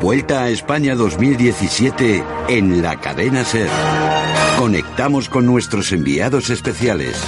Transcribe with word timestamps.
Vuelta 0.00 0.44
a 0.44 0.48
España 0.48 0.94
2017 0.94 2.24
en 2.48 2.80
la 2.80 2.98
cadena 3.00 3.44
Ser. 3.44 3.68
Conectamos 4.58 5.28
con 5.28 5.44
nuestros 5.44 5.92
enviados 5.92 6.48
especiales. 6.48 7.22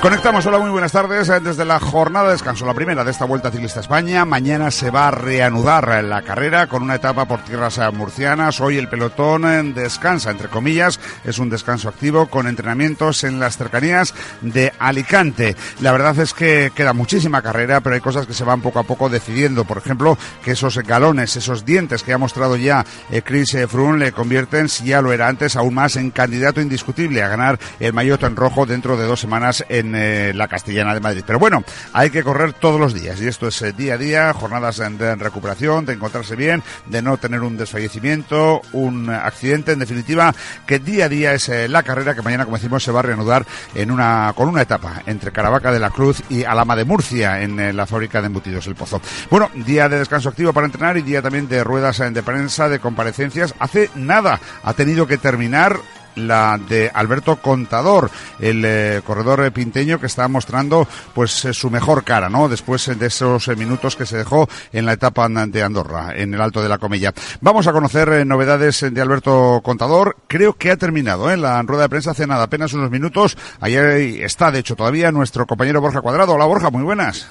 Conectamos, 0.00 0.46
hola, 0.46 0.60
muy 0.60 0.70
buenas 0.70 0.92
tardes. 0.92 1.28
Eh, 1.28 1.40
desde 1.40 1.64
la 1.64 1.80
jornada 1.80 2.26
de 2.26 2.32
descanso, 2.32 2.64
la 2.64 2.72
primera 2.72 3.02
de 3.02 3.10
esta 3.10 3.24
Vuelta 3.24 3.50
Ciclista 3.50 3.80
España. 3.80 4.24
Mañana 4.24 4.70
se 4.70 4.92
va 4.92 5.08
a 5.08 5.10
reanudar 5.10 6.04
la 6.04 6.22
carrera 6.22 6.68
con 6.68 6.84
una 6.84 6.94
etapa 6.94 7.24
por 7.24 7.40
tierras 7.40 7.78
eh, 7.78 7.90
murcianas. 7.90 8.60
Hoy 8.60 8.78
el 8.78 8.88
pelotón 8.88 9.44
eh, 9.44 9.60
descansa, 9.74 10.30
entre 10.30 10.46
comillas. 10.48 11.00
Es 11.24 11.40
un 11.40 11.50
descanso 11.50 11.88
activo 11.88 12.26
con 12.26 12.46
entrenamientos 12.46 13.24
en 13.24 13.40
las 13.40 13.56
cercanías 13.56 14.14
de 14.40 14.72
Alicante. 14.78 15.56
La 15.80 15.90
verdad 15.90 16.16
es 16.20 16.32
que 16.32 16.70
queda 16.76 16.92
muchísima 16.92 17.42
carrera, 17.42 17.80
pero 17.80 17.96
hay 17.96 18.00
cosas 18.00 18.24
que 18.24 18.34
se 18.34 18.44
van 18.44 18.62
poco 18.62 18.78
a 18.78 18.84
poco 18.84 19.08
decidiendo. 19.08 19.64
Por 19.64 19.78
ejemplo, 19.78 20.16
que 20.44 20.52
esos 20.52 20.78
galones, 20.78 21.34
esos 21.34 21.64
dientes 21.64 22.04
que 22.04 22.12
ha 22.12 22.18
mostrado 22.18 22.54
ya 22.54 22.86
Chris 23.24 23.56
Froome 23.68 23.98
le 23.98 24.12
convierten, 24.12 24.68
si 24.68 24.84
ya 24.84 25.02
lo 25.02 25.12
era 25.12 25.26
antes, 25.26 25.56
aún 25.56 25.74
más 25.74 25.96
en 25.96 26.12
candidato 26.12 26.60
indiscutible 26.60 27.20
a 27.20 27.28
ganar 27.28 27.58
el 27.80 27.92
maillot 27.92 28.22
en 28.22 28.36
rojo 28.36 28.64
dentro 28.64 28.96
de 28.96 29.06
dos 29.06 29.18
semanas 29.18 29.64
en 29.68 29.87
eh, 29.94 30.32
la 30.34 30.48
Castellana 30.48 30.94
de 30.94 31.00
Madrid. 31.00 31.22
Pero 31.26 31.38
bueno, 31.38 31.62
hay 31.92 32.10
que 32.10 32.22
correr 32.22 32.52
todos 32.54 32.80
los 32.80 32.94
días 32.94 33.20
y 33.20 33.26
esto 33.26 33.48
es 33.48 33.60
eh, 33.62 33.72
día 33.72 33.94
a 33.94 33.98
día, 33.98 34.32
jornadas 34.32 34.78
de 34.78 35.16
recuperación, 35.16 35.84
de 35.84 35.94
encontrarse 35.94 36.36
bien, 36.36 36.62
de 36.86 37.02
no 37.02 37.16
tener 37.16 37.40
un 37.40 37.56
desfallecimiento, 37.56 38.62
un 38.72 39.10
accidente, 39.10 39.72
en 39.72 39.80
definitiva, 39.80 40.34
que 40.66 40.78
día 40.78 41.06
a 41.06 41.08
día 41.08 41.32
es 41.32 41.48
eh, 41.48 41.68
la 41.68 41.82
carrera 41.82 42.14
que 42.14 42.22
mañana, 42.22 42.44
como 42.44 42.56
decimos, 42.56 42.82
se 42.82 42.92
va 42.92 43.00
a 43.00 43.02
reanudar 43.04 43.44
en 43.74 43.90
una, 43.90 44.32
con 44.34 44.48
una 44.48 44.62
etapa 44.62 45.02
entre 45.06 45.32
Caravaca 45.32 45.72
de 45.72 45.80
la 45.80 45.90
Cruz 45.90 46.22
y 46.28 46.44
Alama 46.44 46.76
de 46.76 46.84
Murcia 46.84 47.42
en 47.42 47.76
la 47.76 47.86
fábrica 47.86 48.20
de 48.20 48.26
embutidos 48.26 48.66
El 48.66 48.74
Pozo. 48.74 49.00
Bueno, 49.30 49.50
día 49.54 49.88
de 49.88 49.98
descanso 49.98 50.28
activo 50.28 50.52
para 50.52 50.66
entrenar 50.66 50.96
y 50.96 51.02
día 51.02 51.22
también 51.22 51.48
de 51.48 51.64
ruedas 51.64 51.98
de 51.98 52.22
prensa, 52.22 52.68
de 52.68 52.78
comparecencias. 52.78 53.54
Hace 53.58 53.90
nada 53.94 54.40
ha 54.62 54.74
tenido 54.74 55.06
que 55.06 55.18
terminar 55.18 55.78
la 56.26 56.58
de 56.58 56.90
Alberto 56.92 57.36
Contador, 57.36 58.10
el 58.40 58.64
eh, 58.64 59.00
corredor 59.04 59.50
pinteño 59.52 60.00
que 60.00 60.06
está 60.06 60.28
mostrando 60.28 60.86
pues 61.14 61.44
eh, 61.44 61.54
su 61.54 61.70
mejor 61.70 62.04
cara, 62.04 62.28
¿no? 62.28 62.48
Después 62.48 62.98
de 62.98 63.06
esos 63.06 63.48
eh, 63.48 63.56
minutos 63.56 63.96
que 63.96 64.06
se 64.06 64.18
dejó 64.18 64.48
en 64.72 64.86
la 64.86 64.92
etapa 64.92 65.28
de 65.28 65.62
Andorra, 65.62 66.12
en 66.14 66.34
el 66.34 66.40
Alto 66.40 66.62
de 66.62 66.68
la 66.68 66.78
Comilla. 66.78 67.12
Vamos 67.40 67.66
a 67.66 67.72
conocer 67.72 68.26
novedades 68.26 68.92
de 68.92 69.00
Alberto 69.00 69.60
Contador. 69.62 70.16
Creo 70.26 70.54
que 70.54 70.70
ha 70.70 70.76
terminado 70.76 71.30
en 71.30 71.42
la 71.42 71.62
rueda 71.62 71.82
de 71.82 71.88
prensa 71.88 72.10
hace 72.10 72.26
nada, 72.26 72.44
apenas 72.44 72.72
unos 72.72 72.90
minutos. 72.90 73.36
Ayer 73.60 74.22
está, 74.22 74.50
de 74.50 74.60
hecho, 74.60 74.76
todavía 74.76 75.12
nuestro 75.12 75.46
compañero 75.46 75.80
Borja 75.80 76.00
Cuadrado. 76.00 76.34
Hola 76.34 76.46
Borja, 76.46 76.70
muy 76.70 76.82
buenas. 76.82 77.28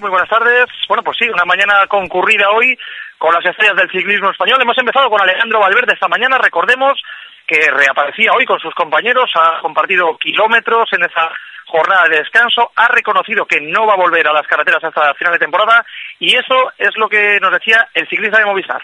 Muy 0.00 0.10
buenas 0.10 0.28
tardes. 0.28 0.66
Bueno, 0.86 1.02
pues 1.02 1.16
sí, 1.18 1.28
una 1.28 1.44
mañana 1.44 1.86
concurrida 1.88 2.50
hoy 2.50 2.78
con 3.18 3.34
las 3.34 3.44
estrellas 3.44 3.76
del 3.76 3.90
ciclismo 3.90 4.30
español. 4.30 4.62
Hemos 4.62 4.78
empezado 4.78 5.10
con 5.10 5.20
Alejandro 5.20 5.58
Valverde 5.58 5.92
esta 5.92 6.08
mañana, 6.08 6.38
recordemos, 6.38 7.00
que 7.48 7.70
reaparecía 7.70 8.30
hoy 8.36 8.44
con 8.44 8.60
sus 8.60 8.74
compañeros, 8.74 9.30
ha 9.34 9.60
compartido 9.62 10.18
kilómetros 10.18 10.92
en 10.92 11.02
esa 11.02 11.32
jornada 11.66 12.08
de 12.08 12.18
descanso, 12.18 12.70
ha 12.76 12.88
reconocido 12.88 13.46
que 13.46 13.60
no 13.60 13.86
va 13.86 13.94
a 13.94 13.96
volver 13.96 14.26
a 14.28 14.32
las 14.32 14.46
carreteras 14.46 14.84
hasta 14.84 15.14
final 15.14 15.32
de 15.32 15.38
temporada 15.38 15.84
y 16.20 16.36
eso 16.36 16.72
es 16.76 16.90
lo 16.96 17.08
que 17.08 17.40
nos 17.40 17.52
decía 17.52 17.88
el 17.94 18.06
ciclista 18.08 18.38
de 18.38 18.46
Movistar. 18.46 18.82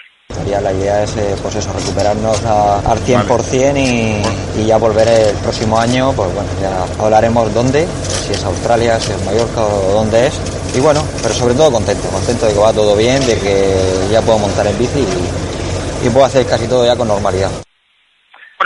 La 0.62 0.72
idea 0.72 1.02
es 1.02 1.16
eh, 1.16 1.36
pues 1.42 1.56
eso, 1.56 1.72
recuperarnos 1.72 2.44
al 2.46 2.98
100% 2.98 3.76
y, 3.76 4.60
y, 4.60 4.66
ya 4.66 4.78
volver 4.78 5.06
el 5.08 5.36
próximo 5.42 5.78
año, 5.78 6.12
pues 6.14 6.32
bueno, 6.32 6.48
ya 6.60 6.84
hablaremos 7.02 7.52
dónde, 7.52 7.86
si 7.86 8.32
es 8.32 8.44
Australia, 8.44 8.98
si 9.00 9.12
es 9.12 9.24
Mallorca 9.26 9.60
o 9.60 9.92
dónde 9.92 10.28
es. 10.28 10.76
Y 10.76 10.80
bueno, 10.80 11.02
pero 11.22 11.34
sobre 11.34 11.54
todo 11.54 11.72
contento, 11.72 12.08
contento 12.08 12.46
de 12.46 12.52
que 12.52 12.58
va 12.58 12.72
todo 12.72 12.96
bien, 12.96 13.20
de 13.26 13.38
que 13.38 14.08
ya 14.10 14.22
puedo 14.22 14.38
montar 14.38 14.66
en 14.66 14.78
bici 14.78 15.04
y 16.04 16.08
puedo 16.10 16.24
hacer 16.24 16.46
casi 16.46 16.68
todo 16.68 16.86
ya 16.86 16.96
con 16.96 17.08
normalidad. 17.08 17.50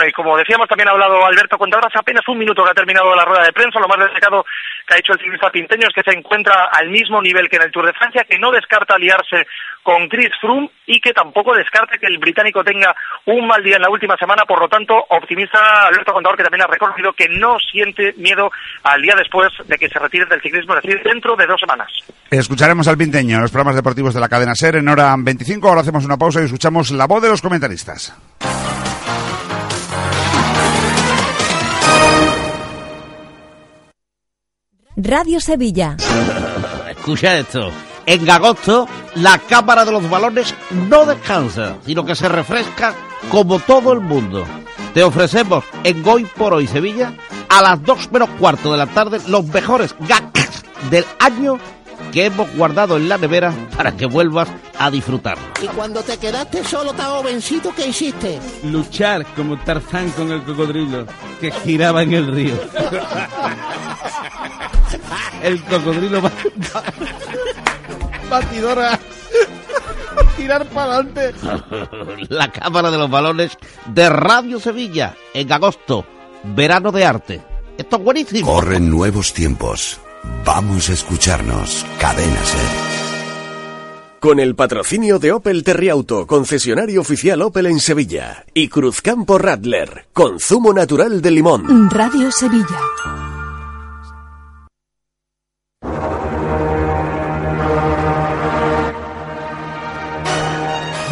Y 0.07 0.11
como 0.11 0.37
decíamos, 0.37 0.67
también 0.67 0.87
ha 0.89 0.91
hablado 0.91 1.25
Alberto 1.25 1.57
Contador 1.57 1.87
hace 1.87 1.99
apenas 1.99 2.27
un 2.27 2.37
minuto 2.37 2.63
que 2.63 2.71
ha 2.71 2.73
terminado 2.73 3.15
la 3.15 3.25
rueda 3.25 3.43
de 3.43 3.53
prensa. 3.53 3.79
Lo 3.79 3.87
más 3.87 3.99
destacado 3.99 4.45
que 4.87 4.95
ha 4.95 4.97
hecho 4.97 5.13
el 5.13 5.19
ciclista 5.19 5.49
pinteño 5.49 5.87
es 5.87 5.93
que 5.93 6.09
se 6.09 6.17
encuentra 6.17 6.69
al 6.71 6.89
mismo 6.89 7.21
nivel 7.21 7.49
que 7.49 7.57
en 7.57 7.63
el 7.63 7.71
Tour 7.71 7.85
de 7.85 7.93
Francia, 7.93 8.25
que 8.27 8.39
no 8.39 8.51
descarta 8.51 8.95
aliarse 8.95 9.45
con 9.83 10.07
Chris 10.07 10.29
Froome 10.39 10.69
y 10.85 10.99
que 10.99 11.13
tampoco 11.13 11.55
descarta 11.55 11.97
que 11.97 12.07
el 12.07 12.17
británico 12.17 12.63
tenga 12.63 12.95
un 13.25 13.47
mal 13.47 13.63
día 13.63 13.77
en 13.77 13.81
la 13.81 13.89
última 13.89 14.15
semana. 14.17 14.43
Por 14.45 14.59
lo 14.59 14.67
tanto, 14.67 14.93
optimista 15.09 15.87
Alberto 15.87 16.13
Contador, 16.13 16.37
que 16.37 16.43
también 16.43 16.63
ha 16.63 16.67
reconocido 16.67 17.13
que 17.13 17.27
no 17.29 17.57
siente 17.59 18.13
miedo 18.17 18.51
al 18.83 19.01
día 19.01 19.15
después 19.17 19.49
de 19.65 19.77
que 19.77 19.89
se 19.89 19.99
retire 19.99 20.25
del 20.25 20.41
ciclismo, 20.41 20.75
es 20.75 20.83
decir, 20.83 21.01
dentro 21.03 21.35
de 21.35 21.45
dos 21.45 21.59
semanas. 21.59 21.89
Escucharemos 22.29 22.87
al 22.87 22.97
pinteño 22.97 23.37
en 23.37 23.41
los 23.41 23.51
programas 23.51 23.75
deportivos 23.75 24.13
de 24.13 24.19
la 24.19 24.29
cadena 24.29 24.55
SER 24.55 24.77
en 24.77 24.89
hora 24.89 25.15
25. 25.17 25.67
Ahora 25.67 25.81
hacemos 25.81 26.05
una 26.05 26.17
pausa 26.17 26.41
y 26.41 26.45
escuchamos 26.45 26.91
la 26.91 27.07
voz 27.07 27.21
de 27.21 27.29
los 27.29 27.41
comentaristas. 27.41 28.15
Radio 35.01 35.39
Sevilla. 35.39 35.95
Escucha 36.89 37.39
esto. 37.39 37.71
En 38.05 38.29
agosto, 38.29 38.87
la 39.15 39.37
Cámara 39.37 39.85
de 39.85 39.91
los 39.91 40.09
Balones 40.09 40.53
no 40.89 41.05
descansa, 41.05 41.77
sino 41.85 42.03
que 42.05 42.15
se 42.15 42.27
refresca 42.27 42.93
como 43.31 43.59
todo 43.59 43.93
el 43.93 44.01
mundo. 44.01 44.45
Te 44.93 45.03
ofrecemos 45.03 45.63
en 45.83 46.05
Hoy 46.05 46.25
por 46.25 46.53
Hoy 46.53 46.67
Sevilla, 46.67 47.13
a 47.47 47.61
las 47.61 47.81
2 47.83 48.11
menos 48.11 48.29
cuarto 48.39 48.71
de 48.71 48.77
la 48.77 48.87
tarde, 48.87 49.19
los 49.27 49.45
mejores 49.45 49.95
gags 49.99 50.63
del 50.89 51.05
año 51.19 51.59
que 52.11 52.25
hemos 52.25 52.51
guardado 52.55 52.97
en 52.97 53.07
la 53.07 53.17
nevera 53.17 53.53
para 53.77 53.95
que 53.95 54.05
vuelvas 54.05 54.49
a 54.77 54.89
disfrutarlo. 54.89 55.43
Y 55.61 55.67
cuando 55.67 56.01
te 56.01 56.17
quedaste 56.17 56.63
solo 56.63 56.93
tan 56.93 57.11
jovencito, 57.11 57.73
¿qué 57.75 57.87
hiciste? 57.87 58.39
Luchar 58.63 59.25
como 59.35 59.57
Tarzán 59.59 60.09
con 60.11 60.31
el 60.31 60.43
cocodrilo 60.43 61.05
que 61.39 61.51
giraba 61.51 62.03
en 62.03 62.13
el 62.13 62.27
río. 62.27 62.55
el 65.43 65.61
cocodrilo 65.63 66.21
va... 66.21 66.31
batidora 68.29 68.99
tirar 70.37 70.65
para 70.69 70.95
adelante. 70.95 71.33
La 72.29 72.51
Cámara 72.51 72.91
de 72.91 72.97
los 72.97 73.09
Balones 73.09 73.57
de 73.87 74.09
Radio 74.09 74.59
Sevilla 74.59 75.15
en 75.33 75.51
agosto, 75.51 76.05
verano 76.43 76.91
de 76.91 77.05
arte. 77.05 77.41
Esto 77.77 77.97
es 77.97 78.03
buenísimo. 78.03 78.53
Corren 78.53 78.89
nuevos 78.89 79.33
tiempos. 79.33 79.99
Vamos 80.45 80.89
a 80.89 80.93
escucharnos. 80.93 81.85
Cadena 81.97 82.43
Ser. 82.43 82.99
Con 84.19 84.41
el 84.41 84.53
patrocinio 84.53 85.17
de 85.17 85.31
Opel 85.31 85.63
Terriauto, 85.63 86.27
concesionario 86.27 86.99
oficial 86.99 87.41
Opel 87.41 87.67
en 87.67 87.79
Sevilla, 87.79 88.43
y 88.53 88.67
Cruzcampo 88.67 89.37
Radler, 89.37 90.07
consumo 90.11 90.73
natural 90.73 91.21
de 91.21 91.31
limón. 91.31 91.89
Radio 91.89 92.29
Sevilla. 92.29 93.38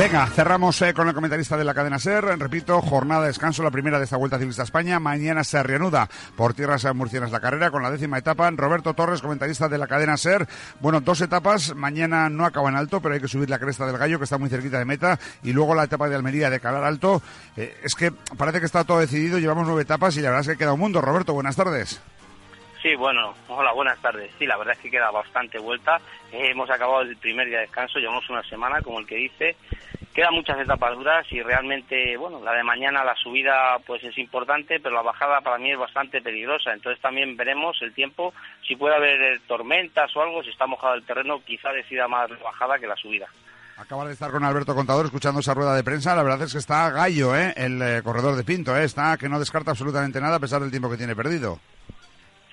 Venga, 0.08 0.26
cerramos 0.28 0.82
eh, 0.84 0.94
con 0.94 1.10
el 1.10 1.14
comentarista 1.14 1.58
de 1.58 1.66
la 1.66 1.74
cadena 1.74 2.00
SER. 2.00 2.40
Repito, 2.40 2.82
jornada 2.82 3.24
de 3.24 3.28
descanso, 3.28 3.62
la 3.62 3.72
primera 3.72 3.98
de 3.98 4.06
esta 4.06 4.16
Vuelta 4.16 4.38
Ciclista 4.38 4.64
España. 4.64 5.02
Mañana 5.02 5.44
se 5.44 5.62
reanuda 5.62 6.08
por 6.38 6.54
tierras 6.54 6.86
murcianas 6.96 7.30
la 7.30 7.42
carrera 7.42 7.72
con 7.72 7.84
la 7.84 7.92
décima 7.92 8.18
etapa. 8.18 8.50
Roberto 8.52 8.94
Torres, 8.94 9.22
comentarista 9.22 9.68
de 9.68 9.78
la 9.78 9.86
cadena 9.86 10.16
SER. 10.16 10.48
Bueno, 10.80 11.02
dos 11.02 11.20
etapas. 11.20 11.76
Mañana 11.76 12.30
no 12.30 12.46
acaba 12.46 12.70
en 12.70 12.78
alto, 12.78 13.02
pero 13.02 13.16
hay 13.16 13.20
que 13.20 13.28
subir 13.28 13.50
la 13.50 13.60
cresta 13.60 13.86
del 13.86 13.98
gallo, 13.98 14.18
que 14.18 14.24
está 14.24 14.38
muy 14.38 14.50
cerquita 14.50 14.80
de 14.80 14.86
meta. 14.86 15.20
Y 15.44 15.52
luego 15.52 15.76
la 15.76 15.84
etapa 15.84 16.08
de 16.08 16.16
Almería 16.16 16.50
de 16.50 16.62
Calar 16.62 16.86
Alto. 16.86 17.22
Eh, 17.58 17.78
es 17.84 17.94
que 17.94 18.14
parece 18.38 18.62
que 18.62 18.66
está 18.66 18.86
todo 18.86 19.00
decidido. 19.00 19.40
Llevamos 19.40 19.68
nueve 19.68 19.82
etapas 19.82 20.16
y 20.16 20.22
la 20.22 20.30
verdad 20.30 20.50
es 20.50 20.56
que 20.56 20.58
queda 20.58 20.72
un 20.72 20.80
mundo. 20.80 21.02
Roberto, 21.02 21.34
buenas 21.34 21.58
tardes. 21.58 22.02
Sí, 22.82 22.96
bueno, 22.96 23.34
hola, 23.48 23.74
buenas 23.74 24.00
tardes. 24.02 24.32
Sí, 24.38 24.46
la 24.46 24.56
verdad 24.56 24.76
es 24.76 24.80
que 24.80 24.92
queda 24.92 25.10
bastante 25.12 25.58
vuelta. 25.60 26.00
Eh, 26.32 26.52
hemos 26.52 26.70
acabado 26.70 27.02
el 27.02 27.18
primer 27.18 27.48
día 27.48 27.58
de 27.58 27.64
descanso, 27.64 28.00
llevamos 28.00 28.30
una 28.30 28.44
semana, 28.44 28.82
como 28.82 29.00
el 29.00 29.08
que 29.08 29.16
dice, 29.16 29.56
quedan 30.18 30.34
muchas 30.34 30.60
etapas 30.60 30.98
duras 30.98 31.28
y 31.30 31.44
realmente, 31.44 32.18
bueno, 32.18 32.42
la 32.44 32.54
de 32.54 32.64
mañana, 32.64 33.04
la 33.04 33.14
subida 33.14 33.78
pues 33.86 34.04
es 34.04 34.18
importante, 34.18 34.80
pero 34.80 34.96
la 34.96 35.04
bajada 35.04 35.42
para 35.42 35.60
mí 35.60 35.72
es 35.72 35.78
bastante 35.78 36.24
peligrosa. 36.24 36.74
Entonces 36.74 37.00
también 37.00 37.38
veremos 37.38 37.80
el 37.84 37.94
tiempo, 37.94 38.34
si 38.68 38.76
puede 38.76 38.96
haber 38.96 39.40
tormentas 39.42 40.10
o 40.16 40.22
algo, 40.24 40.42
si 40.42 40.50
está 40.50 40.66
mojado 40.66 40.96
el 40.96 41.06
terreno, 41.06 41.40
quizá 41.46 41.72
decida 41.72 42.08
más 42.08 42.32
la 42.32 42.38
bajada 42.38 42.80
que 42.80 42.88
la 42.88 42.96
subida. 42.96 43.28
Acaba 43.78 44.08
de 44.08 44.14
estar 44.14 44.32
con 44.32 44.44
Alberto 44.44 44.74
Contador 44.74 45.06
escuchando 45.06 45.40
esa 45.40 45.54
rueda 45.54 45.76
de 45.76 45.84
prensa. 45.84 46.16
La 46.16 46.24
verdad 46.24 46.42
es 46.42 46.52
que 46.52 46.58
está 46.58 46.90
gallo, 46.90 47.36
¿eh? 47.36 47.54
El 47.56 47.80
eh, 47.80 48.02
corredor 48.04 48.36
de 48.36 48.44
Pinto, 48.44 48.76
¿eh? 48.76 48.86
Está 48.86 49.18
que 49.18 49.30
no 49.30 49.38
descarta 49.38 49.70
absolutamente 49.70 50.20
nada 50.20 50.38
a 50.38 50.40
pesar 50.40 50.62
del 50.62 50.72
tiempo 50.72 50.90
que 50.90 50.98
tiene 50.98 51.16
perdido. 51.16 51.60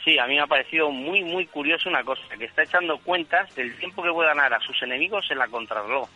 Sí, 0.05 0.19
a 0.19 0.27
mí 0.27 0.35
me 0.35 0.43
ha 0.43 0.47
parecido 0.47 0.91
muy, 0.91 1.25
muy 1.25 1.47
curioso 1.47 1.89
una 1.89 2.05
cosa, 2.05 2.21
que 2.39 2.45
está 2.45 2.63
echando 2.63 2.99
cuentas 2.99 3.55
del 3.55 3.75
tiempo 3.79 4.03
que 4.03 4.13
puede 4.13 4.29
ganar 4.29 4.53
a 4.53 4.61
sus 4.61 4.83
enemigos 4.83 5.25
en 5.31 5.39
la 5.39 5.49
contrarreloj. 5.49 6.07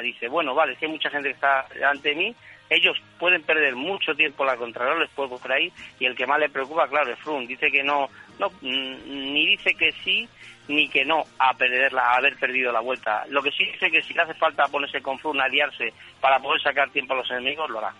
Dice, 0.00 0.28
bueno, 0.28 0.54
vale, 0.54 0.76
si 0.76 0.84
hay 0.84 0.90
mucha 0.90 1.10
gente 1.10 1.28
que 1.28 1.34
está 1.34 1.66
delante 1.74 2.10
de 2.10 2.14
mí, 2.14 2.36
ellos 2.70 2.96
pueden 3.18 3.42
perder 3.42 3.76
mucho 3.76 4.14
tiempo 4.14 4.44
la 4.44 4.56
contrarreloj, 4.56 5.00
les 5.00 5.10
puedo 5.10 5.36
por 5.38 5.52
ahí, 5.52 5.70
y 5.98 6.06
el 6.06 6.16
que 6.16 6.26
más 6.26 6.38
le 6.38 6.48
preocupa, 6.48 6.88
claro, 6.88 7.12
es 7.12 7.18
Froome. 7.18 7.46
Dice 7.46 7.70
que 7.70 7.82
no, 7.82 8.08
no, 8.38 8.48
mm, 8.62 9.32
ni 9.32 9.46
dice 9.46 9.74
que 9.74 9.92
sí, 9.92 10.28
ni 10.68 10.88
que 10.88 11.04
no 11.04 11.24
a 11.38 11.52
perderla, 11.54 12.02
a 12.02 12.16
haber 12.16 12.36
perdido 12.36 12.72
la 12.72 12.80
vuelta. 12.80 13.24
Lo 13.28 13.42
que 13.42 13.50
sí 13.50 13.66
dice 13.66 13.90
que 13.90 14.02
si 14.02 14.14
le 14.14 14.22
hace 14.22 14.34
falta 14.34 14.68
ponerse 14.68 15.02
con 15.02 15.18
Froome, 15.18 15.42
aliarse 15.42 15.92
para 16.20 16.38
poder 16.38 16.62
sacar 16.62 16.88
tiempo 16.90 17.12
a 17.12 17.18
los 17.18 17.30
enemigos, 17.30 17.68
lo 17.68 17.78
hará. 17.78 17.92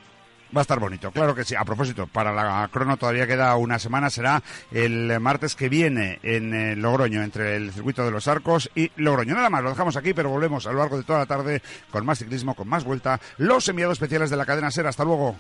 Va 0.55 0.61
a 0.61 0.63
estar 0.63 0.79
bonito, 0.79 1.11
claro 1.11 1.35
que 1.35 1.45
sí. 1.45 1.55
A 1.55 1.65
propósito, 1.65 2.07
para 2.07 2.33
la 2.33 2.69
crono 2.71 2.99
todavía 2.99 3.27
queda 3.27 3.57
una 3.57 3.79
semana, 3.79 4.11
será 4.11 4.43
el 4.71 5.19
martes 5.19 5.57
que 5.57 5.71
viene 5.71 6.19
en 6.23 6.53
eh, 6.53 6.77
Logroño, 6.77 7.23
entre 7.23 7.57
el 7.57 7.73
circuito 7.73 8.05
de 8.05 8.11
los 8.11 8.29
arcos 8.29 8.71
y 8.75 8.91
Logroño. 8.97 9.35
Nada 9.35 9.49
más, 9.49 9.63
lo 9.63 9.71
dejamos 9.71 9.97
aquí, 9.97 10.13
pero 10.13 10.29
volvemos 10.29 10.67
a 10.67 10.73
lo 10.73 10.79
largo 10.79 10.99
de 10.99 11.05
toda 11.05 11.21
la 11.21 11.27
tarde 11.27 11.63
con 11.91 12.05
más 12.05 12.19
ciclismo, 12.19 12.55
con 12.55 12.69
más 12.69 12.85
vuelta. 12.85 13.19
Los 13.39 13.67
enviados 13.69 13.95
especiales 13.95 14.29
de 14.29 14.37
la 14.37 14.45
cadena 14.45 14.71
SER. 14.71 14.87
Hasta 14.87 15.05
luego. 15.05 15.37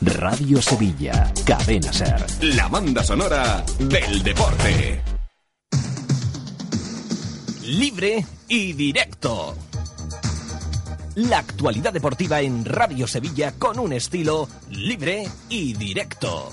Radio 0.00 0.62
Sevilla, 0.62 1.32
cadena 1.44 1.92
SER. 1.92 2.24
La 2.54 2.68
banda 2.68 3.02
sonora 3.02 3.64
del 3.78 4.22
deporte 4.22 5.17
libre 7.68 8.24
y 8.48 8.72
directo. 8.72 9.54
La 11.16 11.40
actualidad 11.40 11.92
deportiva 11.92 12.40
en 12.40 12.64
Radio 12.64 13.06
Sevilla 13.06 13.52
con 13.58 13.78
un 13.78 13.92
estilo 13.92 14.48
libre 14.70 15.24
y 15.50 15.74
directo. 15.74 16.48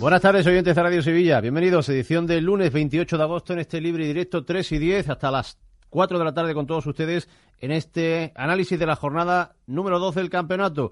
Buenas 0.00 0.20
tardes, 0.20 0.44
oyentes 0.48 0.74
de 0.74 0.82
Radio 0.82 1.00
Sevilla. 1.00 1.40
Bienvenidos 1.40 1.88
edición 1.90 2.26
del 2.26 2.44
lunes 2.44 2.72
28 2.72 3.16
de 3.16 3.22
agosto 3.22 3.52
en 3.52 3.60
este 3.60 3.80
libre 3.80 4.04
y 4.04 4.08
directo 4.08 4.44
3 4.44 4.72
y 4.72 4.78
10 4.78 5.10
hasta 5.10 5.30
las 5.30 5.58
4 5.90 6.18
de 6.18 6.24
la 6.24 6.34
tarde 6.34 6.54
con 6.54 6.66
todos 6.66 6.86
ustedes 6.86 7.28
en 7.60 7.70
este 7.70 8.32
análisis 8.34 8.78
de 8.78 8.86
la 8.86 8.96
jornada 8.96 9.54
número 9.66 10.00
12 10.00 10.18
del 10.18 10.30
campeonato 10.30 10.90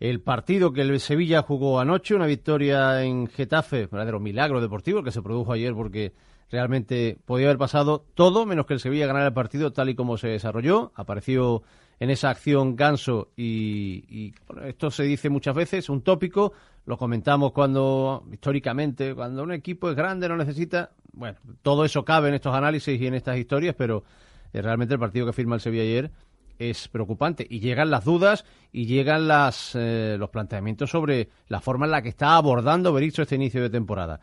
el 0.00 0.20
partido 0.20 0.72
que 0.72 0.82
el 0.82 1.00
Sevilla 1.00 1.42
jugó 1.42 1.80
anoche, 1.80 2.14
una 2.14 2.26
victoria 2.26 3.02
en 3.02 3.26
Getafe, 3.28 3.86
verdadero 3.86 4.20
milagro 4.20 4.60
deportivo 4.60 5.02
que 5.02 5.10
se 5.10 5.22
produjo 5.22 5.52
ayer 5.52 5.72
porque 5.74 6.12
realmente 6.50 7.18
podía 7.24 7.46
haber 7.46 7.58
pasado 7.58 8.04
todo 8.14 8.46
menos 8.46 8.66
que 8.66 8.74
el 8.74 8.80
Sevilla 8.80 9.06
ganara 9.06 9.28
el 9.28 9.32
partido 9.32 9.72
tal 9.72 9.88
y 9.88 9.94
como 9.94 10.18
se 10.18 10.28
desarrolló. 10.28 10.92
Apareció 10.94 11.62
en 11.98 12.10
esa 12.10 12.30
acción 12.30 12.76
Ganso 12.76 13.30
y, 13.36 14.34
esto 14.64 14.90
se 14.90 15.04
dice 15.04 15.30
muchas 15.30 15.54
veces, 15.54 15.88
un 15.88 16.02
tópico, 16.02 16.52
lo 16.84 16.98
comentamos 16.98 17.52
cuando 17.52 18.24
históricamente, 18.30 19.14
cuando 19.14 19.42
un 19.42 19.52
equipo 19.52 19.88
es 19.88 19.96
grande 19.96 20.28
no 20.28 20.36
necesita, 20.36 20.90
bueno, 21.12 21.38
todo 21.62 21.84
eso 21.84 22.04
cabe 22.04 22.28
en 22.28 22.34
estos 22.34 22.54
análisis 22.54 23.00
y 23.00 23.06
en 23.06 23.14
estas 23.14 23.38
historias, 23.38 23.74
pero 23.76 24.04
eh, 24.52 24.60
realmente 24.60 24.94
el 24.94 25.00
partido 25.00 25.26
que 25.26 25.32
firma 25.32 25.54
el 25.54 25.62
Sevilla 25.62 25.82
ayer 25.82 26.10
es 26.58 26.88
preocupante 26.88 27.46
y 27.48 27.60
llegan 27.60 27.90
las 27.90 28.04
dudas 28.04 28.44
y 28.72 28.86
llegan 28.86 29.28
las, 29.28 29.74
eh, 29.74 30.16
los 30.18 30.30
planteamientos 30.30 30.90
sobre 30.90 31.28
la 31.48 31.60
forma 31.60 31.86
en 31.86 31.92
la 31.92 32.02
que 32.02 32.08
está 32.08 32.36
abordando 32.36 32.92
Berizzo 32.92 33.22
este 33.22 33.36
inicio 33.36 33.62
de 33.62 33.70
temporada. 33.70 34.20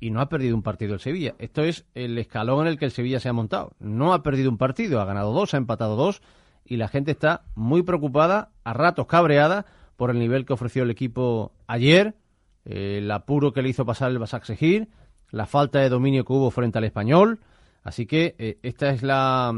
Y 0.00 0.10
no 0.10 0.20
ha 0.20 0.28
perdido 0.28 0.54
un 0.54 0.62
partido 0.62 0.94
el 0.94 1.00
Sevilla. 1.00 1.34
Esto 1.38 1.62
es 1.62 1.84
el 1.94 2.16
escalón 2.18 2.62
en 2.62 2.68
el 2.68 2.78
que 2.78 2.84
el 2.84 2.92
Sevilla 2.92 3.18
se 3.18 3.28
ha 3.28 3.32
montado. 3.32 3.72
No 3.80 4.12
ha 4.12 4.22
perdido 4.22 4.50
un 4.50 4.58
partido, 4.58 5.00
ha 5.00 5.04
ganado 5.04 5.32
dos, 5.32 5.54
ha 5.54 5.56
empatado 5.56 5.96
dos 5.96 6.22
y 6.64 6.76
la 6.76 6.88
gente 6.88 7.10
está 7.10 7.42
muy 7.54 7.82
preocupada, 7.82 8.50
a 8.62 8.74
ratos 8.74 9.06
cabreada, 9.06 9.66
por 9.96 10.10
el 10.10 10.18
nivel 10.18 10.46
que 10.46 10.52
ofreció 10.52 10.84
el 10.84 10.90
equipo 10.90 11.52
ayer, 11.66 12.14
el 12.64 13.10
apuro 13.10 13.52
que 13.52 13.62
le 13.62 13.70
hizo 13.70 13.84
pasar 13.84 14.10
el 14.10 14.18
Basak 14.18 14.44
Sejir, 14.44 14.88
la 15.30 15.46
falta 15.46 15.80
de 15.80 15.88
dominio 15.88 16.24
que 16.24 16.32
hubo 16.32 16.50
frente 16.50 16.78
al 16.78 16.84
español, 16.84 17.40
Así 17.88 18.04
que 18.04 18.34
eh, 18.38 18.58
esta 18.62 18.90
es 18.90 19.02
la, 19.02 19.50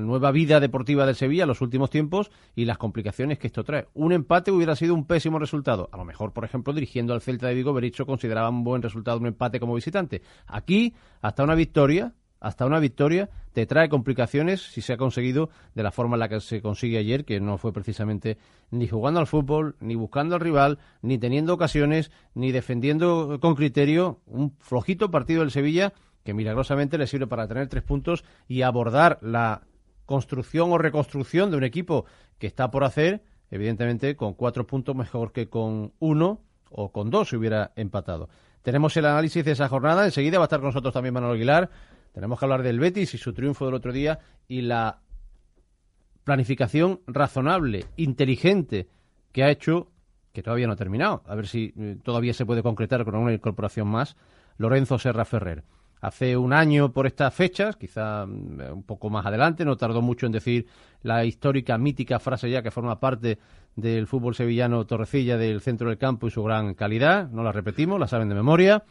nueva 0.00 0.30
vida 0.30 0.60
deportiva 0.60 1.04
del 1.04 1.16
Sevilla 1.16 1.42
en 1.42 1.48
los 1.48 1.60
últimos 1.60 1.90
tiempos 1.90 2.30
y 2.54 2.64
las 2.64 2.78
complicaciones 2.78 3.40
que 3.40 3.48
esto 3.48 3.64
trae. 3.64 3.88
Un 3.92 4.12
empate 4.12 4.52
hubiera 4.52 4.76
sido 4.76 4.94
un 4.94 5.04
pésimo 5.04 5.40
resultado. 5.40 5.88
A 5.90 5.96
lo 5.96 6.04
mejor, 6.04 6.32
por 6.32 6.44
ejemplo, 6.44 6.72
dirigiendo 6.72 7.12
al 7.12 7.22
Celta 7.22 7.48
de 7.48 7.54
Vigo, 7.54 7.72
Bericho 7.72 8.06
consideraba 8.06 8.50
un 8.50 8.62
buen 8.62 8.82
resultado 8.82 9.18
un 9.18 9.26
empate 9.26 9.58
como 9.58 9.74
visitante. 9.74 10.22
Aquí, 10.46 10.94
hasta 11.20 11.42
una 11.42 11.56
victoria, 11.56 12.14
hasta 12.38 12.66
una 12.66 12.78
victoria 12.78 13.30
te 13.52 13.66
trae 13.66 13.88
complicaciones 13.88 14.60
si 14.62 14.80
se 14.80 14.92
ha 14.92 14.96
conseguido 14.96 15.50
de 15.74 15.82
la 15.82 15.90
forma 15.90 16.14
en 16.14 16.20
la 16.20 16.28
que 16.28 16.38
se 16.38 16.62
consigue 16.62 16.98
ayer, 16.98 17.24
que 17.24 17.40
no 17.40 17.58
fue 17.58 17.72
precisamente 17.72 18.38
ni 18.70 18.86
jugando 18.86 19.18
al 19.18 19.26
fútbol, 19.26 19.74
ni 19.80 19.96
buscando 19.96 20.36
al 20.36 20.40
rival, 20.40 20.78
ni 21.02 21.18
teniendo 21.18 21.54
ocasiones, 21.54 22.12
ni 22.34 22.52
defendiendo 22.52 23.40
con 23.40 23.56
criterio 23.56 24.20
un 24.26 24.54
flojito 24.60 25.10
partido 25.10 25.40
del 25.40 25.50
Sevilla 25.50 25.94
que 26.26 26.34
milagrosamente 26.34 26.98
le 26.98 27.06
sirve 27.06 27.26
para 27.26 27.48
tener 27.48 27.68
tres 27.68 27.82
puntos 27.82 28.24
y 28.48 28.60
abordar 28.60 29.18
la 29.22 29.62
construcción 30.04 30.70
o 30.72 30.76
reconstrucción 30.76 31.50
de 31.50 31.56
un 31.56 31.64
equipo 31.64 32.04
que 32.38 32.46
está 32.46 32.70
por 32.70 32.84
hacer, 32.84 33.22
evidentemente 33.50 34.16
con 34.16 34.34
cuatro 34.34 34.66
puntos 34.66 34.94
mejor 34.94 35.32
que 35.32 35.48
con 35.48 35.92
uno 36.00 36.42
o 36.68 36.92
con 36.92 37.10
dos 37.10 37.30
si 37.30 37.36
hubiera 37.36 37.72
empatado. 37.76 38.28
Tenemos 38.62 38.96
el 38.96 39.06
análisis 39.06 39.44
de 39.44 39.52
esa 39.52 39.68
jornada, 39.68 40.04
enseguida 40.04 40.38
va 40.38 40.44
a 40.44 40.46
estar 40.46 40.58
con 40.58 40.68
nosotros 40.68 40.92
también 40.92 41.14
Manuel 41.14 41.36
Aguilar. 41.36 41.70
Tenemos 42.12 42.38
que 42.38 42.44
hablar 42.44 42.62
del 42.62 42.80
Betis 42.80 43.14
y 43.14 43.18
su 43.18 43.32
triunfo 43.32 43.64
del 43.64 43.74
otro 43.74 43.92
día 43.92 44.18
y 44.48 44.62
la 44.62 45.00
planificación 46.24 47.00
razonable, 47.06 47.84
inteligente 47.96 48.88
que 49.30 49.44
ha 49.44 49.50
hecho, 49.50 49.92
que 50.32 50.42
todavía 50.42 50.66
no 50.66 50.72
ha 50.72 50.76
terminado, 50.76 51.22
a 51.26 51.34
ver 51.36 51.46
si 51.46 51.72
eh, 51.78 51.98
todavía 52.02 52.34
se 52.34 52.44
puede 52.44 52.64
concretar 52.64 53.04
con 53.04 53.14
una 53.14 53.32
incorporación 53.32 53.86
más, 53.86 54.16
Lorenzo 54.58 54.98
Serra 54.98 55.24
Ferrer 55.24 55.62
hace 56.00 56.36
un 56.36 56.52
año 56.52 56.92
por 56.92 57.06
estas 57.06 57.34
fechas, 57.34 57.76
quizá 57.76 58.26
mm, 58.26 58.72
un 58.72 58.82
poco 58.82 59.10
más 59.10 59.26
adelante, 59.26 59.64
no 59.64 59.76
tardó 59.76 60.02
mucho 60.02 60.26
en 60.26 60.32
decir 60.32 60.66
la 61.02 61.24
histórica, 61.24 61.78
mítica 61.78 62.18
frase 62.18 62.50
ya 62.50 62.62
que 62.62 62.70
forma 62.70 63.00
parte 63.00 63.38
del 63.74 64.06
fútbol 64.06 64.34
sevillano 64.34 64.86
Torrecilla 64.86 65.36
del 65.36 65.60
centro 65.60 65.88
del 65.88 65.98
campo 65.98 66.26
y 66.26 66.30
su 66.30 66.42
gran 66.42 66.74
calidad, 66.74 67.28
no 67.30 67.42
la 67.42 67.52
repetimos, 67.52 68.00
la 68.00 68.08
saben 68.08 68.28
de 68.28 68.34
memoria. 68.34 68.84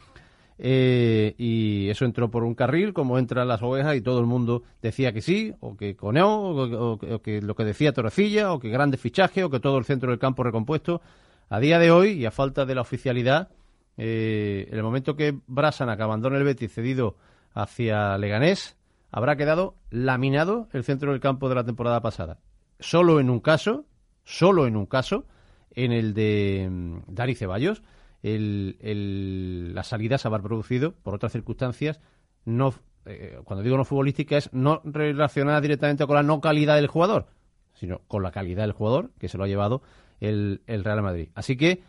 Eh, 0.58 1.34
y 1.36 1.88
eso 1.90 2.06
entró 2.06 2.30
por 2.30 2.42
un 2.42 2.54
carril, 2.54 2.94
como 2.94 3.18
entran 3.18 3.46
las 3.46 3.62
ovejas, 3.62 3.94
y 3.96 4.00
todo 4.00 4.20
el 4.20 4.26
mundo 4.26 4.62
decía 4.80 5.12
que 5.12 5.20
sí, 5.20 5.52
o 5.60 5.76
que 5.76 5.96
coneó, 5.96 6.30
o, 6.30 6.92
o, 6.92 7.20
que 7.20 7.42
lo 7.42 7.54
que 7.54 7.64
decía 7.64 7.92
Torrecilla, 7.92 8.52
o 8.52 8.58
que 8.58 8.70
grande 8.70 8.96
fichaje, 8.96 9.44
o 9.44 9.50
que 9.50 9.60
todo 9.60 9.76
el 9.76 9.84
centro 9.84 10.10
del 10.10 10.18
campo 10.18 10.42
recompuesto. 10.44 11.02
A 11.50 11.60
día 11.60 11.78
de 11.78 11.90
hoy, 11.90 12.12
y 12.12 12.24
a 12.24 12.30
falta 12.30 12.64
de 12.64 12.74
la 12.74 12.80
oficialidad, 12.80 13.50
eh, 13.96 14.66
en 14.70 14.76
el 14.76 14.82
momento 14.82 15.16
que 15.16 15.38
Brasanac 15.46 16.00
abandone 16.00 16.36
el 16.36 16.44
Betis 16.44 16.72
cedido 16.72 17.16
hacia 17.54 18.18
Leganés, 18.18 18.76
habrá 19.10 19.36
quedado 19.36 19.76
laminado 19.90 20.68
el 20.72 20.84
centro 20.84 21.12
del 21.12 21.20
campo 21.20 21.48
de 21.48 21.54
la 21.54 21.64
temporada 21.64 22.00
pasada. 22.02 22.38
Solo 22.78 23.20
en 23.20 23.30
un 23.30 23.40
caso, 23.40 23.86
solo 24.24 24.66
en 24.66 24.76
un 24.76 24.86
caso, 24.86 25.24
en 25.70 25.92
el 25.92 26.14
de 26.14 26.68
mm, 26.70 26.98
Dari 27.08 27.34
Ceballos, 27.34 27.82
la 28.22 29.82
salida 29.84 30.18
se 30.18 30.26
habrá 30.26 30.42
producido 30.42 30.92
por 30.92 31.14
otras 31.14 31.32
circunstancias 31.32 32.00
no 32.44 32.74
eh, 33.04 33.38
cuando 33.44 33.62
digo 33.62 33.76
no 33.76 33.84
futbolística 33.84 34.36
es 34.36 34.52
no 34.52 34.80
relacionada 34.84 35.60
directamente 35.60 36.04
con 36.06 36.16
la 36.16 36.24
no 36.24 36.40
calidad 36.40 36.74
del 36.74 36.88
jugador, 36.88 37.28
sino 37.74 38.00
con 38.08 38.22
la 38.22 38.32
calidad 38.32 38.64
del 38.64 38.72
jugador 38.72 39.12
que 39.18 39.28
se 39.28 39.38
lo 39.38 39.44
ha 39.44 39.48
llevado 39.48 39.82
el, 40.18 40.62
el 40.66 40.82
Real 40.82 41.02
Madrid. 41.02 41.28
Así 41.34 41.56
que 41.56 41.82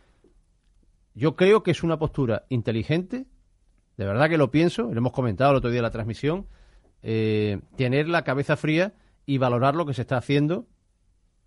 yo 1.17 1.35
creo 1.35 1.63
que 1.63 1.71
es 1.71 1.81
una 1.81 1.97
postura 1.97 2.45
inteligente, 2.49 3.25
de 3.97 4.05
verdad 4.05 4.29
que 4.29 4.37
lo 4.37 4.51
pienso, 4.51 4.83
lo 4.83 4.97
hemos 4.99 5.13
comentado 5.13 5.49
el 5.49 5.57
otro 5.57 5.71
día 5.71 5.79
en 5.79 5.83
la 5.83 5.91
transmisión, 5.91 6.45
eh, 7.01 7.59
tener 7.75 8.07
la 8.07 8.23
cabeza 8.23 8.55
fría 8.55 8.93
y 9.25 9.39
valorar 9.39 9.75
lo 9.75 9.87
que 9.87 9.95
se 9.95 10.03
está 10.03 10.17
haciendo 10.17 10.67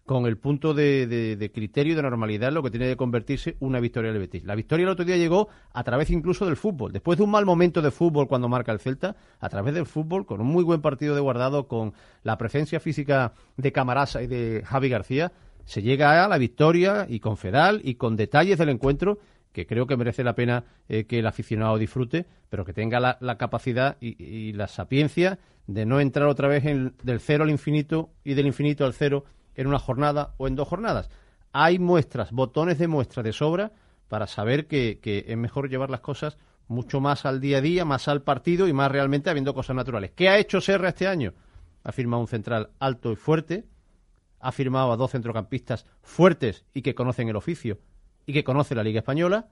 con 0.06 0.26
el 0.26 0.38
punto 0.38 0.74
de, 0.74 1.52
criterio 1.54 1.92
y 1.92 1.96
de 1.96 2.02
normalidad 2.02 2.50
lo 2.50 2.64
que 2.64 2.70
tiene 2.70 2.88
que 2.88 2.96
convertirse 2.96 3.56
una 3.60 3.78
victoria 3.78 4.10
del 4.10 4.20
Betis. 4.20 4.42
La 4.42 4.56
victoria 4.56 4.82
el 4.82 4.90
otro 4.90 5.04
día 5.04 5.16
llegó 5.16 5.48
a 5.72 5.84
través 5.84 6.10
incluso 6.10 6.46
del 6.46 6.56
fútbol. 6.56 6.90
Después 6.90 7.18
de 7.18 7.22
un 7.22 7.30
mal 7.30 7.46
momento 7.46 7.80
de 7.80 7.92
fútbol 7.92 8.26
cuando 8.26 8.48
marca 8.48 8.72
el 8.72 8.80
Celta, 8.80 9.14
a 9.38 9.48
través 9.48 9.72
del 9.72 9.86
fútbol, 9.86 10.26
con 10.26 10.40
un 10.40 10.48
muy 10.48 10.64
buen 10.64 10.80
partido 10.80 11.14
de 11.14 11.20
guardado, 11.20 11.68
con 11.68 11.92
la 12.24 12.36
presencia 12.38 12.80
física 12.80 13.34
de 13.56 13.70
Camarasa 13.70 14.20
y 14.20 14.26
de 14.26 14.64
Javi 14.66 14.88
García, 14.88 15.30
se 15.64 15.82
llega 15.82 16.24
a 16.24 16.28
la 16.28 16.38
victoria 16.38 17.06
y 17.08 17.20
con 17.20 17.36
Fedal 17.36 17.80
y 17.84 17.94
con 17.94 18.16
detalles 18.16 18.58
del 18.58 18.70
encuentro 18.70 19.20
que 19.52 19.66
creo 19.66 19.86
que 19.86 19.96
merece 19.96 20.24
la 20.24 20.34
pena 20.34 20.64
eh, 20.88 21.04
que 21.04 21.18
el 21.18 21.26
aficionado 21.26 21.78
disfrute, 21.78 22.26
pero 22.48 22.64
que 22.64 22.72
tenga 22.72 23.00
la, 23.00 23.38
capacidad 23.38 23.96
y, 24.00 24.52
la 24.52 24.68
sapiencia 24.68 25.38
de 25.66 25.86
no 25.86 26.00
entrar 26.00 26.28
otra 26.28 26.48
vez 26.48 26.64
en, 26.64 26.94
del 27.02 27.20
cero 27.20 27.44
al 27.44 27.50
infinito 27.50 28.10
y 28.24 28.34
del 28.34 28.46
infinito 28.46 28.84
al 28.84 28.94
cero 28.94 29.24
en 29.54 29.66
una 29.66 29.78
jornada 29.78 30.34
o 30.36 30.46
en 30.48 30.56
dos 30.56 30.68
jornadas. 30.68 31.10
Hay 31.52 31.78
muestras, 31.78 32.32
botones 32.32 32.78
de 32.78 32.88
muestra 32.88 33.22
de 33.22 33.32
sobra 33.32 33.72
para 34.08 34.26
saber 34.26 34.66
que, 34.66 35.00
que 35.00 35.24
es 35.28 35.36
mejor 35.36 35.68
llevar 35.68 35.90
las 35.90 36.00
cosas 36.00 36.38
mucho 36.68 37.00
más 37.00 37.26
al 37.26 37.40
día 37.40 37.58
a 37.58 37.60
día, 37.60 37.84
más 37.84 38.06
al 38.06 38.22
partido 38.22 38.68
y 38.68 38.72
más 38.72 38.90
realmente 38.90 39.30
habiendo 39.30 39.54
cosas 39.54 39.74
naturales. 39.74 40.12
¿Qué 40.14 40.28
ha 40.28 40.38
hecho 40.38 40.60
Serra 40.60 40.90
este 40.90 41.08
año? 41.08 41.34
Ha 41.82 41.92
firmado 41.92 42.20
un 42.20 42.28
central 42.28 42.70
alto 42.78 43.10
y 43.10 43.16
fuerte, 43.16 43.64
ha 44.38 44.52
firmado 44.52 44.92
a 44.92 44.96
dos 44.96 45.10
centrocampistas 45.10 45.86
fuertes 46.02 46.64
y 46.72 46.82
que 46.82 46.94
conocen 46.94 47.28
el 47.28 47.36
oficio 47.36 47.78
y 48.30 48.32
que 48.32 48.44
conoce 48.44 48.74
la 48.74 48.84
Liga 48.84 49.00
Española 49.00 49.48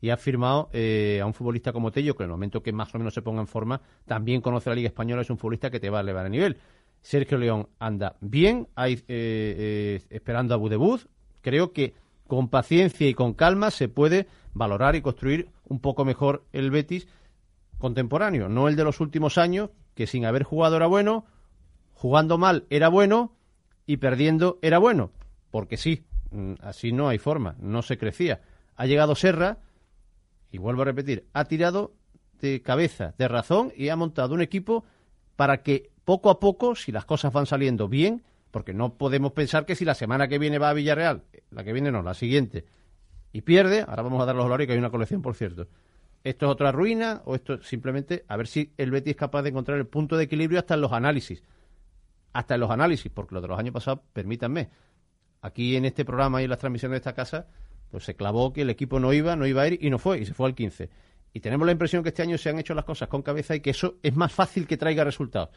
y 0.00 0.10
ha 0.10 0.16
firmado 0.16 0.68
eh, 0.72 1.18
a 1.22 1.26
un 1.26 1.34
futbolista 1.34 1.72
como 1.72 1.90
Tello, 1.90 2.14
que 2.14 2.22
en 2.22 2.28
el 2.28 2.32
momento 2.32 2.62
que 2.62 2.72
más 2.72 2.94
o 2.94 2.98
menos 2.98 3.14
se 3.14 3.22
ponga 3.22 3.40
en 3.40 3.46
forma, 3.46 3.80
también 4.06 4.40
conoce 4.40 4.70
la 4.70 4.76
Liga 4.76 4.88
Española, 4.88 5.22
es 5.22 5.30
un 5.30 5.38
futbolista 5.38 5.70
que 5.70 5.80
te 5.80 5.90
va 5.90 5.98
a 5.98 6.02
elevar 6.02 6.26
a 6.26 6.28
nivel. 6.28 6.58
Sergio 7.00 7.38
León 7.38 7.68
anda 7.78 8.16
bien, 8.20 8.68
hay, 8.74 8.94
eh, 8.94 9.00
eh, 9.08 10.02
esperando 10.10 10.54
a 10.54 10.58
Budebuz. 10.58 11.08
Creo 11.40 11.72
que 11.72 11.94
con 12.26 12.48
paciencia 12.48 13.08
y 13.08 13.14
con 13.14 13.32
calma 13.32 13.70
se 13.70 13.88
puede 13.88 14.26
valorar 14.52 14.94
y 14.94 15.00
construir 15.00 15.48
un 15.64 15.80
poco 15.80 16.04
mejor 16.04 16.44
el 16.52 16.70
Betis 16.70 17.08
contemporáneo, 17.78 18.48
no 18.48 18.68
el 18.68 18.76
de 18.76 18.84
los 18.84 19.00
últimos 19.00 19.38
años, 19.38 19.70
que 19.94 20.06
sin 20.06 20.26
haber 20.26 20.42
jugado 20.42 20.76
era 20.76 20.86
bueno, 20.86 21.24
jugando 21.94 22.36
mal 22.36 22.66
era 22.68 22.88
bueno 22.88 23.32
y 23.86 23.96
perdiendo 23.96 24.58
era 24.60 24.78
bueno, 24.78 25.12
porque 25.50 25.76
sí, 25.76 26.04
así 26.60 26.92
no 26.92 27.08
hay 27.08 27.18
forma, 27.18 27.56
no 27.58 27.82
se 27.82 27.98
crecía. 27.98 28.40
Ha 28.76 28.86
llegado 28.86 29.14
Serra, 29.14 29.58
y 30.50 30.58
vuelvo 30.58 30.82
a 30.82 30.86
repetir, 30.86 31.26
ha 31.32 31.44
tirado 31.44 31.94
de 32.40 32.62
cabeza, 32.62 33.14
de 33.18 33.28
razón, 33.28 33.72
y 33.76 33.88
ha 33.88 33.96
montado 33.96 34.34
un 34.34 34.42
equipo 34.42 34.84
para 35.36 35.62
que 35.62 35.90
poco 36.04 36.30
a 36.30 36.40
poco, 36.40 36.74
si 36.74 36.92
las 36.92 37.04
cosas 37.04 37.32
van 37.32 37.46
saliendo 37.46 37.88
bien, 37.88 38.22
porque 38.50 38.72
no 38.72 38.94
podemos 38.94 39.32
pensar 39.32 39.66
que 39.66 39.74
si 39.74 39.84
la 39.84 39.94
semana 39.94 40.28
que 40.28 40.38
viene 40.38 40.58
va 40.58 40.70
a 40.70 40.74
Villarreal, 40.74 41.24
la 41.50 41.64
que 41.64 41.72
viene 41.72 41.90
no, 41.90 42.02
la 42.02 42.14
siguiente, 42.14 42.64
y 43.32 43.42
pierde, 43.42 43.84
ahora 43.86 44.02
vamos 44.02 44.22
a 44.22 44.26
dar 44.26 44.36
los 44.36 44.46
horarios, 44.46 44.68
que 44.68 44.72
hay 44.72 44.78
una 44.78 44.90
colección, 44.90 45.20
por 45.20 45.34
cierto. 45.34 45.68
¿Esto 46.24 46.46
es 46.46 46.52
otra 46.52 46.72
ruina 46.72 47.22
o 47.26 47.34
esto 47.34 47.62
simplemente 47.62 48.24
a 48.26 48.36
ver 48.36 48.48
si 48.48 48.72
el 48.76 48.90
Betis 48.90 49.12
es 49.12 49.16
capaz 49.16 49.42
de 49.42 49.50
encontrar 49.50 49.78
el 49.78 49.86
punto 49.86 50.16
de 50.16 50.24
equilibrio 50.24 50.58
hasta 50.58 50.74
en 50.74 50.80
los 50.80 50.92
análisis? 50.92 51.42
hasta 52.32 52.54
en 52.54 52.60
los 52.60 52.70
análisis, 52.70 53.10
porque 53.12 53.34
lo 53.34 53.40
de 53.40 53.48
los 53.48 53.58
años 53.58 53.74
pasados, 53.74 54.00
permítanme, 54.12 54.70
aquí 55.42 55.76
en 55.76 55.84
este 55.84 56.04
programa 56.04 56.40
y 56.40 56.44
en 56.44 56.50
las 56.50 56.58
transmisiones 56.58 56.94
de 56.94 56.98
esta 56.98 57.14
casa, 57.14 57.46
pues 57.90 58.04
se 58.04 58.14
clavó 58.14 58.52
que 58.52 58.62
el 58.62 58.70
equipo 58.70 59.00
no 59.00 59.12
iba, 59.12 59.36
no 59.36 59.46
iba 59.46 59.62
a 59.62 59.68
ir 59.68 59.78
y 59.80 59.90
no 59.90 59.98
fue, 59.98 60.20
y 60.20 60.26
se 60.26 60.34
fue 60.34 60.46
al 60.46 60.54
15. 60.54 60.90
Y 61.32 61.40
tenemos 61.40 61.66
la 61.66 61.72
impresión 61.72 62.02
que 62.02 62.10
este 62.10 62.22
año 62.22 62.38
se 62.38 62.50
han 62.50 62.58
hecho 62.58 62.74
las 62.74 62.84
cosas 62.84 63.08
con 63.08 63.22
cabeza 63.22 63.54
y 63.54 63.60
que 63.60 63.70
eso 63.70 63.96
es 64.02 64.14
más 64.14 64.32
fácil 64.32 64.66
que 64.66 64.76
traiga 64.76 65.04
resultados. 65.04 65.50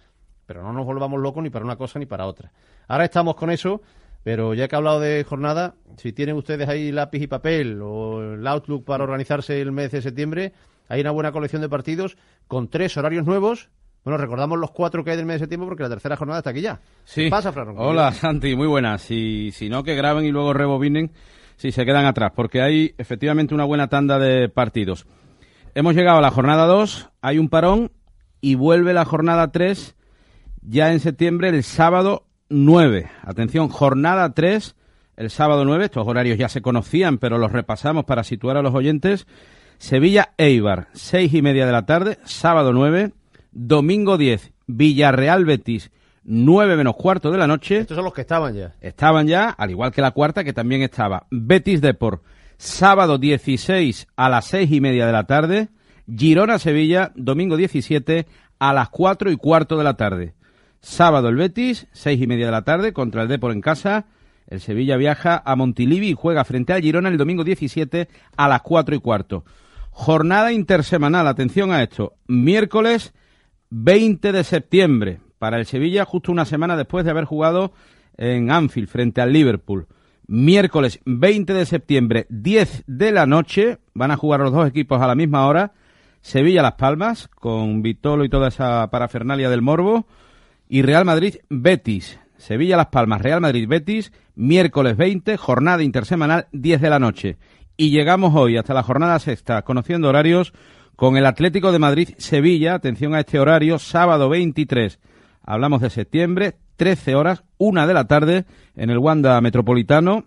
Pero 0.45 0.63
no 0.63 0.73
nos 0.73 0.85
volvamos 0.85 1.19
locos 1.19 1.43
ni 1.43 1.49
para 1.49 1.65
una 1.65 1.75
cosa 1.75 1.99
ni 1.99 2.05
para 2.05 2.25
otra. 2.25 2.51
Ahora 2.87 3.05
estamos 3.05 3.35
con 3.35 3.51
eso, 3.51 3.81
pero 4.23 4.53
ya 4.53 4.67
que 4.67 4.75
he 4.75 4.77
hablado 4.77 4.99
de 4.99 5.23
jornada, 5.23 5.75
si 5.97 6.13
tienen 6.13 6.35
ustedes 6.35 6.67
ahí 6.67 6.91
lápiz 6.91 7.21
y 7.21 7.27
papel 7.27 7.79
o 7.81 8.33
el 8.33 8.45
Outlook 8.45 8.85
para 8.85 9.03
organizarse 9.03 9.61
el 9.61 9.71
mes 9.71 9.91
de 9.91 10.01
septiembre, 10.01 10.53
hay 10.87 11.01
una 11.01 11.11
buena 11.11 11.31
colección 11.31 11.61
de 11.61 11.69
partidos 11.69 12.17
con 12.47 12.69
tres 12.69 12.97
horarios 12.97 13.25
nuevos 13.25 13.69
bueno, 14.03 14.17
recordamos 14.17 14.57
los 14.57 14.71
cuatro 14.71 15.03
que 15.03 15.11
hay 15.11 15.17
del 15.17 15.25
mes 15.25 15.35
de 15.35 15.39
septiembre 15.39 15.67
porque 15.67 15.83
la 15.83 15.89
tercera 15.89 16.15
jornada 16.15 16.39
está 16.39 16.49
aquí 16.49 16.61
ya. 16.61 16.79
Sí. 17.03 17.25
¿Qué 17.25 17.29
pasa, 17.29 17.51
Fran? 17.51 17.75
Hola, 17.77 18.11
Santi, 18.11 18.55
muy 18.55 18.67
buenas. 18.67 19.01
Si, 19.01 19.51
si 19.51 19.69
no, 19.69 19.83
que 19.83 19.95
graben 19.95 20.25
y 20.25 20.31
luego 20.31 20.53
rebobinen 20.53 21.11
si 21.57 21.71
se 21.71 21.85
quedan 21.85 22.05
atrás, 22.05 22.31
porque 22.35 22.61
hay 22.63 22.95
efectivamente 22.97 23.53
una 23.53 23.65
buena 23.65 23.87
tanda 23.87 24.17
de 24.17 24.49
partidos. 24.49 25.05
Hemos 25.75 25.93
llegado 25.93 26.17
a 26.17 26.21
la 26.21 26.31
jornada 26.31 26.65
2, 26.65 27.11
hay 27.21 27.37
un 27.37 27.49
parón 27.49 27.91
y 28.41 28.55
vuelve 28.55 28.93
la 28.93 29.05
jornada 29.05 29.51
3 29.51 29.95
ya 30.63 30.91
en 30.91 30.99
septiembre, 30.99 31.49
el 31.49 31.63
sábado 31.63 32.25
9. 32.49 33.09
Atención, 33.23 33.67
jornada 33.69 34.33
3, 34.33 34.75
el 35.17 35.29
sábado 35.29 35.63
9. 35.65 35.85
Estos 35.85 36.07
horarios 36.07 36.37
ya 36.37 36.49
se 36.49 36.61
conocían, 36.61 37.19
pero 37.19 37.37
los 37.37 37.51
repasamos 37.51 38.05
para 38.05 38.23
situar 38.23 38.57
a 38.57 38.61
los 38.61 38.73
oyentes. 38.73 39.27
Sevilla 39.77 40.33
Eibar, 40.37 40.87
seis 40.93 41.33
y 41.33 41.41
media 41.41 41.65
de 41.65 41.71
la 41.71 41.85
tarde, 41.85 42.19
sábado 42.25 42.73
9. 42.73 43.13
Domingo 43.51 44.17
10, 44.17 44.53
Villarreal 44.67 45.43
Betis, 45.43 45.91
9 46.23 46.77
menos 46.77 46.95
cuarto 46.95 47.31
de 47.31 47.37
la 47.37 47.47
noche. 47.47 47.79
Estos 47.79 47.95
son 47.95 48.05
los 48.05 48.13
que 48.13 48.21
estaban 48.21 48.55
ya. 48.55 48.75
Estaban 48.79 49.27
ya, 49.27 49.49
al 49.49 49.71
igual 49.71 49.91
que 49.91 50.01
la 50.01 50.11
cuarta, 50.11 50.43
que 50.43 50.53
también 50.53 50.81
estaba. 50.81 51.27
Betis 51.29 51.81
Deport, 51.81 52.23
sábado 52.57 53.17
16 53.17 54.07
a 54.15 54.29
las 54.29 54.45
6 54.45 54.71
y 54.71 54.81
media 54.81 55.05
de 55.05 55.11
la 55.11 55.25
tarde. 55.25 55.69
Girona 56.07 56.59
Sevilla, 56.59 57.11
domingo 57.15 57.57
17 57.57 58.25
a 58.59 58.73
las 58.73 58.89
4 58.89 59.31
y 59.31 59.35
cuarto 59.35 59.77
de 59.77 59.83
la 59.83 59.95
tarde. 59.95 60.33
Sábado 60.79 61.29
el 61.29 61.35
Betis, 61.35 61.87
6 61.91 62.21
y 62.21 62.27
media 62.27 62.45
de 62.45 62.51
la 62.51 62.63
tarde, 62.63 62.93
contra 62.93 63.23
el 63.23 63.27
Depor 63.27 63.51
en 63.51 63.61
casa. 63.61 64.05
El 64.47 64.61
Sevilla 64.61 64.97
viaja 64.97 65.41
a 65.43 65.55
Montilivi 65.55 66.09
y 66.09 66.13
juega 66.13 66.45
frente 66.45 66.73
al 66.73 66.81
Girona 66.81 67.09
el 67.09 67.17
domingo 67.17 67.43
17 67.43 68.07
a 68.37 68.47
las 68.47 68.61
4 68.61 68.95
y 68.95 68.99
cuarto. 68.99 69.43
Jornada 69.91 70.53
intersemanal, 70.53 71.27
atención 71.27 71.71
a 71.71 71.83
esto. 71.83 72.15
Miércoles 72.27 73.13
20 73.71 74.33
de 74.33 74.43
septiembre 74.43 75.21
para 75.39 75.57
el 75.57 75.65
Sevilla, 75.65 76.05
justo 76.05 76.31
una 76.31 76.45
semana 76.45 76.75
después 76.75 77.05
de 77.05 77.11
haber 77.11 77.25
jugado 77.25 77.71
en 78.17 78.51
Anfield 78.51 78.89
frente 78.89 79.21
al 79.21 79.31
Liverpool. 79.33 79.87
Miércoles 80.27 80.99
20 81.05 81.53
de 81.53 81.65
septiembre, 81.65 82.27
10 82.29 82.83
de 82.85 83.11
la 83.11 83.25
noche, 83.25 83.79
van 83.93 84.11
a 84.11 84.17
jugar 84.17 84.41
los 84.41 84.51
dos 84.51 84.67
equipos 84.67 85.01
a 85.01 85.07
la 85.07 85.15
misma 85.15 85.47
hora. 85.47 85.71
Sevilla-Las 86.21 86.73
Palmas, 86.73 87.27
con 87.29 87.81
Vitolo 87.81 88.25
y 88.25 88.29
toda 88.29 88.49
esa 88.49 88.89
parafernalia 88.91 89.49
del 89.49 89.61
Morbo. 89.61 90.05
Y 90.67 90.83
Real 90.83 91.05
Madrid-Betis. 91.05 92.19
Sevilla-Las 92.37 92.87
Palmas, 92.87 93.21
Real 93.21 93.39
Madrid-Betis, 93.39 94.11
miércoles 94.35 94.97
20, 94.97 95.37
jornada 95.37 95.81
intersemanal, 95.81 96.47
10 96.51 96.81
de 96.81 96.89
la 96.89 96.99
noche. 96.99 97.37
Y 97.77 97.91
llegamos 97.91 98.35
hoy 98.35 98.57
hasta 98.57 98.73
la 98.73 98.83
jornada 98.83 99.17
sexta, 99.19 99.61
conociendo 99.63 100.09
horarios 100.09 100.53
con 100.95 101.17
el 101.17 101.25
Atlético 101.25 101.71
de 101.71 101.79
Madrid-Sevilla. 101.79 102.75
Atención 102.75 103.15
a 103.15 103.19
este 103.19 103.39
horario, 103.39 103.79
sábado 103.79 104.29
23. 104.29 104.99
Hablamos 105.43 105.81
de 105.81 105.89
septiembre, 105.89 106.55
13 106.75 107.15
horas, 107.15 107.43
una 107.57 107.87
de 107.87 107.93
la 107.93 108.05
tarde, 108.05 108.45
en 108.75 108.89
el 108.89 108.97
Wanda 108.97 109.39
Metropolitano. 109.41 110.25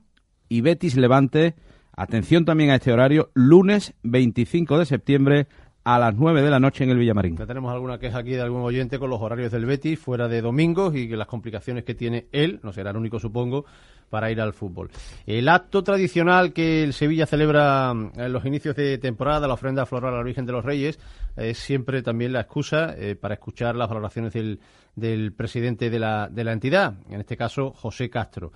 Y 0.49 0.61
Betis 0.61 0.97
Levante, 0.97 1.55
atención 1.97 2.45
también 2.45 2.71
a 2.71 2.77
este 2.77 2.93
horario, 2.93 3.31
lunes 3.35 3.95
25 4.03 4.79
de 4.79 4.87
septiembre 4.87 5.47
a 5.85 5.99
las 5.99 6.15
9 6.15 6.43
de 6.43 6.51
la 6.51 6.59
noche 6.59 6.85
en 6.85 6.91
el 6.91 6.99
Villamarín. 6.99 7.37
Ya 7.37 7.47
tenemos 7.47 7.73
alguna 7.73 7.99
queja 7.99 8.19
aquí 8.19 8.31
de 8.31 8.41
algún 8.41 8.63
oyente 8.63 8.99
con 8.99 9.11
los 9.11 9.21
horarios 9.21 9.53
del 9.53 9.67
Betis 9.67 9.99
fuera 9.99 10.29
de 10.29 10.41
domingos 10.41 10.97
y 10.97 11.09
que 11.09 11.17
las 11.17 11.27
complicaciones 11.27 11.85
que 11.85 11.95
tiene 11.95 12.27
él, 12.33 12.61
no 12.63 12.73
será 12.73 12.91
el 12.91 12.97
único 12.97 13.21
supongo, 13.21 13.67
para 14.11 14.31
ir 14.31 14.41
al 14.41 14.53
fútbol. 14.53 14.91
El 15.27 15.49
acto 15.49 15.83
tradicional 15.83 16.53
que 16.53 16.83
el 16.83 16.93
Sevilla 16.93 17.27
celebra 17.27 17.91
en 17.93 18.33
los 18.33 18.45
inicios 18.45 18.77
de 18.77 18.99
temporada, 18.99 19.49
la 19.49 19.55
ofrenda 19.55 19.87
floral 19.87 20.15
a 20.15 20.19
la 20.19 20.23
Virgen 20.23 20.47
de 20.47 20.53
los 20.53 20.65
Reyes, 20.65 20.99
es 21.37 21.59
siempre 21.59 22.03
también 22.03 22.33
la 22.33 22.41
excusa 22.41 22.95
eh, 22.97 23.17
para 23.17 23.35
escuchar 23.35 23.75
las 23.77 23.89
valoraciones 23.89 24.33
del, 24.33 24.61
del 24.95 25.33
presidente 25.33 25.91
de 25.91 25.99
la, 25.99 26.29
de 26.31 26.45
la 26.45 26.53
entidad, 26.53 26.95
en 27.11 27.21
este 27.21 27.37
caso 27.37 27.73
José 27.73 28.11
Castro. 28.11 28.53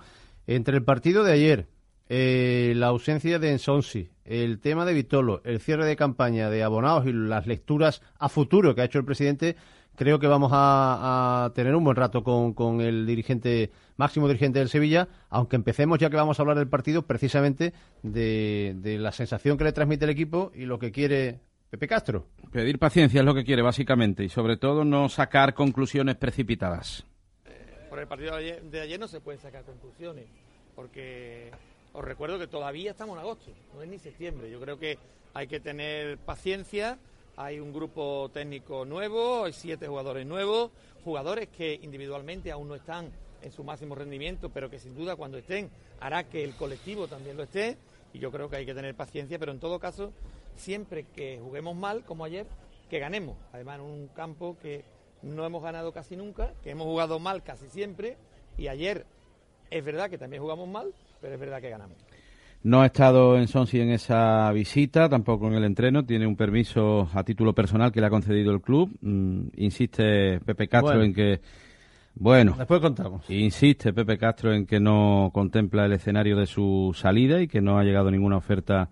Entre 0.47 0.75
el 0.77 0.83
partido 0.83 1.23
de 1.23 1.33
ayer, 1.33 1.67
eh, 2.11 2.73
la 2.75 2.87
ausencia 2.87 3.37
de 3.37 3.51
Ensonsi, 3.51 4.09
el 4.25 4.59
tema 4.59 4.83
de 4.83 4.93
Vitolo, 4.93 5.41
el 5.43 5.59
cierre 5.59 5.85
de 5.85 5.95
campaña 5.95 6.49
de 6.49 6.63
abonados 6.63 7.05
y 7.05 7.13
las 7.13 7.45
lecturas 7.45 8.01
a 8.17 8.29
futuro 8.29 8.73
que 8.73 8.81
ha 8.81 8.85
hecho 8.85 8.97
el 8.97 9.05
presidente, 9.05 9.55
creo 9.99 10.17
que 10.17 10.27
vamos 10.27 10.49
a, 10.53 11.51
tener 11.53 11.75
un 11.75 11.83
buen 11.83 11.97
rato 11.97 12.23
con, 12.23 12.79
el 12.79 13.05
dirigente, 13.05 13.69
máximo 13.97 14.29
dirigente 14.29 14.59
del 14.59 14.69
Sevilla, 14.69 15.09
aunque 15.29 15.57
empecemos 15.57 15.99
ya 15.99 16.09
que 16.09 16.15
vamos 16.15 16.39
a 16.39 16.41
hablar 16.41 16.57
del 16.57 16.69
partido 16.69 17.01
precisamente 17.01 17.73
de, 18.01 18.77
de 18.77 18.97
la 18.97 19.11
sensación 19.11 19.57
que 19.57 19.65
le 19.65 19.73
transmite 19.73 20.05
el 20.05 20.11
equipo 20.11 20.53
y 20.55 20.63
lo 20.63 20.79
que 20.79 20.93
quiere 20.93 21.41
Pepe 21.69 21.85
Castro. 21.89 22.27
Pedir 22.49 22.79
paciencia 22.79 23.19
es 23.19 23.25
lo 23.25 23.35
que 23.35 23.43
quiere, 23.43 23.61
básicamente, 23.61 24.23
y 24.23 24.29
sobre 24.29 24.55
todo 24.55 24.85
no 24.85 25.09
sacar 25.09 25.53
conclusiones 25.53 26.15
precipitadas. 26.15 27.05
Por 27.89 27.99
el 27.99 28.07
partido 28.07 28.37
de 28.37 28.79
ayer 28.79 28.99
no 29.01 29.09
se 29.09 29.19
pueden 29.19 29.41
sacar 29.41 29.65
conclusiones, 29.65 30.27
porque 30.75 31.51
os 31.91 32.05
recuerdo 32.05 32.39
que 32.39 32.47
todavía 32.47 32.91
estamos 32.91 33.17
en 33.17 33.19
agosto, 33.19 33.51
no 33.75 33.81
es 33.81 33.89
ni 33.89 33.99
septiembre. 33.99 34.49
Yo 34.49 34.61
creo 34.61 34.79
que 34.79 34.97
hay 35.33 35.47
que 35.47 35.59
tener 35.59 36.19
paciencia. 36.19 36.97
Hay 37.41 37.61
un 37.61 37.71
grupo 37.71 38.29
técnico 38.33 38.83
nuevo, 38.83 39.45
hay 39.45 39.53
siete 39.53 39.87
jugadores 39.87 40.27
nuevos, 40.27 40.71
jugadores 41.05 41.47
que 41.47 41.79
individualmente 41.81 42.51
aún 42.51 42.67
no 42.67 42.75
están 42.75 43.13
en 43.41 43.53
su 43.53 43.63
máximo 43.63 43.95
rendimiento, 43.95 44.49
pero 44.49 44.69
que 44.69 44.77
sin 44.77 44.93
duda 44.93 45.15
cuando 45.15 45.37
estén 45.37 45.69
hará 46.01 46.25
que 46.25 46.43
el 46.43 46.53
colectivo 46.57 47.07
también 47.07 47.37
lo 47.37 47.43
esté. 47.43 47.77
Y 48.11 48.19
yo 48.19 48.29
creo 48.29 48.49
que 48.49 48.57
hay 48.57 48.65
que 48.65 48.73
tener 48.73 48.93
paciencia, 48.93 49.39
pero 49.39 49.53
en 49.53 49.61
todo 49.61 49.79
caso, 49.79 50.11
siempre 50.57 51.05
que 51.15 51.39
juguemos 51.41 51.77
mal, 51.77 52.03
como 52.03 52.25
ayer, 52.25 52.45
que 52.89 52.99
ganemos. 52.99 53.37
Además, 53.53 53.79
en 53.79 53.85
un 53.85 54.07
campo 54.09 54.57
que 54.61 54.83
no 55.21 55.45
hemos 55.45 55.63
ganado 55.63 55.93
casi 55.93 56.17
nunca, 56.17 56.51
que 56.61 56.71
hemos 56.71 56.87
jugado 56.87 57.19
mal 57.19 57.41
casi 57.41 57.69
siempre, 57.69 58.17
y 58.57 58.67
ayer 58.67 59.05
es 59.69 59.85
verdad 59.85 60.09
que 60.09 60.17
también 60.17 60.43
jugamos 60.43 60.67
mal, 60.67 60.93
pero 61.21 61.35
es 61.35 61.39
verdad 61.39 61.61
que 61.61 61.69
ganamos. 61.69 61.95
No 62.61 62.81
ha 62.81 62.87
estado 62.87 63.37
en 63.37 63.47
Sonsi 63.47 63.79
en 63.79 63.89
esa 63.91 64.51
visita, 64.51 65.07
tampoco 65.07 65.47
en 65.47 65.53
el 65.53 65.63
entreno. 65.63 66.03
Tiene 66.05 66.27
un 66.27 66.35
permiso 66.35 67.09
a 67.13 67.23
título 67.23 67.53
personal 67.53 67.91
que 67.91 68.01
le 68.01 68.07
ha 68.07 68.09
concedido 68.09 68.51
el 68.51 68.61
club. 68.61 68.89
Mm, 69.01 69.41
insiste 69.57 70.39
Pepe 70.41 70.67
Castro 70.67 70.89
Bueno. 70.97 71.03
en 71.05 71.13
que. 71.13 71.39
Bueno, 72.15 72.55
Después 72.57 72.81
contamos. 72.81 73.29
insiste 73.29 73.93
Pepe 73.93 74.17
Castro 74.17 74.51
en 74.53 74.65
que 74.65 74.79
no 74.81 75.29
contempla 75.33 75.85
el 75.85 75.93
escenario 75.93 76.35
de 76.35 76.47
su 76.47 76.91
salida 76.93 77.41
y 77.41 77.47
que 77.47 77.61
no 77.61 77.77
ha 77.77 77.83
llegado 77.85 78.11
ninguna 78.11 78.35
oferta 78.35 78.89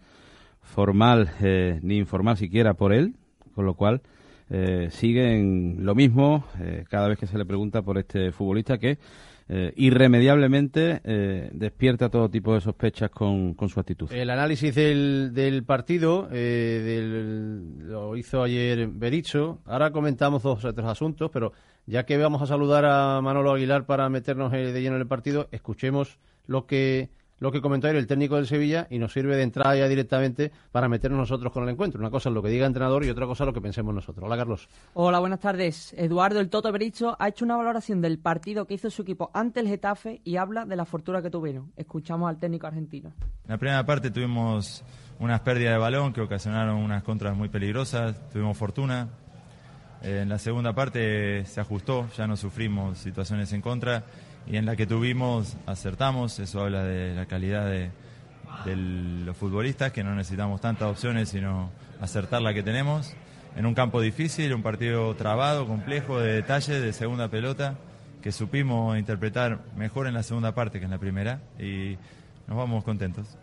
formal 0.61 1.29
eh, 1.41 1.79
ni 1.81 1.97
informal 1.97 2.37
siquiera 2.37 2.73
por 2.75 2.93
él, 2.93 3.15
con 3.53 3.65
lo 3.65 3.73
cual 3.73 4.01
eh, 4.49 4.87
sigue 4.91 5.35
en 5.37 5.79
lo 5.81 5.93
mismo 5.93 6.45
eh, 6.61 6.85
cada 6.89 7.09
vez 7.09 7.17
que 7.19 7.27
se 7.27 7.37
le 7.37 7.43
pregunta 7.45 7.81
por 7.81 7.97
este 7.97 8.31
futbolista 8.31 8.77
que 8.77 8.97
eh, 9.49 9.73
irremediablemente 9.75 11.01
eh, 11.03 11.49
despierta 11.53 12.09
todo 12.09 12.29
tipo 12.29 12.53
de 12.53 12.61
sospechas 12.61 13.09
con, 13.09 13.53
con 13.53 13.69
su 13.69 13.79
actitud. 13.79 14.11
El 14.11 14.29
análisis 14.29 14.73
del, 14.75 15.31
del 15.33 15.63
partido 15.63 16.27
eh, 16.31 16.81
del- 16.83 17.87
lo 17.89 18.15
hizo 18.17 18.43
ayer 18.43 18.87
Bericho. 18.87 19.59
Ahora 19.65 19.91
comentamos 19.91 20.43
dos 20.43 20.63
o 20.65 20.73
tres 20.73 20.87
asuntos, 20.87 21.29
pero 21.31 21.53
ya 21.85 22.05
que 22.05 22.17
vamos 22.17 22.41
a 22.41 22.45
saludar 22.47 22.85
a 22.85 23.21
Manolo 23.21 23.51
Aguilar 23.53 23.85
para 23.85 24.09
meternos 24.09 24.53
eh, 24.53 24.71
de 24.73 24.81
lleno 24.81 24.95
en 24.95 25.01
el 25.01 25.07
partido, 25.07 25.47
escuchemos 25.51 26.19
lo 26.45 26.65
que 26.65 27.09
lo 27.39 27.51
que 27.51 27.61
comentó 27.61 27.87
ayer 27.87 27.97
el 27.97 28.07
técnico 28.07 28.35
del 28.35 28.47
Sevilla 28.47 28.87
y 28.89 28.97
nos 28.99 29.13
sirve 29.13 29.35
de 29.35 29.43
entrada 29.43 29.75
ya 29.75 29.87
directamente 29.87 30.51
para 30.71 30.89
meternos 30.89 31.19
nosotros 31.19 31.51
con 31.51 31.63
el 31.63 31.69
encuentro. 31.69 31.99
Una 31.99 32.09
cosa 32.09 32.29
es 32.29 32.35
lo 32.35 32.41
que 32.41 32.49
diga 32.49 32.65
el 32.65 32.69
entrenador 32.69 33.05
y 33.05 33.09
otra 33.09 33.25
cosa 33.25 33.43
es 33.43 33.47
lo 33.47 33.53
que 33.53 33.61
pensemos 33.61 33.93
nosotros. 33.93 34.25
Hola, 34.25 34.37
Carlos. 34.37 34.67
Hola, 34.93 35.19
buenas 35.19 35.39
tardes. 35.39 35.93
Eduardo 35.97 36.39
El 36.39 36.49
Toto 36.49 36.71
Bericho 36.71 37.15
ha 37.19 37.27
hecho 37.27 37.45
una 37.45 37.55
valoración 37.55 38.01
del 38.01 38.17
partido 38.19 38.65
que 38.65 38.73
hizo 38.73 38.89
su 38.89 39.03
equipo 39.03 39.29
ante 39.33 39.59
el 39.59 39.67
Getafe 39.67 40.21
y 40.23 40.37
habla 40.37 40.65
de 40.65 40.75
la 40.75 40.85
fortuna 40.85 41.21
que 41.21 41.29
tuvieron. 41.29 41.71
Escuchamos 41.75 42.29
al 42.29 42.39
técnico 42.39 42.67
argentino. 42.67 43.13
En 43.43 43.51
la 43.51 43.57
primera 43.57 43.85
parte 43.85 44.09
tuvimos 44.09 44.83
unas 45.19 45.39
pérdidas 45.41 45.73
de 45.73 45.79
balón 45.79 46.13
que 46.13 46.21
ocasionaron 46.21 46.77
unas 46.77 47.03
contras 47.03 47.35
muy 47.35 47.49
peligrosas, 47.49 48.29
tuvimos 48.29 48.57
fortuna. 48.57 49.09
Eh, 50.01 50.21
en 50.21 50.29
la 50.29 50.37
segunda 50.37 50.73
parte 50.73 51.43
se 51.45 51.59
ajustó, 51.59 52.07
ya 52.15 52.27
no 52.27 52.35
sufrimos 52.35 52.99
situaciones 52.99 53.51
en 53.53 53.61
contra 53.61 54.03
y 54.49 54.57
en 54.57 54.65
la 54.65 54.75
que 54.75 54.85
tuvimos 54.85 55.57
acertamos, 55.65 56.39
eso 56.39 56.61
habla 56.61 56.83
de 56.83 57.15
la 57.15 57.25
calidad 57.25 57.65
de, 57.65 57.91
de 58.65 58.75
los 58.75 59.35
futbolistas, 59.35 59.91
que 59.91 60.03
no 60.03 60.15
necesitamos 60.15 60.61
tantas 60.61 60.89
opciones 60.89 61.29
sino 61.29 61.69
acertar 61.99 62.41
la 62.41 62.53
que 62.53 62.63
tenemos. 62.63 63.13
En 63.55 63.65
un 63.65 63.73
campo 63.73 64.01
difícil, 64.01 64.53
un 64.53 64.61
partido 64.61 65.15
trabado, 65.15 65.65
complejo, 65.65 66.19
de 66.19 66.33
detalle, 66.33 66.79
de 66.79 66.93
segunda 66.93 67.29
pelota, 67.29 67.75
que 68.21 68.31
supimos 68.31 68.97
interpretar 68.97 69.61
mejor 69.75 70.07
en 70.07 70.13
la 70.13 70.23
segunda 70.23 70.53
parte 70.53 70.79
que 70.79 70.85
en 70.85 70.91
la 70.91 70.99
primera 70.99 71.41
y 71.59 71.97
nos 72.47 72.57
vamos 72.57 72.83
contentos. 72.83 73.37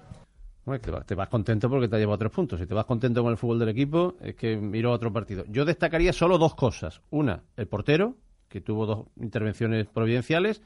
Te, 0.80 0.90
vas, 0.90 1.04
te 1.04 1.14
vas 1.14 1.28
contento 1.28 1.68
porque 1.68 1.88
te 1.88 1.96
ha 1.96 1.99
llevado 1.99 2.18
tres 2.18 2.32
puntos. 2.32 2.58
Si 2.58 2.66
te 2.66 2.73
vas 2.73 2.87
contento 2.87 3.23
con 3.23 3.32
el 3.32 3.37
fútbol 3.37 3.58
del 3.58 3.68
equipo, 3.68 4.14
es 4.20 4.34
que 4.34 4.56
miró 4.56 4.92
a 4.92 4.94
otro 4.94 5.12
partido. 5.12 5.44
Yo 5.49 5.64
destacaría 5.64 6.12
solo 6.12 6.38
dos 6.38 6.54
cosas. 6.54 7.02
Una, 7.11 7.42
el 7.56 7.66
portero, 7.66 8.16
que 8.49 8.61
tuvo 8.62 8.87
dos 8.87 9.06
intervenciones 9.16 9.87
providenciales. 9.87 10.62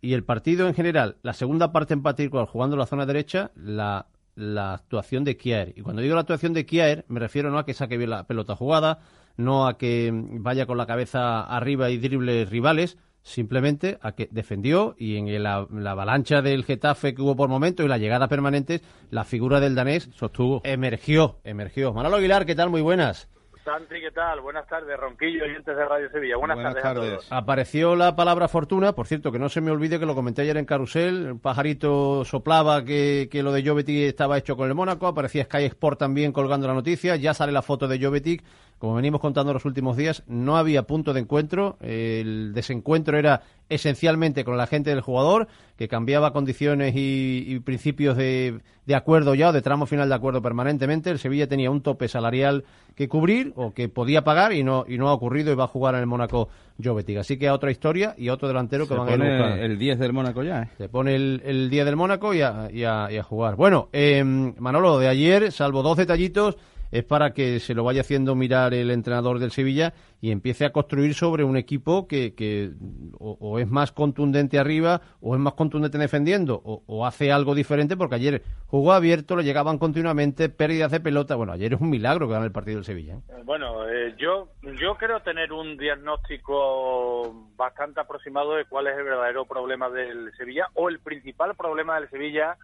Y 0.00 0.12
el 0.14 0.24
partido 0.24 0.68
en 0.68 0.74
general, 0.74 1.16
la 1.22 1.32
segunda 1.32 1.72
parte 1.72 1.94
en 1.94 2.02
particular, 2.02 2.46
jugando 2.46 2.76
la 2.76 2.86
zona 2.86 3.06
derecha, 3.06 3.50
la, 3.56 4.06
la 4.36 4.74
actuación 4.74 5.24
de 5.24 5.36
Kiaer. 5.36 5.74
Y 5.76 5.82
cuando 5.82 6.02
digo 6.02 6.14
la 6.14 6.20
actuación 6.20 6.52
de 6.52 6.64
Kiaer, 6.66 7.04
me 7.08 7.20
refiero 7.20 7.50
no 7.50 7.58
a 7.58 7.66
que 7.66 7.74
saque 7.74 7.96
bien 7.96 8.10
la 8.10 8.26
pelota 8.26 8.54
jugada, 8.54 9.00
no 9.36 9.66
a 9.66 9.76
que 9.76 10.10
vaya 10.12 10.66
con 10.66 10.78
la 10.78 10.86
cabeza 10.86 11.42
arriba 11.42 11.90
y 11.90 11.98
drible 11.98 12.44
rivales, 12.44 12.96
simplemente 13.22 13.98
a 14.00 14.12
que 14.12 14.28
defendió 14.30 14.94
y 14.96 15.16
en 15.16 15.42
la, 15.42 15.66
la 15.70 15.90
avalancha 15.90 16.42
del 16.42 16.64
Getafe 16.64 17.14
que 17.14 17.22
hubo 17.22 17.36
por 17.36 17.48
momentos 17.48 17.84
y 17.84 17.88
la 17.88 17.98
llegada 17.98 18.28
permanente, 18.28 18.80
la 19.10 19.24
figura 19.24 19.60
del 19.60 19.74
danés 19.74 20.08
sostuvo. 20.14 20.60
Emergió, 20.64 21.40
emergió. 21.44 21.92
Manolo 21.92 22.16
Aguilar, 22.16 22.46
¿qué 22.46 22.54
tal? 22.54 22.70
Muy 22.70 22.80
buenas. 22.80 23.28
Santi, 23.68 24.00
¿qué 24.00 24.10
tal? 24.12 24.40
Buenas 24.40 24.66
tardes, 24.66 24.98
Ronquillo, 24.98 25.44
oyentes 25.44 25.76
de 25.76 25.84
Radio 25.84 26.08
Sevilla. 26.10 26.38
Buenas, 26.38 26.56
tardes, 26.56 26.82
a 26.82 26.94
todos. 26.94 27.26
Apareció 27.30 27.96
la 27.96 28.16
palabra 28.16 28.48
fortuna, 28.48 28.94
por 28.94 29.06
cierto, 29.06 29.30
que 29.30 29.38
no 29.38 29.50
se 29.50 29.60
me 29.60 29.70
olvide 29.70 30.00
que 30.00 30.06
lo 30.06 30.14
comenté 30.14 30.40
ayer 30.40 30.56
en 30.56 30.64
Carusel, 30.64 31.32
un 31.32 31.38
pajarito 31.38 32.24
soplaba 32.24 32.82
que, 32.86 33.28
que 33.30 33.42
lo 33.42 33.52
de 33.52 33.62
Jovetic 33.62 34.08
estaba 34.08 34.38
hecho 34.38 34.56
con 34.56 34.68
el 34.68 34.74
Mónaco, 34.74 35.06
aparecía 35.06 35.44
Sky 35.44 35.64
Sport 35.64 35.98
también 35.98 36.32
colgando 36.32 36.66
la 36.66 36.72
noticia, 36.72 37.16
ya 37.16 37.34
sale 37.34 37.52
la 37.52 37.60
foto 37.60 37.86
de 37.88 38.02
Jovetic, 38.02 38.42
como 38.78 38.94
venimos 38.94 39.20
contando 39.20 39.52
los 39.52 39.64
últimos 39.64 39.96
días, 39.96 40.22
no 40.28 40.56
había 40.56 40.84
punto 40.84 41.12
de 41.12 41.20
encuentro, 41.20 41.76
el 41.80 42.52
desencuentro 42.54 43.18
era 43.18 43.42
esencialmente 43.68 44.44
con 44.44 44.56
la 44.56 44.66
gente 44.66 44.90
del 44.90 45.00
jugador, 45.00 45.48
que 45.76 45.88
cambiaba 45.88 46.32
condiciones 46.32 46.94
y, 46.96 47.44
y 47.46 47.58
principios 47.60 48.16
de, 48.16 48.60
de 48.86 48.94
acuerdo 48.94 49.34
ya, 49.34 49.50
o 49.50 49.52
de 49.52 49.62
tramo 49.62 49.86
final 49.86 50.08
de 50.08 50.14
acuerdo 50.14 50.40
permanentemente, 50.42 51.10
el 51.10 51.18
Sevilla 51.18 51.46
tenía 51.48 51.70
un 51.70 51.82
tope 51.82 52.08
salarial 52.08 52.64
que 52.94 53.08
cubrir 53.08 53.52
o 53.56 53.72
que 53.74 53.88
podía 53.88 54.24
pagar 54.24 54.52
y 54.52 54.64
no, 54.64 54.84
y 54.88 54.96
no 54.96 55.08
ha 55.08 55.12
ocurrido 55.12 55.52
y 55.52 55.54
va 55.54 55.64
a 55.64 55.68
jugar 55.68 55.94
en 55.94 56.00
el 56.00 56.06
Mónaco 56.06 56.48
Jovetic. 56.82 57.18
Así 57.18 57.36
que 57.38 57.46
a 57.48 57.54
otra 57.54 57.70
historia 57.70 58.14
y 58.16 58.28
a 58.28 58.34
otro 58.34 58.48
delantero 58.48 58.84
que 58.84 58.94
Se 58.94 59.00
van 59.00 59.08
a 59.08 59.12
buscando. 59.12 59.54
el 59.62 59.78
10 59.78 59.98
del 59.98 60.12
Mónaco 60.12 60.42
ya, 60.42 60.62
¿eh? 60.62 60.68
Se 60.78 60.88
pone 60.88 61.14
el, 61.14 61.42
el 61.44 61.68
día 61.70 61.84
del 61.84 61.96
Mónaco 61.96 62.32
y 62.34 62.40
a, 62.42 62.68
y 62.72 62.84
a- 62.84 63.08
y 63.12 63.16
a 63.18 63.22
jugar. 63.22 63.56
Bueno, 63.56 63.88
eh, 63.92 64.24
Manolo, 64.24 64.98
de 64.98 65.08
ayer, 65.08 65.52
salvo 65.52 65.82
dos 65.82 65.96
detallitos, 65.98 66.56
es 66.90 67.04
para 67.04 67.32
que 67.32 67.60
se 67.60 67.74
lo 67.74 67.84
vaya 67.84 68.00
haciendo 68.00 68.34
mirar 68.34 68.74
el 68.74 68.90
entrenador 68.90 69.38
del 69.38 69.50
Sevilla 69.50 69.92
y 70.20 70.30
empiece 70.30 70.64
a 70.64 70.72
construir 70.72 71.14
sobre 71.14 71.44
un 71.44 71.56
equipo 71.56 72.08
que, 72.08 72.34
que 72.34 72.70
o, 73.18 73.58
es 73.58 73.68
más 73.68 73.92
contundente 73.92 74.58
arriba 74.58 75.00
o 75.20 75.34
es 75.34 75.40
más 75.40 75.54
contundente 75.54 75.98
defendiendo 75.98 76.60
o, 76.64 77.06
hace 77.06 77.30
algo 77.30 77.54
diferente 77.54 77.96
porque 77.96 78.16
ayer 78.16 78.42
jugó 78.66 78.92
abierto, 78.92 79.36
le 79.36 79.44
llegaban 79.44 79.78
continuamente 79.78 80.48
pérdidas 80.48 80.90
de 80.90 81.00
pelota. 81.00 81.36
Bueno, 81.36 81.52
ayer 81.52 81.74
es 81.74 81.80
un 81.80 81.90
milagro 81.90 82.26
que 82.26 82.34
gane 82.34 82.46
el 82.46 82.52
partido 82.52 82.76
del 82.76 82.84
Sevilla. 82.84 83.14
¿eh? 83.14 83.42
Bueno, 83.44 83.88
eh, 83.88 84.14
yo, 84.18 84.48
yo 84.80 84.96
creo 84.96 85.20
tener 85.20 85.52
un 85.52 85.76
diagnóstico 85.76 87.48
bastante 87.56 88.00
aproximado 88.00 88.54
de 88.54 88.64
cuál 88.64 88.88
es 88.88 88.96
el 88.96 89.04
verdadero 89.04 89.44
problema 89.44 89.88
del 89.88 90.32
Sevilla 90.36 90.68
o 90.74 90.88
el 90.88 90.98
principal 90.98 91.54
problema 91.54 91.98
del 91.98 92.10
Sevilla 92.10 92.56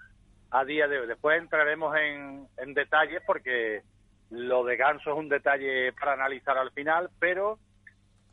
a 0.50 0.64
día 0.64 0.88
de 0.88 1.00
hoy. 1.00 1.06
Después 1.06 1.40
entraremos 1.40 1.96
en, 1.96 2.46
en 2.58 2.74
detalles 2.74 3.22
porque 3.26 3.82
lo 4.30 4.64
de 4.64 4.76
Ganso 4.76 5.12
es 5.12 5.16
un 5.16 5.28
detalle 5.28 5.92
para 5.92 6.14
analizar 6.14 6.56
al 6.58 6.70
final, 6.72 7.10
pero 7.18 7.58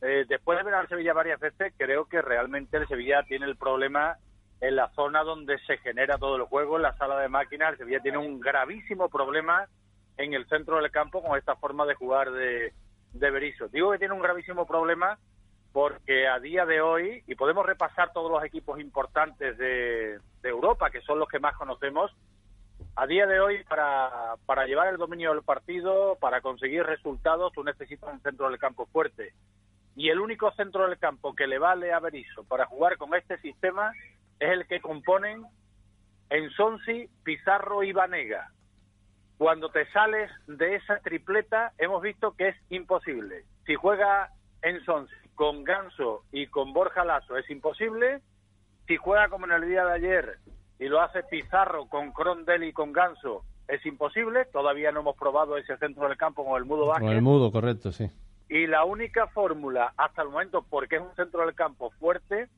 eh, 0.01 0.25
después 0.27 0.58
de 0.58 0.63
ver 0.63 0.73
al 0.73 0.88
Sevilla 0.88 1.13
varias 1.13 1.39
veces, 1.39 1.73
creo 1.77 2.06
que 2.06 2.21
realmente 2.21 2.77
el 2.77 2.88
Sevilla 2.88 3.23
tiene 3.23 3.45
el 3.45 3.56
problema 3.56 4.17
en 4.60 4.75
la 4.75 4.89
zona 4.89 5.23
donde 5.23 5.60
se 5.60 5.77
genera 5.77 6.17
todo 6.17 6.36
el 6.36 6.43
juego, 6.43 6.77
en 6.77 6.84
la 6.84 6.97
sala 6.97 7.19
de 7.19 7.30
máquinas. 7.30 7.71
El 7.71 7.77
Sevilla 7.80 7.99
tiene 7.99 8.17
un 8.17 8.39
gravísimo 8.39 9.10
problema 9.10 9.67
en 10.17 10.34
el 10.34 10.47
centro 10.47 10.77
del 10.77 10.91
campo 10.91 11.21
con 11.21 11.38
esta 11.38 11.56
forma 11.56 11.86
de 11.86 11.95
jugar 11.95 12.32
de, 12.32 12.73
de 13.13 13.32
Berizzo. 13.32 13.67
Digo 13.69 13.91
que 13.91 13.99
tiene 13.99 14.13
un 14.13 14.21
gravísimo 14.21 14.65
problema 14.67 15.17
porque 15.71 16.27
a 16.27 16.39
día 16.39 16.65
de 16.65 16.82
hoy, 16.82 17.23
y 17.27 17.36
podemos 17.36 17.65
repasar 17.65 18.12
todos 18.12 18.30
los 18.30 18.43
equipos 18.43 18.80
importantes 18.80 19.58
de, 19.58 20.19
de 20.41 20.49
Europa, 20.49 20.89
que 20.89 21.01
son 21.01 21.17
los 21.17 21.30
que 21.30 21.39
más 21.39 21.56
conocemos, 21.56 22.12
a 22.95 23.08
día 23.08 23.25
de 23.25 23.39
hoy, 23.39 23.63
para, 23.63 24.36
para 24.45 24.65
llevar 24.65 24.88
el 24.88 24.97
dominio 24.97 25.34
del 25.34 25.43
partido, 25.43 26.17
para 26.19 26.41
conseguir 26.41 26.84
resultados, 26.84 27.54
tú 27.54 27.63
necesitas 27.63 28.13
un 28.13 28.21
centro 28.21 28.49
del 28.49 28.60
campo 28.60 28.86
fuerte. 28.88 29.34
Y 29.95 30.10
el 30.10 30.19
único 30.19 30.51
centro 30.54 30.88
del 30.88 30.97
campo 30.97 31.36
que 31.36 31.47
le 31.47 31.58
vale 31.58 31.93
a 31.93 31.99
Berizzo 31.99 32.43
para 32.43 32.65
jugar 32.65 32.97
con 32.97 33.13
este 33.15 33.38
sistema 33.39 33.91
es 34.39 34.49
el 34.49 34.67
que 34.67 34.82
componen 34.82 35.45
Ensonsi, 36.30 37.10
Pizarro 37.23 37.84
y 37.84 37.91
Vanega. 37.91 38.51
Cuando 39.38 39.69
te 39.69 39.89
sales 39.91 40.32
de 40.47 40.75
esa 40.75 40.99
tripleta, 40.99 41.73
hemos 41.77 42.01
visto 42.01 42.36
que 42.36 42.49
es 42.49 42.56
imposible. 42.69 43.43
Si 43.65 43.75
juega 43.75 44.30
Ensonsi 44.62 45.13
con 45.36 45.63
Ganso 45.63 46.23
y 46.32 46.47
con 46.47 46.73
Borja 46.73 47.04
Lasso, 47.04 47.38
es 47.38 47.49
imposible. 47.49 48.21
Si 48.88 48.97
juega 48.97 49.30
como 49.30 49.45
en 49.45 49.54
el 49.54 49.67
día 49.67 49.86
de 49.86 49.93
ayer 49.93 50.38
y 50.82 50.89
lo 50.89 51.00
hace 51.00 51.22
Pizarro 51.22 51.86
con 51.86 52.12
Crondel 52.12 52.63
y 52.63 52.74
con 52.74 52.91
Ganso, 52.91 53.44
es 53.67 53.86
imposible. 53.86 54.46
Todavía 54.46 54.91
no 54.91 55.02
hemos 55.02 55.15
probado 55.15 55.56
ese 55.56 55.78
centro 55.78 56.08
del 56.08 56.17
campo 56.17 56.44
con 56.44 56.58
el 56.58 56.65
Mudo 56.65 56.88
Con 56.88 56.89
Vázquez. 56.89 57.12
el 57.12 57.22
mudo, 57.22 57.52
correcto, 57.52 57.91
sí. 57.91 58.10
Y 58.50 58.65
la 58.65 58.84
única 58.84 59.28
fórmula 59.28 59.94
hasta 59.96 60.24
el 60.24 60.30
momento, 60.30 60.65
porque 60.67 60.96
es 60.96 61.04
un 61.04 61.15
centro 61.15 61.46
del 61.46 61.54
campo 61.54 61.91
fuerte, 62.00 62.50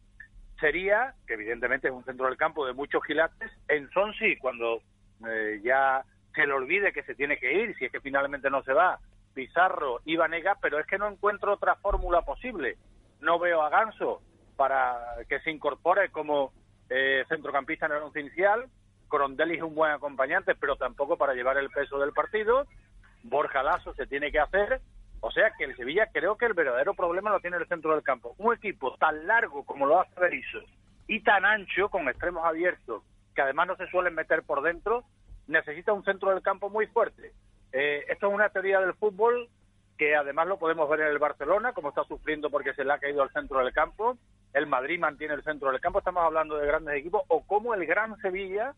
sería, 0.58 1.16
que 1.28 1.34
evidentemente 1.34 1.90
es 1.90 1.94
un 1.94 2.06
centro 2.06 2.28
del 2.28 2.38
campo 2.38 2.66
de 2.66 2.72
muchos 2.72 3.04
gilates, 3.04 3.52
en 3.68 3.90
Sonsi, 3.90 4.38
cuando 4.38 4.80
eh, 5.28 5.60
ya 5.62 6.06
se 6.34 6.48
le 6.48 6.54
olvide 6.54 6.94
que 6.94 7.04
se 7.04 7.16
tiene 7.16 7.36
que 7.38 7.52
ir, 7.52 7.76
si 7.76 7.86
es 7.86 7.92
que 7.92 8.00
finalmente 8.00 8.50
no 8.50 8.64
se 8.64 8.72
va, 8.72 9.00
Pizarro 9.34 10.00
y 10.06 10.16
Vanega, 10.16 10.58
pero 10.62 10.80
es 10.80 10.88
que 10.88 10.98
no 10.98 11.10
encuentro 11.10 11.56
otra 11.56 11.76
fórmula 11.76 12.22
posible. 12.22 12.78
No 13.20 13.38
veo 13.38 13.62
a 13.62 13.70
Ganso 13.70 14.22
para 14.56 14.98
que 15.28 15.42
se 15.42 15.52
incorpore 15.52 16.10
como 16.10 16.54
eh, 16.94 17.26
centrocampista 17.28 17.88
en 17.88 17.94
el 17.94 18.04
once 18.04 18.22
inicial. 18.22 18.66
Corondelli 19.08 19.56
es 19.56 19.64
un 19.64 19.74
buen 19.74 19.92
acompañante, 19.92 20.56
pero 20.56 20.76
tampoco 20.76 21.18
para 21.18 21.34
llevar 21.34 21.58
el 21.58 21.70
peso 21.70 21.98
del 22.00 22.14
partido. 22.14 22.68
Borja 23.24 23.64
Lasso 23.64 23.94
se 23.96 24.06
tiene 24.06 24.32
que 24.32 24.40
hacer. 24.40 24.80
O 25.22 25.32
sea 25.32 25.52
que 25.58 25.64
el 25.64 25.76
Sevilla 25.76 26.10
creo 26.14 26.38
que 26.38 26.46
el 26.46 26.54
verdadero 26.54 26.94
problema 26.94 27.32
lo 27.32 27.40
tiene 27.40 27.58
el 27.58 27.68
centro 27.68 27.94
del 27.94 28.04
campo. 28.04 28.36
Un 28.38 28.54
equipo 28.54 28.96
tan 28.98 29.26
largo 29.26 29.66
como 29.66 29.86
lo 29.86 30.02
hace 30.02 30.20
Berizzo 30.20 30.60
y 31.08 31.22
tan 31.22 31.46
ancho, 31.46 31.90
con 31.90 32.08
extremos 32.10 32.46
abiertos 32.46 33.04
que 33.34 33.42
además 33.42 33.68
no 33.68 33.76
se 33.76 33.88
suelen 33.88 34.14
meter 34.14 34.44
por 34.44 34.62
dentro, 34.62 35.04
necesita 35.48 35.94
un 35.94 36.04
centro 36.04 36.30
del 36.30 36.42
campo 36.42 36.70
muy 36.70 36.88
fuerte. 36.88 37.32
Eh, 37.72 38.06
esto 38.10 38.28
es 38.28 38.34
una 38.34 38.50
teoría 38.50 38.80
del 38.80 38.94
fútbol 38.94 39.50
que 39.98 40.16
además 40.16 40.48
lo 40.48 40.58
podemos 40.58 40.90
ver 40.90 41.02
en 41.02 41.08
el 41.08 41.20
Barcelona, 41.20 41.74
como 41.74 41.90
está 41.90 42.04
sufriendo 42.06 42.50
porque 42.50 42.74
se 42.74 42.84
le 42.84 42.94
ha 42.94 43.00
caído 43.00 43.22
al 43.22 43.32
centro 43.32 43.60
del 43.60 43.74
campo. 43.74 44.18
El 44.54 44.68
Madrid 44.68 45.00
mantiene 45.00 45.34
el 45.34 45.44
centro 45.44 45.72
del 45.72 45.82
campo, 45.82 46.00
estamos 46.00 46.24
hablando 46.24 46.58
de 46.58 46.68
grandes 46.68 46.96
equipos, 46.96 47.24
o 47.28 47.46
como 47.46 47.74
el 47.74 47.86
Gran 47.86 48.18
Sevilla 48.22 48.74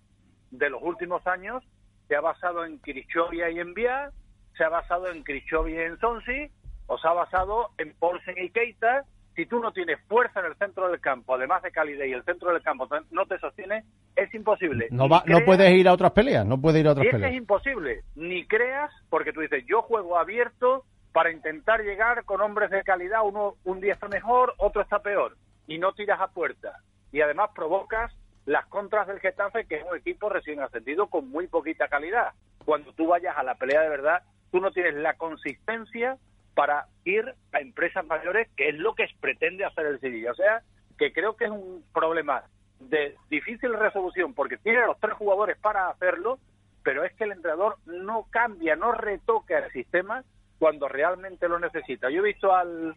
de 0.51 0.69
los 0.69 0.81
últimos 0.81 1.25
años 1.27 1.63
se 2.07 2.15
ha 2.15 2.21
basado 2.21 2.65
en 2.65 2.79
Kirichovia 2.79 3.49
y 3.49 3.59
en 3.59 3.73
Vía, 3.73 4.11
se 4.57 4.63
ha 4.63 4.69
basado 4.69 5.09
en 5.09 5.23
Kirichovia 5.23 5.81
y 5.81 5.85
en 5.85 5.99
Sonsi, 5.99 6.51
o 6.87 6.97
se 6.97 7.07
ha 7.07 7.13
basado 7.13 7.71
en 7.77 7.93
Paulsen 7.93 8.35
y 8.37 8.49
Keita. 8.49 9.03
Si 9.35 9.45
tú 9.47 9.59
no 9.59 9.73
tienes 9.73 9.99
fuerza 10.07 10.39
en 10.39 10.45
el 10.45 10.55
centro 10.55 10.87
del 10.87 11.01
campo, 11.01 11.35
además 11.35 11.61
de 11.61 11.71
calidad 11.71 12.05
y 12.05 12.13
el 12.13 12.23
centro 12.23 12.53
del 12.53 12.61
campo 12.61 12.87
no 13.11 13.25
te 13.25 13.37
sostiene, 13.39 13.83
es 14.15 14.33
imposible. 14.33 14.87
No, 14.91 15.09
va, 15.09 15.23
no 15.25 15.43
puedes 15.43 15.69
ir 15.73 15.89
a 15.89 15.93
otras 15.93 16.11
peleas, 16.11 16.45
no 16.45 16.61
puedes 16.61 16.79
ir 16.79 16.87
a 16.87 16.91
otras 16.91 17.07
peleas. 17.07 17.31
Es 17.31 17.37
imposible. 17.37 18.03
Ni 18.15 18.45
creas, 18.47 18.91
porque 19.09 19.33
tú 19.33 19.41
dices, 19.41 19.65
yo 19.67 19.81
juego 19.81 20.17
abierto 20.17 20.85
para 21.15 21.31
intentar 21.31 21.81
llegar 21.81 22.25
con 22.25 22.41
hombres 22.41 22.69
de 22.71 22.83
calidad, 22.83 23.21
uno 23.23 23.55
un 23.63 23.79
día 23.79 23.93
está 23.93 24.09
mejor, 24.09 24.53
otro 24.57 24.81
está 24.81 24.99
peor, 24.99 25.37
y 25.65 25.77
no 25.77 25.93
tiras 25.93 26.19
a 26.19 26.27
puerta. 26.27 26.81
Y 27.13 27.21
además 27.21 27.51
provocas 27.55 28.11
las 28.45 28.65
contras 28.65 29.07
del 29.07 29.21
Getafe, 29.21 29.65
que 29.65 29.75
es 29.75 29.85
un 29.89 29.95
equipo 29.95 30.27
recién 30.27 30.59
ascendido 30.59 31.07
con 31.07 31.29
muy 31.29 31.47
poquita 31.47 31.87
calidad. 31.87 32.33
Cuando 32.65 32.91
tú 32.91 33.07
vayas 33.07 33.37
a 33.37 33.43
la 33.43 33.55
pelea 33.55 33.79
de 33.79 33.87
verdad, 33.87 34.23
tú 34.51 34.59
no 34.59 34.71
tienes 34.71 34.95
la 34.95 35.13
consistencia 35.13 36.17
para 36.53 36.87
ir 37.05 37.33
a 37.53 37.61
empresas 37.61 38.05
mayores, 38.05 38.49
que 38.57 38.67
es 38.67 38.75
lo 38.75 38.93
que 38.93 39.07
pretende 39.21 39.63
hacer 39.63 39.85
el 39.85 40.01
Sevilla. 40.01 40.33
O 40.33 40.35
sea, 40.35 40.63
que 40.97 41.13
creo 41.13 41.37
que 41.37 41.45
es 41.45 41.51
un 41.51 41.81
problema 41.93 42.43
de 42.81 43.15
difícil 43.29 43.73
resolución, 43.73 44.33
porque 44.33 44.57
tiene 44.57 44.79
a 44.79 44.87
los 44.87 44.99
tres 44.99 45.13
jugadores 45.13 45.57
para 45.59 45.87
hacerlo, 45.87 46.39
pero 46.83 47.05
es 47.05 47.13
que 47.13 47.23
el 47.23 47.31
entrenador 47.31 47.77
no 47.85 48.27
cambia, 48.31 48.75
no 48.75 48.91
retoca 48.91 49.59
el 49.59 49.71
sistema 49.71 50.25
cuando 50.59 50.87
realmente 50.87 51.47
lo 51.47 51.59
necesita. 51.59 52.09
Yo 52.09 52.19
he 52.19 52.33
visto 52.33 52.53
al, 52.53 52.95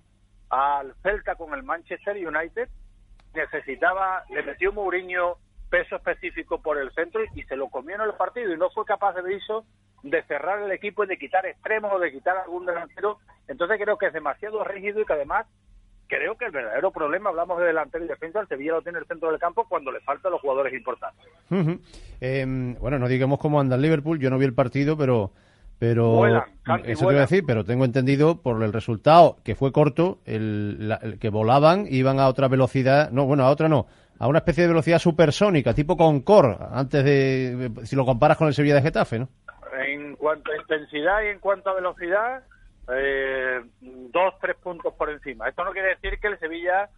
al 0.50 0.94
Celta 1.02 1.34
con 1.34 1.54
el 1.54 1.62
Manchester 1.62 2.16
United, 2.16 2.68
necesitaba, 3.34 4.24
le 4.30 4.42
metió 4.42 4.72
Mourinho 4.72 5.36
peso 5.68 5.96
específico 5.96 6.60
por 6.62 6.78
el 6.78 6.90
centro 6.92 7.20
y 7.34 7.42
se 7.42 7.56
lo 7.56 7.68
comió 7.68 7.96
en 7.96 8.02
el 8.02 8.14
partido 8.14 8.52
y 8.52 8.56
no 8.56 8.70
fue 8.70 8.84
capaz 8.84 9.14
de 9.14 9.34
eso 9.34 9.64
de 10.02 10.22
cerrar 10.24 10.62
el 10.62 10.70
equipo 10.70 11.04
y 11.04 11.08
de 11.08 11.18
quitar 11.18 11.44
extremos 11.46 11.92
o 11.92 11.98
de 11.98 12.12
quitar 12.12 12.36
algún 12.36 12.64
delantero. 12.64 13.18
Entonces 13.48 13.78
creo 13.82 13.98
que 13.98 14.06
es 14.06 14.12
demasiado 14.12 14.62
rígido 14.64 15.00
y 15.00 15.04
que 15.04 15.12
además 15.12 15.46
creo 16.06 16.36
que 16.36 16.46
el 16.46 16.52
verdadero 16.52 16.90
problema, 16.90 17.30
hablamos 17.30 17.58
de 17.58 17.66
delantero 17.66 18.04
y 18.04 18.08
defensa, 18.08 18.40
el 18.40 18.48
Sevilla 18.48 18.72
lo 18.72 18.82
tiene 18.82 18.98
en 18.98 19.02
el 19.02 19.08
centro 19.08 19.30
del 19.30 19.38
campo 19.38 19.66
cuando 19.68 19.92
le 19.92 20.00
faltan 20.00 20.32
los 20.32 20.40
jugadores 20.40 20.72
importantes. 20.72 21.26
Em, 22.20 22.74
bueno, 22.76 22.98
no 22.98 23.08
digamos 23.08 23.38
cómo 23.38 23.60
anda 23.60 23.76
el 23.76 23.82
Liverpool, 23.82 24.18
yo 24.18 24.30
no 24.30 24.38
vi 24.38 24.46
el 24.46 24.54
partido, 24.54 24.96
pero 24.96 25.32
pero 25.78 26.26
eso 26.84 27.06
te 27.06 27.12
iba 27.12 27.22
a 27.22 27.26
decir, 27.26 27.44
pero 27.46 27.64
tengo 27.64 27.84
entendido 27.84 28.42
por 28.42 28.62
el 28.62 28.72
resultado 28.72 29.36
que 29.44 29.54
fue 29.54 29.72
corto, 29.72 30.18
el, 30.24 31.18
que 31.20 31.28
volaban, 31.28 31.86
iban 31.88 32.18
a 32.18 32.28
otra 32.28 32.48
velocidad, 32.48 33.10
no, 33.10 33.26
bueno, 33.26 33.44
a 33.44 33.50
otra 33.50 33.68
no, 33.68 33.86
a 34.18 34.26
una 34.26 34.38
especie 34.38 34.64
de 34.64 34.68
velocidad 34.70 34.98
supersónica, 34.98 35.74
tipo 35.74 35.96
Concorde, 35.96 36.56
antes 36.72 37.04
de, 37.04 37.70
si 37.84 37.94
lo 37.94 38.04
comparas 38.04 38.36
con 38.36 38.48
el 38.48 38.54
Sevilla 38.54 38.74
de 38.74 38.82
Getafe, 38.82 39.20
¿no? 39.20 39.28
En 39.86 40.16
cuanto 40.16 40.50
a 40.50 40.56
intensidad 40.56 41.22
y 41.22 41.28
en 41.28 41.38
cuanto 41.38 41.70
a 41.70 41.74
velocidad, 41.74 42.42
eh, 42.92 43.60
dos, 43.80 44.34
tres 44.40 44.56
puntos 44.56 44.92
por 44.94 45.10
encima. 45.10 45.48
Esto 45.48 45.64
no 45.64 45.72
quiere 45.72 45.90
decir 45.90 46.18
que 46.20 46.28
el 46.28 46.38
Sevilla 46.40 46.88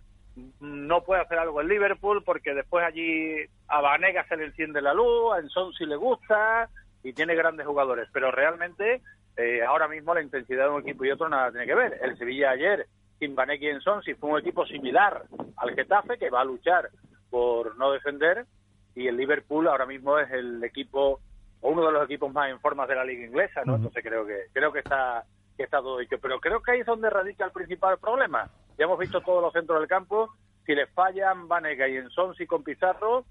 no 0.60 1.02
puede 1.02 1.20
hacer 1.20 1.38
algo 1.38 1.60
en 1.60 1.68
Liverpool, 1.68 2.22
porque 2.24 2.54
después 2.54 2.84
allí 2.84 3.36
a 3.68 3.80
Vanega 3.82 4.24
se 4.28 4.36
le 4.36 4.46
enciende 4.46 4.80
la 4.80 4.94
luz, 4.94 5.34
a 5.34 5.40
Enson 5.40 5.72
si 5.74 5.84
le 5.84 5.96
gusta, 5.96 6.70
y 7.02 7.12
tiene 7.12 7.34
grandes 7.34 7.66
jugadores, 7.66 8.08
pero 8.12 8.30
realmente 8.30 9.02
eh, 9.36 9.62
ahora 9.62 9.88
mismo 9.88 10.14
la 10.14 10.22
intensidad 10.22 10.64
de 10.64 10.70
un 10.70 10.82
equipo 10.82 11.04
y 11.04 11.10
otro 11.10 11.28
nada 11.28 11.50
tiene 11.50 11.66
que 11.66 11.74
ver. 11.74 11.98
El 12.02 12.16
Sevilla 12.18 12.50
ayer, 12.50 12.86
sin 13.18 13.34
Baneki 13.34 13.68
en 13.68 13.80
Son, 13.80 14.02
si 14.02 14.14
fue 14.14 14.30
un 14.30 14.38
equipo 14.38 14.66
similar 14.66 15.24
al 15.56 15.74
Getafe, 15.74 16.18
que 16.18 16.30
va 16.30 16.40
a 16.40 16.44
luchar 16.44 16.90
por 17.30 17.76
no 17.76 17.92
defender, 17.92 18.46
y 18.94 19.06
el 19.06 19.16
Liverpool 19.16 19.68
ahora 19.68 19.86
mismo 19.86 20.18
es 20.18 20.30
el 20.30 20.62
equipo, 20.64 21.20
o 21.60 21.70
uno 21.70 21.86
de 21.86 21.92
los 21.92 22.04
equipos 22.04 22.32
más 22.32 22.50
en 22.50 22.60
forma 22.60 22.86
de 22.86 22.96
la 22.96 23.04
liga 23.04 23.24
inglesa, 23.24 23.62
¿no? 23.64 23.76
Entonces 23.76 24.02
creo 24.02 24.26
que, 24.26 24.46
creo 24.52 24.72
que 24.72 24.80
está 24.80 25.24
que 25.60 25.64
está 25.64 25.78
todo 25.78 25.98
dicho. 25.98 26.16
Pero 26.20 26.40
creo 26.40 26.62
que 26.62 26.72
ahí 26.72 26.80
es 26.80 26.86
donde 26.86 27.10
radica 27.10 27.44
el 27.44 27.52
principal 27.52 27.98
problema. 27.98 28.48
Ya 28.78 28.86
hemos 28.86 28.98
visto 28.98 29.20
todos 29.20 29.42
los 29.42 29.52
centros 29.52 29.78
del 29.78 29.88
campo, 29.88 30.30
si 30.64 30.74
les 30.74 30.88
fallan 30.90 31.48
Vanega 31.48 31.86
y 31.86 31.96
en 31.96 32.08
y 32.38 32.46
con 32.46 32.64
Pizarro, 32.64 33.24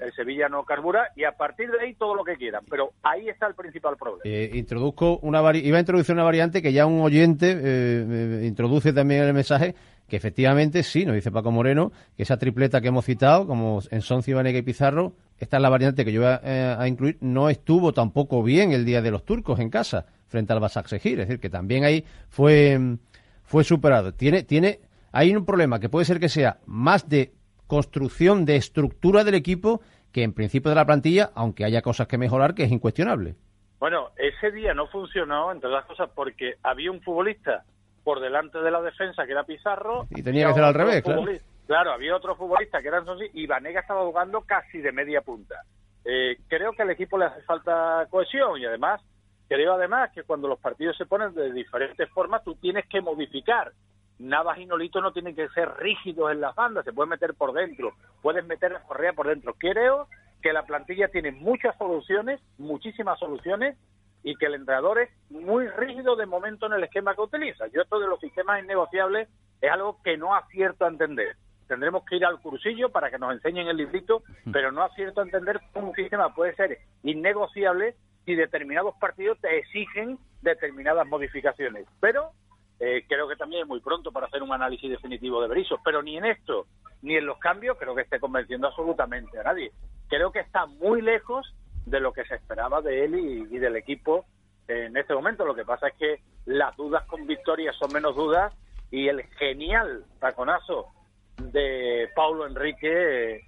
el 0.00 0.12
Sevilla 0.12 0.48
no 0.48 0.64
carbura 0.64 1.08
y 1.16 1.24
a 1.24 1.32
partir 1.32 1.70
de 1.70 1.80
ahí 1.80 1.94
todo 1.94 2.14
lo 2.14 2.24
que 2.24 2.36
quieran. 2.36 2.64
Pero 2.68 2.92
ahí 3.02 3.28
está 3.28 3.46
el 3.46 3.54
principal 3.54 3.96
problema. 3.96 4.22
Eh, 4.24 4.50
introduzco 4.54 5.18
una 5.22 5.38
iba 5.56 5.76
a 5.76 5.80
introducir 5.80 6.14
una 6.14 6.24
variante 6.24 6.62
que 6.62 6.72
ya 6.72 6.86
un 6.86 7.00
oyente 7.00 7.50
eh, 7.52 7.58
eh, 7.62 8.46
introduce 8.46 8.92
también 8.92 9.22
en 9.22 9.28
el 9.28 9.34
mensaje 9.34 9.74
que 10.08 10.16
efectivamente 10.16 10.82
sí, 10.82 11.04
nos 11.04 11.16
dice 11.16 11.32
Paco 11.32 11.50
Moreno, 11.50 11.90
que 12.16 12.22
esa 12.22 12.36
tripleta 12.36 12.80
que 12.80 12.88
hemos 12.88 13.04
citado, 13.04 13.46
como 13.46 13.80
en 13.90 14.34
Vanega 14.34 14.58
y 14.58 14.62
Pizarro, 14.62 15.14
esta 15.38 15.56
es 15.56 15.62
la 15.62 15.68
variante 15.68 16.04
que 16.04 16.12
yo 16.12 16.22
voy 16.22 16.30
a, 16.30 16.86
incluir, 16.86 17.18
no 17.20 17.50
estuvo 17.50 17.92
tampoco 17.92 18.42
bien 18.42 18.72
el 18.72 18.84
día 18.84 19.02
de 19.02 19.10
los 19.10 19.24
turcos 19.24 19.58
en 19.58 19.68
casa, 19.68 20.06
frente 20.28 20.52
al 20.52 20.60
Basak 20.60 20.92
Es 20.92 21.02
decir, 21.02 21.40
que 21.40 21.50
también 21.50 21.84
ahí 21.84 22.04
fue, 22.28 22.98
fue 23.42 23.64
superado. 23.64 24.14
Tiene, 24.14 24.44
tiene, 24.44 24.78
hay 25.10 25.34
un 25.34 25.44
problema 25.44 25.80
que 25.80 25.88
puede 25.88 26.04
ser 26.04 26.20
que 26.20 26.28
sea 26.28 26.58
más 26.66 27.08
de 27.08 27.32
construcción 27.66 28.44
de 28.44 28.56
estructura 28.56 29.24
del 29.24 29.34
equipo 29.34 29.80
que 30.12 30.22
en 30.22 30.32
principio 30.32 30.70
de 30.70 30.76
la 30.76 30.86
plantilla, 30.86 31.30
aunque 31.34 31.64
haya 31.64 31.82
cosas 31.82 32.06
que 32.06 32.18
mejorar, 32.18 32.54
que 32.54 32.64
es 32.64 32.72
incuestionable. 32.72 33.34
Bueno, 33.78 34.10
ese 34.16 34.50
día 34.50 34.72
no 34.72 34.86
funcionó, 34.86 35.52
entre 35.52 35.68
las 35.68 35.84
cosas, 35.84 36.08
porque 36.14 36.54
había 36.62 36.90
un 36.90 37.02
futbolista 37.02 37.64
por 38.02 38.20
delante 38.20 38.58
de 38.58 38.70
la 38.70 38.80
defensa 38.80 39.26
que 39.26 39.32
era 39.32 39.44
Pizarro. 39.44 40.06
Y 40.10 40.22
tenía 40.22 40.46
que 40.48 40.54
ser 40.54 40.64
al 40.64 40.74
revés, 40.74 41.02
claro. 41.02 41.24
Claro, 41.66 41.92
había 41.92 42.14
otro 42.14 42.36
futbolista 42.36 42.80
que 42.80 42.88
era 42.88 43.04
Sonsi 43.04 43.26
y 43.34 43.46
Vanega 43.46 43.80
estaba 43.80 44.04
jugando 44.04 44.42
casi 44.42 44.78
de 44.78 44.92
media 44.92 45.20
punta. 45.20 45.62
Eh, 46.04 46.38
creo 46.46 46.72
que 46.72 46.82
al 46.82 46.90
equipo 46.90 47.18
le 47.18 47.24
hace 47.24 47.42
falta 47.42 48.06
cohesión 48.08 48.60
y 48.60 48.64
además, 48.64 49.02
creo 49.48 49.72
además 49.74 50.12
que 50.14 50.22
cuando 50.22 50.46
los 50.46 50.60
partidos 50.60 50.96
se 50.96 51.06
ponen 51.06 51.34
de 51.34 51.52
diferentes 51.52 52.08
formas, 52.10 52.44
tú 52.44 52.54
tienes 52.54 52.86
que 52.86 53.00
modificar 53.00 53.72
Navas 54.18 54.58
y 54.58 54.66
Nolito 54.66 55.00
no 55.00 55.12
tienen 55.12 55.34
que 55.34 55.48
ser 55.50 55.68
rígidos 55.78 56.32
en 56.32 56.40
las 56.40 56.54
bandas, 56.54 56.84
se 56.84 56.92
pueden 56.92 57.10
meter 57.10 57.34
por 57.34 57.52
dentro, 57.52 57.92
pueden 58.22 58.46
meter 58.46 58.72
la 58.72 58.82
correa 58.82 59.12
por 59.12 59.28
dentro. 59.28 59.54
Creo 59.58 60.08
que 60.42 60.52
la 60.52 60.64
plantilla 60.64 61.08
tiene 61.08 61.32
muchas 61.32 61.76
soluciones, 61.76 62.40
muchísimas 62.58 63.18
soluciones, 63.18 63.76
y 64.22 64.34
que 64.34 64.46
el 64.46 64.54
entrenador 64.54 64.98
es 64.98 65.10
muy 65.30 65.68
rígido 65.68 66.16
de 66.16 66.26
momento 66.26 66.66
en 66.66 66.72
el 66.72 66.82
esquema 66.82 67.14
que 67.14 67.20
utiliza. 67.20 67.68
Yo 67.68 67.82
esto 67.82 68.00
de 68.00 68.08
los 68.08 68.18
sistemas 68.18 68.60
innegociables 68.60 69.28
es 69.60 69.70
algo 69.70 70.02
que 70.02 70.16
no 70.16 70.34
acierto 70.34 70.84
a 70.84 70.88
entender. 70.88 71.36
Tendremos 71.68 72.04
que 72.04 72.16
ir 72.16 72.24
al 72.24 72.40
cursillo 72.40 72.90
para 72.90 73.08
que 73.08 73.18
nos 73.18 73.32
enseñen 73.32 73.68
el 73.68 73.76
librito, 73.76 74.24
pero 74.52 74.72
no 74.72 74.82
acierto 74.82 75.20
a 75.20 75.24
entender 75.24 75.60
cómo 75.72 75.90
un 75.90 75.94
sistema 75.94 76.34
puede 76.34 76.56
ser 76.56 76.78
innegociable 77.04 77.94
si 78.24 78.34
determinados 78.34 78.96
partidos 78.96 79.38
te 79.40 79.58
exigen 79.58 80.18
determinadas 80.42 81.06
modificaciones. 81.06 81.86
Pero 82.00 82.32
eh, 82.78 83.04
creo 83.08 83.26
que 83.28 83.36
también 83.36 83.62
es 83.62 83.68
muy 83.68 83.80
pronto 83.80 84.12
para 84.12 84.26
hacer 84.26 84.42
un 84.42 84.52
análisis 84.52 84.90
definitivo 84.90 85.40
de 85.40 85.48
Berizzo, 85.48 85.80
pero 85.84 86.02
ni 86.02 86.16
en 86.16 86.26
esto 86.26 86.66
ni 87.02 87.16
en 87.16 87.26
los 87.26 87.38
cambios 87.38 87.76
creo 87.78 87.94
que 87.94 88.02
esté 88.02 88.18
convenciendo 88.18 88.66
absolutamente 88.66 89.38
a 89.38 89.44
nadie. 89.44 89.72
Creo 90.08 90.32
que 90.32 90.40
está 90.40 90.66
muy 90.66 91.02
lejos 91.02 91.54
de 91.84 92.00
lo 92.00 92.12
que 92.12 92.24
se 92.24 92.34
esperaba 92.34 92.80
de 92.80 93.04
él 93.04 93.14
y, 93.14 93.58
del 93.58 93.76
equipo 93.76 94.24
en 94.66 94.96
este 94.96 95.14
momento. 95.14 95.44
Lo 95.44 95.54
que 95.54 95.64
pasa 95.64 95.88
es 95.88 95.94
que 95.94 96.20
las 96.46 96.76
dudas 96.76 97.06
con 97.06 97.26
Victoria 97.26 97.72
son 97.72 97.92
menos 97.92 98.16
dudas 98.16 98.52
y 98.90 99.08
el 99.08 99.22
genial 99.38 100.04
taconazo 100.20 100.88
de 101.36 102.10
Paulo 102.14 102.46
Enrique 102.46 103.36
eh, 103.36 103.42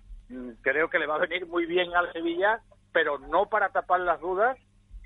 creo 0.61 0.89
que 0.89 0.99
le 0.99 1.07
va 1.07 1.17
a 1.17 1.27
venir 1.27 1.47
muy 1.47 1.67
bien 1.67 1.95
al 1.95 2.13
Sevilla, 2.13 2.61
pero 2.93 3.19
no 3.19 3.47
para 3.47 3.71
tapar 3.71 4.01
las 4.01 4.21
dudas, 4.21 4.59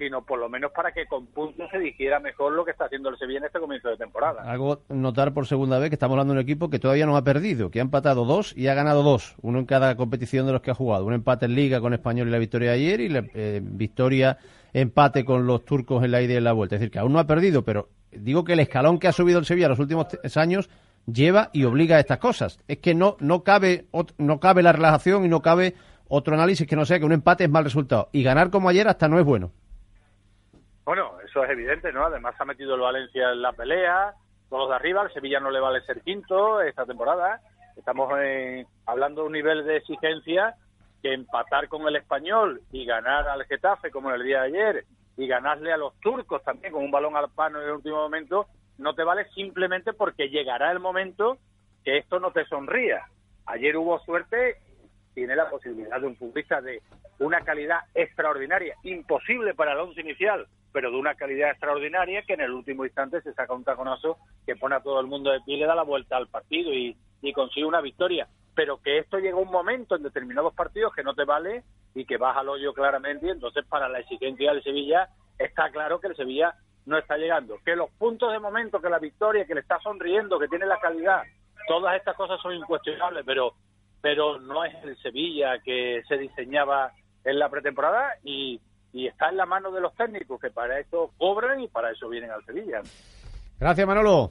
sino 0.03 0.25
por 0.25 0.39
lo 0.39 0.49
menos 0.49 0.73
para 0.73 0.93
que 0.93 1.07
con 1.07 1.27
puntos 1.27 1.71
se 1.71 1.79
dijera 1.79 2.19
mejor 2.19 2.53
lo 2.53 2.65
que 2.65 2.73
está 2.73 2.87
haciendo 2.87 3.09
el 3.09 3.19
Sevilla 3.19 3.39
en 3.39 3.45
este 3.45 3.61
comienzo 3.61 3.89
de 3.89 3.97
temporada. 3.97 4.43
Hago 4.43 4.81
notar 4.89 5.33
por 5.33 5.47
segunda 5.47 5.79
vez 5.79 5.91
que 5.91 5.95
estamos 5.95 6.15
hablando 6.15 6.35
de 6.35 6.41
un 6.41 6.43
equipo 6.43 6.69
que 6.71 6.79
todavía 6.79 7.07
no 7.07 7.17
ha 7.17 7.23
perdido, 7.23 7.71
que 7.71 7.79
ha 7.79 7.83
empatado 7.83 8.25
dos 8.25 8.57
y 8.57 8.67
ha 8.67 8.75
ganado 8.75 9.03
dos, 9.03 9.37
uno 9.43 9.61
en 9.61 9.67
cada 9.67 9.97
competición 9.97 10.47
de 10.47 10.53
los 10.53 10.63
que 10.63 10.73
ha 10.73 10.75
jugado. 10.75 11.07
Un 11.07 11.15
empate 11.15 11.47
en 11.47 11.55
Liga 11.55 11.81
con 11.81 11.95
Español 11.95 12.29
y 12.29 12.31
la 12.33 12.39
victoria 12.39 12.71
de 12.71 12.77
ayer 12.77 13.01
y 13.01 13.09
la 13.09 13.25
eh, 13.35 13.61
victoria 13.63 14.39
empate 14.73 15.25
con 15.25 15.47
los 15.47 15.65
turcos 15.65 16.03
en 16.05 16.11
la 16.11 16.21
ida 16.21 16.35
y 16.35 16.37
en 16.37 16.45
la 16.45 16.53
vuelta. 16.53 16.75
Es 16.75 16.81
decir, 16.81 16.91
que 16.91 16.99
aún 16.99 17.13
no 17.13 17.19
ha 17.19 17.27
perdido, 17.27 17.63
pero 17.65 17.89
digo 18.11 18.45
que 18.45 18.55
el 18.55 18.61
escalón 18.61 18.99
que 18.99 19.09
ha 19.09 19.13
subido 19.13 19.39
el 19.39 19.45
Sevilla 19.45 19.69
los 19.69 19.79
últimos 19.79 20.07
años 20.37 20.69
lleva 21.07 21.51
y 21.53 21.65
obliga 21.65 21.97
a 21.97 22.01
estas 22.01 22.19
cosas. 22.19 22.59
Es 22.67 22.79
que 22.79 22.95
no, 22.95 23.17
no, 23.21 23.43
cabe, 23.45 23.87
no 24.19 24.41
cabe 24.41 24.63
la 24.63 24.73
relajación 24.73 25.25
y 25.25 25.29
no 25.29 25.43
cabe 25.43 25.75
otro 26.09 26.35
análisis 26.35 26.67
que 26.67 26.77
no 26.77 26.85
sea 26.85 26.99
que 26.99 27.07
un 27.07 27.13
empate 27.13 27.45
es 27.45 27.51
mal 27.51 27.65
resultado. 27.65 28.09
Y 28.13 28.23
ganar 28.23 28.51
como 28.51 28.69
ayer 28.69 28.87
hasta 28.89 29.09
no 29.09 29.19
es 29.19 29.25
bueno. 29.25 29.53
Bueno, 30.85 31.13
eso 31.25 31.45
es 31.45 31.51
evidente, 31.51 31.93
¿no? 31.93 32.05
Además 32.05 32.35
ha 32.39 32.45
metido 32.45 32.75
el 32.75 32.81
Valencia 32.81 33.31
en 33.31 33.43
la 33.43 33.53
pelea, 33.53 34.15
todos 34.51 34.69
de 34.69 34.75
arriba, 34.75 35.03
el 35.03 35.13
Sevilla 35.13 35.41
no 35.41 35.51
le 35.51 35.61
vale 35.61 35.81
ser 35.83 36.03
quinto 36.03 36.61
esta 36.61 36.85
temporada. 36.85 37.41
Estamos 37.77 38.13
hablando 38.87 39.23
de 39.23 39.27
un 39.27 39.33
nivel 39.33 39.65
de 39.65 39.79
exigencia 39.79 40.55
que 41.03 41.15
empatar 41.15 41.69
con 41.69 41.87
el 41.89 41.97
español 41.97 42.61
y 42.71 42.85
ganar 42.85 43.29
al 43.29 43.45
Getafe 43.45 43.91
como 43.91 44.11
en 44.11 44.17
el 44.17 44.25
día 44.25 44.43
de 44.43 44.47
ayer 44.49 44.85
y 45.17 45.27
ganarle 45.27 45.73
a 45.73 45.77
los 45.77 45.99
turcos 46.01 46.43
también 46.43 46.73
con 46.73 46.85
un 46.85 46.91
balón 46.91 47.17
al 47.17 47.31
pano 47.31 47.61
en 47.61 47.69
el 47.69 47.75
último 47.75 47.97
momento, 47.97 48.47
no 48.79 48.95
te 48.95 49.05
vale 49.05 49.29
simplemente 49.31 49.93
porque 49.93 50.29
llegará 50.29 50.71
el 50.71 50.81
momento 50.81 51.39
que 51.85 51.99
esto 51.99 52.21
no 52.21 52.31
te 52.31 52.45
sonría. 52.47 53.07
Ayer 53.47 53.77
hubo 53.77 53.99
suerte, 54.01 54.59
tiene 55.15 55.37
la 55.37 55.49
posibilidad 55.49 56.01
de 56.01 56.07
un 56.07 56.17
futbolista 56.17 56.61
de 56.61 56.83
una 57.19 57.41
calidad 57.41 57.81
extraordinaria, 57.95 58.77
imposible 58.83 59.55
para 59.55 59.73
el 59.73 59.79
once 59.79 60.01
inicial, 60.01 60.47
pero 60.73 60.91
de 60.91 60.97
una 60.97 61.15
calidad 61.15 61.51
extraordinaria 61.51 62.23
que 62.23 62.35
en 62.35 62.41
el 62.41 62.53
último 62.53 62.85
instante 62.85 63.21
se 63.23 63.35
saca 63.35 63.53
un 63.53 63.65
taconazo 63.65 64.17
que 64.47 64.57
pone 64.57 64.75
a 64.75 64.83
todo 64.83 65.01
el 65.01 65.07
mundo 65.07 65.31
de 65.31 65.41
pie 65.41 65.57
y 65.57 65.61
le 65.61 65.67
da 65.67 65.75
la 65.75 65.83
vuelta 65.83 66.17
al 66.17 66.29
partido 66.29 66.73
y, 66.73 66.97
y 67.21 67.33
consigue 67.33 67.67
una 67.67 67.81
victoria. 67.81 68.29
Pero 68.55 68.81
que 68.83 68.99
esto 68.99 69.19
llega 69.19 69.37
un 69.37 69.51
momento 69.51 69.97
en 69.97 70.03
determinados 70.03 70.55
partidos 70.55 70.95
que 70.95 71.03
no 71.03 71.15
te 71.15 71.25
vale 71.25 71.63
y 71.95 72.05
que 72.05 72.17
vas 72.17 72.37
al 72.37 72.49
hoyo 72.49 72.73
claramente 72.73 73.27
y 73.27 73.31
entonces 73.31 73.65
para 73.67 73.89
la 73.89 74.01
exigencia 74.01 74.53
del 74.53 74.63
Sevilla 74.63 75.09
está 75.39 75.71
claro 75.71 76.01
que 76.01 76.09
el 76.09 76.17
Sevilla 76.17 76.55
no 76.87 76.99
está 76.99 77.17
llegando. 77.17 77.59
Que 77.65 77.77
los 77.77 77.91
puntos 77.93 78.33
de 78.33 78.39
momento, 78.39 78.81
que 78.81 78.91
la 78.91 78.99
victoria, 78.99 79.47
que 79.47 79.55
le 79.55 79.61
está 79.61 79.79
sonriendo, 79.81 80.39
que 80.39 80.49
tiene 80.49 80.67
la 80.67 80.81
calidad, 80.81 81.23
todas 81.69 81.97
estas 81.97 82.17
cosas 82.17 82.41
son 82.41 82.55
incuestionables, 82.55 83.25
pero, 83.25 83.55
pero 84.03 84.39
no 84.41 84.65
es 84.65 84.75
el 84.85 84.97
Sevilla 84.99 85.59
que 85.65 86.03
se 86.09 86.19
diseñaba 86.19 86.93
en 87.25 87.39
la 87.39 87.49
pretemporada 87.49 88.11
y, 88.25 88.61
y 88.93 89.07
está 89.07 89.31
en 89.31 89.39
la 89.39 89.47
mano 89.47 89.71
de 89.71 89.81
los 89.81 89.95
técnicos 89.95 90.41
que 90.41 90.51
para 90.51 90.79
eso 90.81 91.13
cobran 91.17 91.61
y 91.61 91.69
para 91.69 91.91
eso 91.93 92.09
vienen 92.09 92.31
al 92.33 92.45
Sevilla. 92.45 92.83
Gracias, 93.59 93.87
Manolo. 93.87 94.31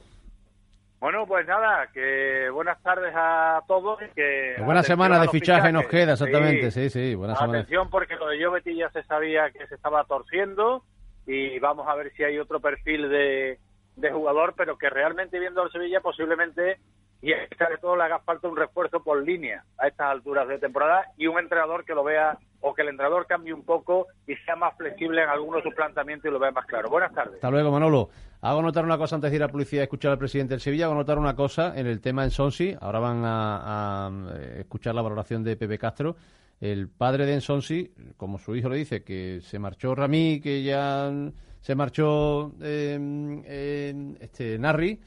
Bueno, 1.00 1.26
pues 1.26 1.44
nada, 1.48 1.88
que 1.92 2.48
buenas 2.50 2.80
tardes 2.80 3.12
a 3.16 3.60
todos. 3.66 4.00
y 4.02 4.14
Que 4.14 4.54
buena 4.62 4.84
semana 4.84 5.18
de 5.20 5.28
fichaje 5.28 5.62
fichajes. 5.62 5.72
nos 5.72 5.86
queda, 5.86 6.12
exactamente. 6.12 6.70
Sí, 6.70 6.90
sí, 6.90 7.14
buena 7.16 7.34
semana. 7.34 7.58
Atención 7.60 7.90
porque 7.90 8.14
lo 8.14 8.28
de 8.28 8.44
Jovetti 8.44 8.76
ya 8.76 8.88
se 8.90 9.02
sabía 9.02 9.50
que 9.50 9.66
se 9.66 9.74
estaba 9.74 10.04
torciendo 10.04 10.84
y 11.26 11.58
vamos 11.58 11.88
a 11.88 11.96
ver 11.96 12.12
si 12.12 12.22
hay 12.22 12.38
otro 12.38 12.60
perfil 12.60 13.08
de, 13.08 13.58
de 13.96 14.10
jugador, 14.12 14.54
pero 14.56 14.78
que 14.78 14.90
realmente 14.90 15.40
viendo 15.40 15.62
al 15.62 15.72
Sevilla 15.72 16.00
posiblemente 16.00 16.78
y 17.22 17.32
pesar 17.48 17.70
de 17.70 17.78
todo 17.78 17.96
le 17.96 18.02
haga 18.02 18.18
falta 18.18 18.48
un 18.48 18.56
refuerzo 18.56 19.02
por 19.02 19.22
línea 19.22 19.64
a 19.78 19.86
estas 19.86 20.08
alturas 20.08 20.48
de 20.48 20.58
temporada 20.58 21.06
y 21.16 21.28
un 21.28 21.38
entrenador 21.38 21.84
que 21.84 21.94
lo 21.94 22.02
vea 22.02 22.36
o 22.60 22.74
que 22.74 22.82
el 22.82 22.88
entrenador 22.88 23.26
cambie 23.26 23.54
un 23.54 23.64
poco 23.64 24.08
y 24.26 24.34
sea 24.44 24.56
más 24.56 24.76
flexible 24.76 25.22
en 25.22 25.28
alguno 25.28 25.58
de 25.58 25.62
sus 25.62 25.74
planteamientos 25.74 26.28
y 26.28 26.32
lo 26.32 26.40
vea 26.40 26.50
más 26.50 26.66
claro. 26.66 26.90
Buenas 26.90 27.12
tardes. 27.12 27.34
Hasta 27.34 27.50
luego, 27.50 27.70
Manolo. 27.70 28.10
Hago 28.40 28.60
notar 28.60 28.84
una 28.84 28.98
cosa 28.98 29.14
antes 29.14 29.30
de 29.30 29.36
ir 29.36 29.42
a 29.44 29.48
publicidad 29.48 29.84
escuchar 29.84 30.10
al 30.10 30.18
presidente 30.18 30.54
del 30.54 30.60
Sevilla. 30.60 30.86
Hago 30.86 30.96
notar 30.96 31.18
una 31.18 31.36
cosa 31.36 31.72
en 31.76 31.86
el 31.86 32.00
tema 32.00 32.24
Ensonsi. 32.24 32.76
Ahora 32.80 32.98
van 32.98 33.24
a, 33.24 34.06
a, 34.06 34.10
eh, 34.34 34.56
escuchar 34.60 34.94
la 34.94 35.02
valoración 35.02 35.44
de 35.44 35.56
Pepe 35.56 35.78
Castro. 35.78 36.16
El 36.60 36.88
padre 36.88 37.24
de 37.24 37.34
Ensonsi, 37.34 37.92
como 38.16 38.38
su 38.38 38.56
hijo 38.56 38.68
le 38.68 38.76
dice, 38.76 39.04
que 39.04 39.40
se 39.42 39.58
marchó 39.60 39.94
Ramí, 39.94 40.40
que 40.40 40.62
ya 40.62 41.10
se 41.60 41.74
marchó 41.76 42.52
eh, 42.60 42.98
eh, 43.44 44.14
este 44.20 44.58
Narri, 44.58 45.00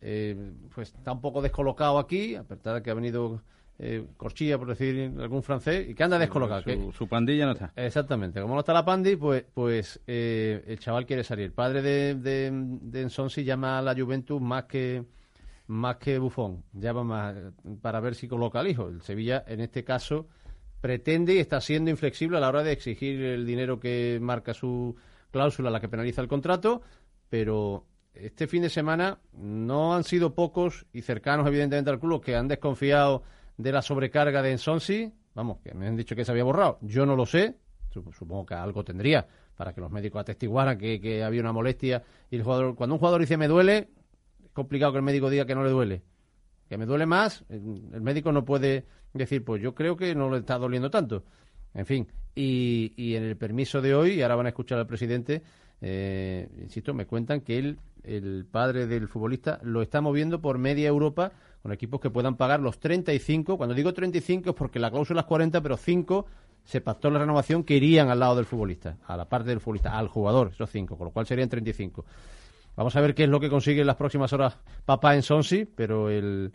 eh, 0.00 0.52
pues 0.74 0.94
está 0.94 1.12
un 1.12 1.20
poco 1.20 1.42
descolocado 1.42 1.98
aquí, 1.98 2.34
a 2.34 2.42
pesar 2.44 2.74
de 2.74 2.82
que 2.82 2.90
ha 2.90 2.94
venido 2.94 3.42
eh, 3.78 4.04
Corchilla, 4.16 4.58
por 4.58 4.68
decir 4.68 5.12
algún 5.20 5.42
francés, 5.42 5.88
y 5.88 5.94
que 5.94 6.02
anda 6.02 6.18
descolocado. 6.18 6.62
Su, 6.62 6.66
que- 6.66 6.92
su 6.96 7.06
pandilla 7.08 7.46
no 7.46 7.52
está. 7.52 7.72
Exactamente, 7.76 8.40
como 8.40 8.54
no 8.54 8.60
está 8.60 8.72
la 8.72 8.84
Pandi, 8.84 9.16
pues, 9.16 9.44
pues 9.54 10.00
eh, 10.06 10.64
el 10.66 10.78
chaval 10.80 11.06
quiere 11.06 11.22
salir. 11.22 11.44
El 11.46 11.52
padre 11.52 11.80
de, 11.82 12.14
de, 12.16 12.50
de 12.52 13.02
Ensonsi 13.02 13.44
llama 13.44 13.78
a 13.78 13.82
la 13.82 13.94
Juventus 13.94 14.40
más 14.40 14.64
que 14.64 15.04
más 15.68 15.96
que 15.96 16.18
Bufón, 16.18 16.64
llama 16.72 17.04
más 17.04 17.36
para 17.82 18.00
ver 18.00 18.14
si 18.14 18.26
coloca 18.26 18.58
al 18.58 18.68
hijo. 18.68 18.88
El 18.88 19.02
Sevilla, 19.02 19.44
en 19.46 19.60
este 19.60 19.84
caso, 19.84 20.26
pretende 20.80 21.34
y 21.34 21.38
está 21.40 21.60
siendo 21.60 21.90
inflexible 21.90 22.38
a 22.38 22.40
la 22.40 22.48
hora 22.48 22.62
de 22.62 22.72
exigir 22.72 23.20
el 23.22 23.44
dinero 23.44 23.78
que 23.78 24.18
marca 24.20 24.54
su 24.54 24.96
cláusula, 25.30 25.68
la 25.70 25.78
que 25.80 25.88
penaliza 25.90 26.22
el 26.22 26.28
contrato, 26.28 26.80
pero 27.28 27.84
este 28.20 28.46
fin 28.46 28.62
de 28.62 28.70
semana 28.70 29.18
no 29.32 29.94
han 29.94 30.04
sido 30.04 30.34
pocos 30.34 30.86
y 30.92 31.02
cercanos, 31.02 31.46
evidentemente, 31.46 31.90
al 31.90 32.00
club 32.00 32.22
que 32.22 32.36
han 32.36 32.48
desconfiado 32.48 33.22
de 33.56 33.72
la 33.72 33.82
sobrecarga 33.82 34.42
de 34.42 34.52
Ensonsi. 34.52 35.12
Vamos, 35.34 35.58
que 35.62 35.72
me 35.74 35.86
han 35.86 35.96
dicho 35.96 36.16
que 36.16 36.24
se 36.24 36.30
había 36.32 36.44
borrado. 36.44 36.78
Yo 36.82 37.06
no 37.06 37.14
lo 37.16 37.26
sé, 37.26 37.56
Sup- 37.92 38.12
supongo 38.12 38.44
que 38.46 38.54
algo 38.54 38.84
tendría 38.84 39.26
para 39.56 39.72
que 39.72 39.80
los 39.80 39.90
médicos 39.90 40.20
atestiguaran 40.20 40.78
que, 40.78 41.22
había 41.24 41.40
una 41.40 41.52
molestia. 41.52 42.02
Y 42.30 42.36
el 42.36 42.42
jugador, 42.42 42.74
cuando 42.74 42.94
un 42.94 42.98
jugador 42.98 43.20
dice 43.20 43.36
me 43.36 43.48
duele, 43.48 43.88
es 44.44 44.50
complicado 44.52 44.92
que 44.92 44.98
el 44.98 45.04
médico 45.04 45.30
diga 45.30 45.46
que 45.46 45.54
no 45.54 45.64
le 45.64 45.70
duele. 45.70 46.02
Que 46.68 46.76
me 46.76 46.86
duele 46.86 47.06
más, 47.06 47.44
el 47.48 48.00
médico 48.00 48.30
no 48.30 48.44
puede 48.44 48.84
decir, 49.14 49.44
pues 49.44 49.62
yo 49.62 49.74
creo 49.74 49.96
que 49.96 50.14
no 50.14 50.30
le 50.30 50.38
está 50.38 50.58
doliendo 50.58 50.90
tanto. 50.90 51.24
En 51.74 51.86
fin, 51.86 52.06
y, 52.34 52.92
y 52.96 53.16
en 53.16 53.24
el 53.24 53.36
permiso 53.36 53.80
de 53.80 53.94
hoy, 53.94 54.12
y 54.12 54.22
ahora 54.22 54.36
van 54.36 54.46
a 54.46 54.50
escuchar 54.50 54.78
al 54.78 54.86
presidente, 54.86 55.42
eh, 55.80 56.48
insisto, 56.60 56.94
me 56.94 57.06
cuentan 57.06 57.40
que 57.40 57.58
él, 57.58 57.78
el 58.02 58.46
padre 58.50 58.86
del 58.86 59.08
futbolista, 59.08 59.60
lo 59.62 59.82
está 59.82 60.00
moviendo 60.00 60.40
por 60.40 60.58
media 60.58 60.88
Europa 60.88 61.32
con 61.62 61.72
equipos 61.72 62.00
que 62.00 62.10
puedan 62.10 62.36
pagar 62.36 62.60
los 62.60 62.78
35. 62.78 63.56
Cuando 63.56 63.74
digo 63.74 63.92
35 63.92 64.50
es 64.50 64.56
porque 64.56 64.78
la 64.78 64.90
cláusula 64.90 65.20
es 65.20 65.26
40, 65.26 65.60
pero 65.60 65.76
5 65.76 66.26
se 66.64 66.80
pactó 66.80 67.10
la 67.10 67.18
renovación 67.18 67.64
que 67.64 67.76
irían 67.76 68.10
al 68.10 68.20
lado 68.20 68.36
del 68.36 68.44
futbolista, 68.44 68.98
a 69.06 69.16
la 69.16 69.28
parte 69.28 69.50
del 69.50 69.60
futbolista, 69.60 69.98
al 69.98 70.08
jugador, 70.08 70.50
esos 70.52 70.70
5, 70.70 70.96
con 70.96 71.06
lo 71.06 71.10
cual 71.12 71.26
serían 71.26 71.48
35. 71.48 72.04
Vamos 72.76 72.94
a 72.94 73.00
ver 73.00 73.14
qué 73.14 73.24
es 73.24 73.28
lo 73.28 73.40
que 73.40 73.48
consigue 73.48 73.80
en 73.80 73.86
las 73.86 73.96
próximas 73.96 74.32
horas 74.32 74.56
papá 74.84 75.14
en 75.14 75.22
Sonsi, 75.22 75.64
pero 75.64 76.10
el, 76.10 76.52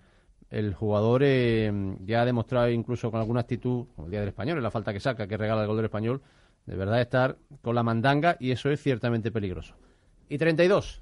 el 0.49 0.73
jugador 0.73 1.23
eh, 1.25 1.97
ya 2.05 2.21
ha 2.21 2.25
demostrado 2.25 2.69
incluso 2.69 3.09
con 3.09 3.19
alguna 3.19 3.41
actitud, 3.41 3.87
el 3.97 4.11
día 4.11 4.19
del 4.19 4.29
español, 4.29 4.57
en 4.57 4.63
la 4.63 4.71
falta 4.71 4.93
que 4.93 4.99
saca, 4.99 5.27
que 5.27 5.35
regala 5.35 5.61
el 5.61 5.67
gol 5.67 5.77
del 5.77 5.85
español, 5.85 6.21
de 6.65 6.75
verdad 6.75 7.01
estar 7.01 7.37
con 7.61 7.75
la 7.75 7.83
mandanga 7.83 8.37
y 8.39 8.51
eso 8.51 8.69
es 8.69 8.81
ciertamente 8.81 9.31
peligroso. 9.31 9.75
Y 10.29 10.37
32. 10.37 11.01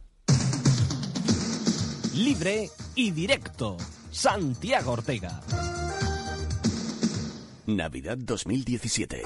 Libre 2.16 2.70
y 2.96 3.12
directo. 3.12 3.78
Santiago 4.12 4.92
Ortega. 4.92 5.40
Navidad 7.68 8.18
2017. 8.18 9.22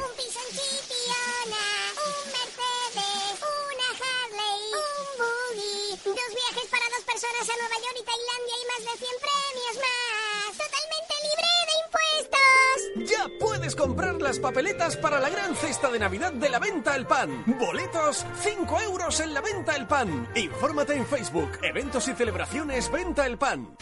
Comprar 13.85 14.19
las 14.19 14.39
papeletas 14.39 14.97
para 14.97 15.19
la 15.19 15.29
gran 15.29 15.55
cesta 15.55 15.91
de 15.91 15.99
Navidad 15.99 16.33
de 16.33 16.49
la 16.49 16.57
Venta 16.57 16.95
El 16.95 17.05
Pan. 17.05 17.43
Boletos, 17.45 18.25
5 18.41 18.81
euros 18.81 19.19
en 19.19 19.31
la 19.31 19.41
Venta 19.41 19.75
El 19.75 19.85
Pan. 19.85 20.27
Infórmate 20.35 20.95
en 20.95 21.05
Facebook, 21.05 21.51
eventos 21.61 22.07
y 22.07 22.13
celebraciones 22.13 22.91
Venta 22.91 23.27
El 23.27 23.37
Pan. 23.37 23.77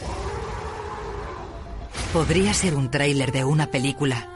Podría 2.11 2.53
ser 2.53 2.75
un 2.75 2.91
tráiler 2.91 3.31
de 3.31 3.45
una 3.45 3.71
película 3.71 4.27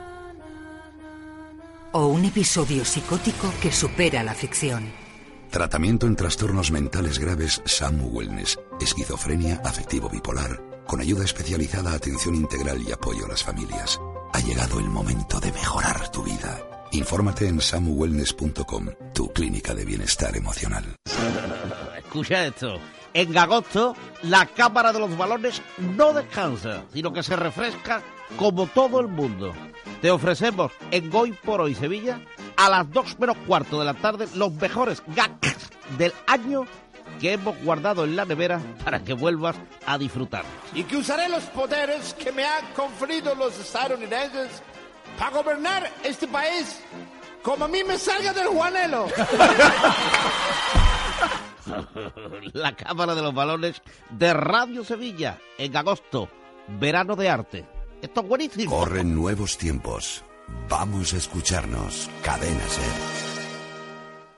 o 1.92 2.08
un 2.08 2.24
episodio 2.24 2.86
psicótico 2.86 3.52
que 3.62 3.74
supera 3.74 4.24
la 4.24 4.36
ficción. 4.36 4.90
Tratamiento 5.52 6.08
en 6.08 6.16
trastornos 6.16 6.72
mentales 6.72 7.20
graves 7.20 7.62
SAMU 7.66 8.08
Wellness, 8.08 8.58
esquizofrenia 8.80 9.62
afectivo 9.66 10.08
bipolar, 10.08 10.62
con 10.88 11.02
ayuda 11.02 11.26
especializada, 11.26 11.92
atención 11.92 12.36
integral 12.36 12.82
y 12.88 12.94
apoyo 12.94 13.26
a 13.26 13.30
las 13.30 13.44
familias. 13.44 14.00
Ha 14.34 14.40
llegado 14.40 14.80
el 14.80 14.90
momento 14.90 15.40
de 15.40 15.52
mejorar 15.52 16.10
tu 16.10 16.24
vida. 16.24 16.60
Infórmate 16.92 17.48
en 17.48 17.60
samuwellness.com, 17.60 18.88
tu 19.14 19.32
clínica 19.34 19.74
de 19.74 19.86
bienestar 19.86 20.36
emocional. 20.36 20.96
Escucha 21.98 22.46
esto. 22.46 22.80
En 23.14 23.38
agosto, 23.38 23.96
la 24.24 24.46
cámara 24.46 24.94
de 24.94 25.00
los 25.00 25.18
balones 25.18 25.62
no 25.96 26.14
descansa, 26.14 26.84
sino 26.94 27.12
que 27.12 27.24
se 27.24 27.36
refresca 27.36 28.04
como 28.38 28.68
todo 28.68 29.00
el 29.00 29.08
mundo. 29.08 29.54
Te 30.02 30.12
ofrecemos 30.12 30.72
en 30.92 31.10
Hoy 31.14 31.32
por 31.32 31.62
Hoy 31.62 31.74
Sevilla, 31.74 32.22
a 32.56 32.70
las 32.70 32.90
2 32.92 33.20
menos 33.20 33.38
cuarto 33.48 33.80
de 33.80 33.86
la 33.86 33.96
tarde, 33.96 34.28
los 34.36 34.54
mejores 34.54 35.02
gags 35.16 35.70
del 35.98 36.14
año 36.28 36.66
que 37.20 37.34
hemos 37.34 37.58
guardado 37.64 38.04
en 38.04 38.16
la 38.16 38.26
nevera 38.26 38.62
para 38.84 39.04
que 39.04 39.14
vuelvas 39.14 39.56
a 39.86 39.98
disfrutar. 39.98 40.44
Y 40.74 40.84
que 40.84 40.98
usaré 40.98 41.30
los 41.30 41.44
poderes 41.46 42.14
que 42.14 42.32
me 42.32 42.46
han 42.46 42.66
conferido 42.76 43.34
los 43.36 43.58
estadounidenses 43.60 44.62
para 45.18 45.32
gobernar 45.32 45.92
este 46.04 46.28
país 46.28 46.82
como 47.48 47.66
a 47.66 47.68
mí 47.68 47.84
me 47.84 47.98
salga 47.98 48.34
del 48.34 48.48
Juanelo. 48.48 49.08
la 52.54 52.76
cámara 52.76 53.16
de 53.16 53.22
los 53.22 53.34
balones 53.34 53.82
de 54.10 54.34
Radio 54.34 54.84
Sevilla 54.84 55.40
en 55.58 55.78
agosto, 55.78 56.30
verano 56.80 57.16
de 57.16 57.30
arte. 57.30 57.66
Esto 58.02 58.22
es 58.22 58.28
buenísimo. 58.28 58.76
Corren 58.76 59.16
nuevos 59.16 59.58
tiempos. 59.58 60.24
Vamos 60.70 61.14
a 61.14 61.18
escucharnos. 61.18 62.10
Cadena 62.22 62.68
Ser. 62.68 63.27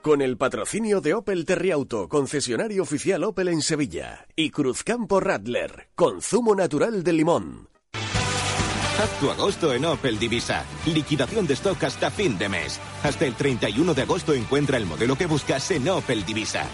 Con 0.02 0.22
el 0.22 0.38
patrocinio 0.38 1.02
de 1.02 1.12
Opel 1.12 1.44
Terriauto, 1.44 2.08
concesionario 2.08 2.84
oficial 2.84 3.22
Opel 3.22 3.48
en 3.48 3.60
Sevilla, 3.60 4.26
y 4.34 4.48
Cruzcampo 4.48 5.20
Radler, 5.20 5.90
consumo 5.94 6.54
natural 6.54 7.04
de 7.04 7.12
limón. 7.12 7.68
Haz 7.92 9.22
agosto 9.30 9.74
en 9.74 9.84
Opel 9.84 10.18
Divisa. 10.18 10.64
Liquidación 10.86 11.46
de 11.46 11.52
stock 11.52 11.84
hasta 11.84 12.10
fin 12.10 12.38
de 12.38 12.48
mes. 12.48 12.80
Hasta 13.02 13.26
el 13.26 13.34
31 13.34 13.92
de 13.92 14.02
agosto 14.02 14.32
encuentra 14.32 14.78
el 14.78 14.86
modelo 14.86 15.16
que 15.16 15.26
buscas 15.26 15.70
en 15.70 15.86
Opel 15.90 16.24
Divisa. 16.24 16.64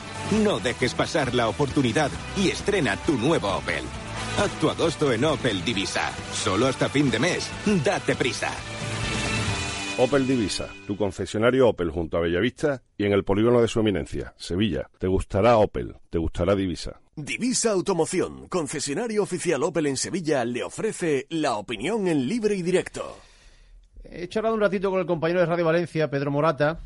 No 0.45 0.61
dejes 0.61 0.95
pasar 0.95 1.35
la 1.35 1.49
oportunidad 1.49 2.13
y 2.37 2.51
estrena 2.51 2.97
tu 2.97 3.15
nuevo 3.15 3.57
Opel. 3.57 3.83
Haz 4.39 4.71
agosto 4.71 5.13
en 5.13 5.25
Opel 5.25 5.65
Divisa. 5.65 6.13
Solo 6.33 6.69
hasta 6.69 6.89
fin 6.89 7.11
de 7.11 7.19
mes. 7.19 7.51
Date 7.85 8.15
prisa. 8.15 8.53
Opel 9.99 10.27
Divisa, 10.27 10.69
tu 10.87 10.95
concesionario 10.95 11.71
Opel 11.71 11.91
junto 11.91 12.19
a 12.19 12.21
Bellavista 12.21 12.83
y 12.99 13.07
en 13.07 13.15
el 13.15 13.25
polígono 13.25 13.63
de 13.63 13.69
su 13.69 13.81
eminencia, 13.81 14.35
Sevilla. 14.37 14.91
Te 14.99 15.07
gustará 15.07 15.57
Opel, 15.57 15.97
te 16.11 16.19
gustará 16.19 16.55
Divisa. 16.55 17.01
Divisa 17.17 17.71
Automoción, 17.71 18.47
concesionario 18.49 19.23
oficial 19.23 19.63
Opel 19.63 19.87
en 19.87 19.97
Sevilla, 19.97 20.45
le 20.45 20.63
ofrece 20.63 21.27
la 21.31 21.57
opinión 21.57 22.09
en 22.09 22.29
libre 22.29 22.55
y 22.57 22.63
directo. 22.63 23.17
He 24.05 24.29
charlado 24.29 24.55
un 24.55 24.61
ratito 24.61 24.91
con 24.91 25.01
el 25.01 25.07
compañero 25.07 25.41
de 25.41 25.47
Radio 25.47 25.65
Valencia, 25.65 26.11
Pedro 26.11 26.31
Morata, 26.31 26.79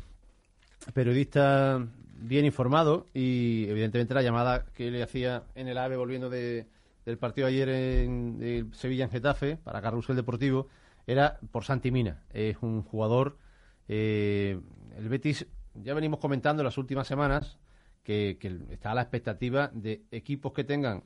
periodista 0.93 1.85
bien 2.15 2.45
informado 2.45 3.07
y 3.13 3.65
evidentemente 3.67 4.13
la 4.13 4.21
llamada 4.21 4.63
que 4.73 4.89
le 4.89 5.03
hacía 5.03 5.43
en 5.55 5.67
el 5.67 5.77
AVE 5.77 5.97
volviendo 5.97 6.29
de, 6.29 6.65
del 7.05 7.17
partido 7.17 7.47
ayer 7.47 7.67
en 7.67 8.39
de 8.39 8.65
Sevilla 8.71 9.03
en 9.03 9.11
Getafe 9.11 9.57
para 9.57 9.81
Carrusel 9.81 10.15
Deportivo 10.15 10.69
era 11.07 11.39
por 11.51 11.63
Santi 11.63 11.91
Mina. 11.91 12.23
Es 12.31 12.57
un 12.61 12.83
jugador, 12.83 13.37
eh, 13.87 14.59
el 14.97 15.09
Betis, 15.09 15.47
ya 15.73 15.93
venimos 15.93 16.19
comentando 16.19 16.61
en 16.61 16.65
las 16.65 16.77
últimas 16.77 17.07
semanas 17.07 17.59
que, 18.03 18.37
que 18.39 18.59
está 18.69 18.93
la 18.93 19.01
expectativa 19.01 19.69
de 19.73 20.03
equipos 20.11 20.53
que 20.53 20.63
tengan, 20.63 21.03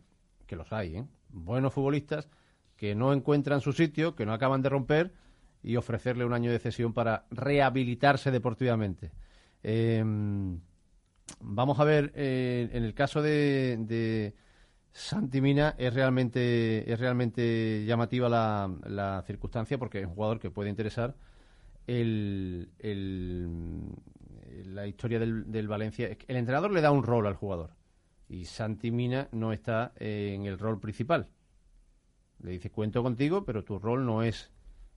que 0.47 0.55
los 0.55 0.71
hay, 0.73 0.97
¿eh? 0.97 1.05
buenos 1.29 1.73
futbolistas, 1.73 2.29
que 2.77 2.95
no 2.95 3.13
encuentran 3.13 3.61
su 3.61 3.73
sitio, 3.73 4.15
que 4.15 4.25
no 4.25 4.33
acaban 4.33 4.61
de 4.61 4.69
romper 4.69 5.13
y 5.63 5.77
ofrecerle 5.77 6.25
un 6.25 6.33
año 6.33 6.51
de 6.51 6.59
cesión 6.59 6.93
para 6.93 7.25
rehabilitarse 7.31 8.31
deportivamente. 8.31 9.11
Eh, 9.63 10.03
vamos 11.39 11.79
a 11.79 11.83
ver, 11.83 12.11
eh, 12.15 12.69
en 12.71 12.83
el 12.83 12.93
caso 12.93 13.21
de 13.21 14.33
Santi 14.97 15.41
Mina 15.41 15.75
es 15.77 15.93
realmente, 15.93 16.89
es 16.91 16.97
realmente 16.99 17.83
llamativa 17.85 18.29
la, 18.29 18.71
la 18.85 19.21
circunstancia 19.27 19.77
porque 19.77 19.99
es 19.99 20.05
un 20.07 20.13
jugador 20.15 20.39
que 20.39 20.49
puede 20.51 20.69
interesar. 20.69 21.15
El, 21.85 22.71
el- 22.79 23.49
la 24.67 24.87
historia 24.87 25.19
del, 25.19 25.51
del 25.51 25.67
Valencia, 25.67 26.07
es 26.07 26.17
que 26.17 26.25
el 26.29 26.37
entrenador 26.37 26.71
le 26.71 26.79
da 26.81 26.91
un 26.91 27.03
rol 27.03 27.27
al 27.27 27.35
jugador 27.35 27.71
y 28.29 28.45
Santi 28.45 28.89
Mina 28.89 29.27
no 29.33 29.51
está 29.51 29.91
en 29.97 30.45
el 30.45 30.57
rol 30.57 30.79
principal. 30.79 31.27
Le 32.39 32.51
dice, 32.51 32.71
cuento 32.71 33.03
contigo, 33.03 33.43
pero 33.43 33.65
tu 33.65 33.77
rol 33.79 34.05
no 34.05 34.23
es 34.23 34.51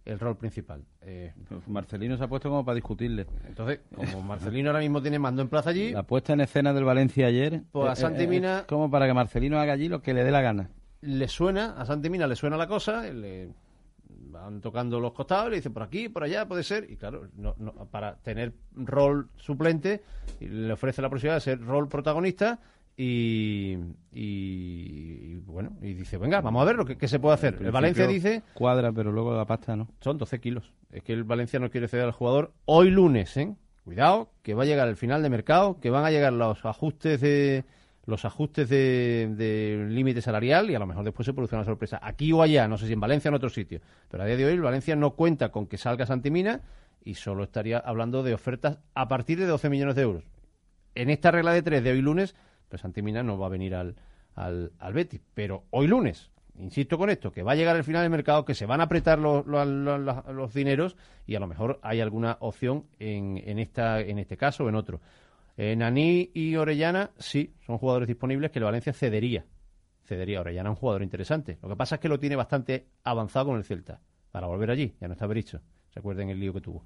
el 0.08 0.18
rol 0.18 0.36
principal. 0.36 0.82
Eh, 1.02 1.32
Marcelino 1.66 2.16
se 2.16 2.24
ha 2.24 2.28
puesto 2.28 2.48
como 2.48 2.64
para 2.64 2.74
discutirle. 2.76 3.26
Entonces, 3.46 3.80
como 3.94 4.22
Marcelino 4.22 4.70
ahora 4.70 4.80
mismo 4.80 5.02
tiene 5.02 5.18
mando 5.18 5.42
en 5.42 5.48
plaza 5.48 5.70
allí, 5.70 5.92
La 5.92 6.02
puesta 6.02 6.32
en 6.32 6.40
escena 6.40 6.72
del 6.72 6.84
Valencia 6.84 7.26
ayer. 7.26 7.62
Pues 7.70 7.88
a 7.88 7.92
eh, 7.92 7.96
Santi 7.96 8.24
eh, 8.24 8.26
Mina- 8.26 8.64
como 8.66 8.90
para 8.90 9.06
que 9.06 9.14
Marcelino 9.14 9.58
haga 9.60 9.74
allí 9.74 9.88
lo 9.88 10.00
que 10.02 10.14
le 10.14 10.24
dé 10.24 10.30
la 10.30 10.40
gana. 10.40 10.70
le 11.02 11.28
suena, 11.28 11.74
a 11.78 11.84
Santi 11.84 12.10
Mina 12.10 12.26
le 12.26 12.36
suena 12.36 12.56
la 12.56 12.66
cosa, 12.66 13.02
le 13.12 13.50
van 14.30 14.60
tocando 14.60 14.98
los 15.00 15.12
costados, 15.12 15.50
le 15.50 15.56
dicen 15.56 15.72
por 15.72 15.82
aquí, 15.82 16.08
por 16.08 16.22
allá, 16.24 16.46
puede 16.48 16.62
ser, 16.62 16.90
y 16.90 16.96
claro, 16.96 17.28
no, 17.36 17.54
no, 17.58 17.72
para 17.90 18.16
tener 18.16 18.52
rol 18.74 19.28
suplente, 19.36 20.02
y 20.40 20.46
le 20.48 20.72
ofrece 20.72 21.02
la 21.02 21.08
posibilidad 21.10 21.36
de 21.36 21.40
ser 21.40 21.60
rol 21.60 21.88
protagonista, 21.88 22.58
y, 22.98 23.78
y- 24.12 25.32
y, 25.32 25.36
bueno, 25.46 25.76
y 25.80 25.94
dice, 25.94 26.18
venga, 26.18 26.40
vamos 26.40 26.60
a 26.62 26.64
ver 26.64 26.76
lo 26.76 26.84
que, 26.84 27.08
se 27.08 27.18
puede 27.20 27.34
hacer. 27.34 27.56
El 27.60 27.70
Valencia 27.70 28.06
dice... 28.06 28.42
Cuadra, 28.54 28.92
pero 28.92 29.12
luego 29.12 29.34
la 29.36 29.44
pasta 29.46 29.76
no. 29.76 29.88
Son 30.00 30.18
12 30.18 30.40
kilos. 30.40 30.72
Es 30.92 31.02
que 31.04 31.12
el 31.12 31.24
Valencia 31.24 31.58
no 31.60 31.70
quiere 31.70 31.86
ceder 31.88 32.04
al 32.06 32.12
jugador 32.12 32.52
hoy 32.64 32.90
lunes, 32.90 33.36
¿eh? 33.36 33.54
Cuidado, 33.84 34.30
que 34.42 34.52
va 34.54 34.64
a 34.64 34.66
llegar 34.66 34.88
el 34.88 34.96
final 34.96 35.22
de 35.22 35.30
mercado, 35.30 35.78
que 35.80 35.90
van 35.90 36.04
a 36.04 36.10
llegar 36.10 36.32
los 36.32 36.64
ajustes 36.66 37.20
de 37.20 37.64
los 38.04 38.24
ajustes 38.24 38.68
de, 38.70 39.34
de 39.36 39.86
límite 39.90 40.22
salarial 40.22 40.70
y 40.70 40.74
a 40.74 40.78
lo 40.78 40.86
mejor 40.86 41.04
después 41.04 41.26
se 41.26 41.34
produce 41.34 41.54
una 41.54 41.64
sorpresa 41.66 42.00
aquí 42.02 42.32
o 42.32 42.40
allá, 42.42 42.66
no 42.66 42.78
sé 42.78 42.86
si 42.86 42.94
en 42.94 43.00
Valencia 43.00 43.28
o 43.28 43.32
en 43.32 43.36
otro 43.36 43.50
sitio. 43.50 43.80
Pero 44.10 44.22
a 44.22 44.26
día 44.26 44.36
de 44.36 44.46
hoy 44.46 44.54
el 44.54 44.62
Valencia 44.62 44.96
no 44.96 45.10
cuenta 45.10 45.50
con 45.50 45.66
que 45.66 45.76
salga 45.76 46.06
Santimina 46.06 46.62
y 47.04 47.14
solo 47.14 47.44
estaría 47.44 47.78
hablando 47.78 48.22
de 48.22 48.32
ofertas 48.34 48.78
a 48.94 49.08
partir 49.08 49.38
de 49.38 49.46
12 49.46 49.68
millones 49.68 49.94
de 49.94 50.02
euros. 50.02 50.24
En 50.94 51.10
esta 51.10 51.30
regla 51.30 51.52
de 51.52 51.60
tres 51.62 51.84
de 51.84 51.90
hoy 51.92 52.00
lunes, 52.00 52.34
pues 52.68 52.82
Santimina 52.82 53.22
no 53.22 53.38
va 53.38 53.46
a 53.46 53.50
venir 53.50 53.74
al, 53.74 53.96
al, 54.34 54.72
al 54.78 54.92
Betis. 54.92 55.20
Pero 55.34 55.64
hoy 55.70 55.86
lunes, 55.86 56.30
insisto 56.58 56.98
con 56.98 57.10
esto, 57.10 57.32
que 57.32 57.42
va 57.42 57.52
a 57.52 57.56
llegar 57.56 57.76
el 57.76 57.84
final 57.84 58.02
del 58.02 58.10
mercado, 58.10 58.44
que 58.44 58.54
se 58.54 58.66
van 58.66 58.80
a 58.80 58.84
apretar 58.84 59.18
los, 59.18 60.54
dineros 60.54 60.96
y 61.26 61.34
a 61.34 61.40
lo 61.40 61.46
mejor 61.46 61.78
hay 61.82 62.00
alguna 62.00 62.36
opción 62.40 62.86
en, 62.98 63.42
en, 63.44 63.58
esta, 63.58 64.00
en 64.00 64.18
este 64.18 64.36
caso 64.36 64.64
o 64.64 64.68
en 64.68 64.74
otro. 64.74 65.00
Eh, 65.56 65.74
Naní 65.74 66.30
y 66.34 66.54
Orellana, 66.56 67.10
sí, 67.18 67.52
son 67.66 67.78
jugadores 67.78 68.06
disponibles 68.06 68.50
que 68.50 68.60
el 68.60 68.64
Valencia 68.64 68.92
cedería. 68.92 69.44
Cedería. 70.04 70.40
Orellana 70.40 70.70
un 70.70 70.76
jugador 70.76 71.02
interesante. 71.02 71.58
Lo 71.60 71.68
que 71.68 71.76
pasa 71.76 71.96
es 71.96 72.00
que 72.00 72.08
lo 72.08 72.18
tiene 72.18 72.36
bastante 72.36 72.86
avanzado 73.02 73.46
con 73.46 73.56
el 73.56 73.64
Celta. 73.64 74.00
Para 74.30 74.46
volver 74.46 74.70
allí, 74.70 74.94
ya 75.00 75.08
no 75.08 75.14
está 75.14 75.26
Bericho. 75.26 75.60
Recuerden 75.94 76.28
el 76.30 76.38
lío 76.38 76.52
que 76.52 76.60
tuvo. 76.60 76.84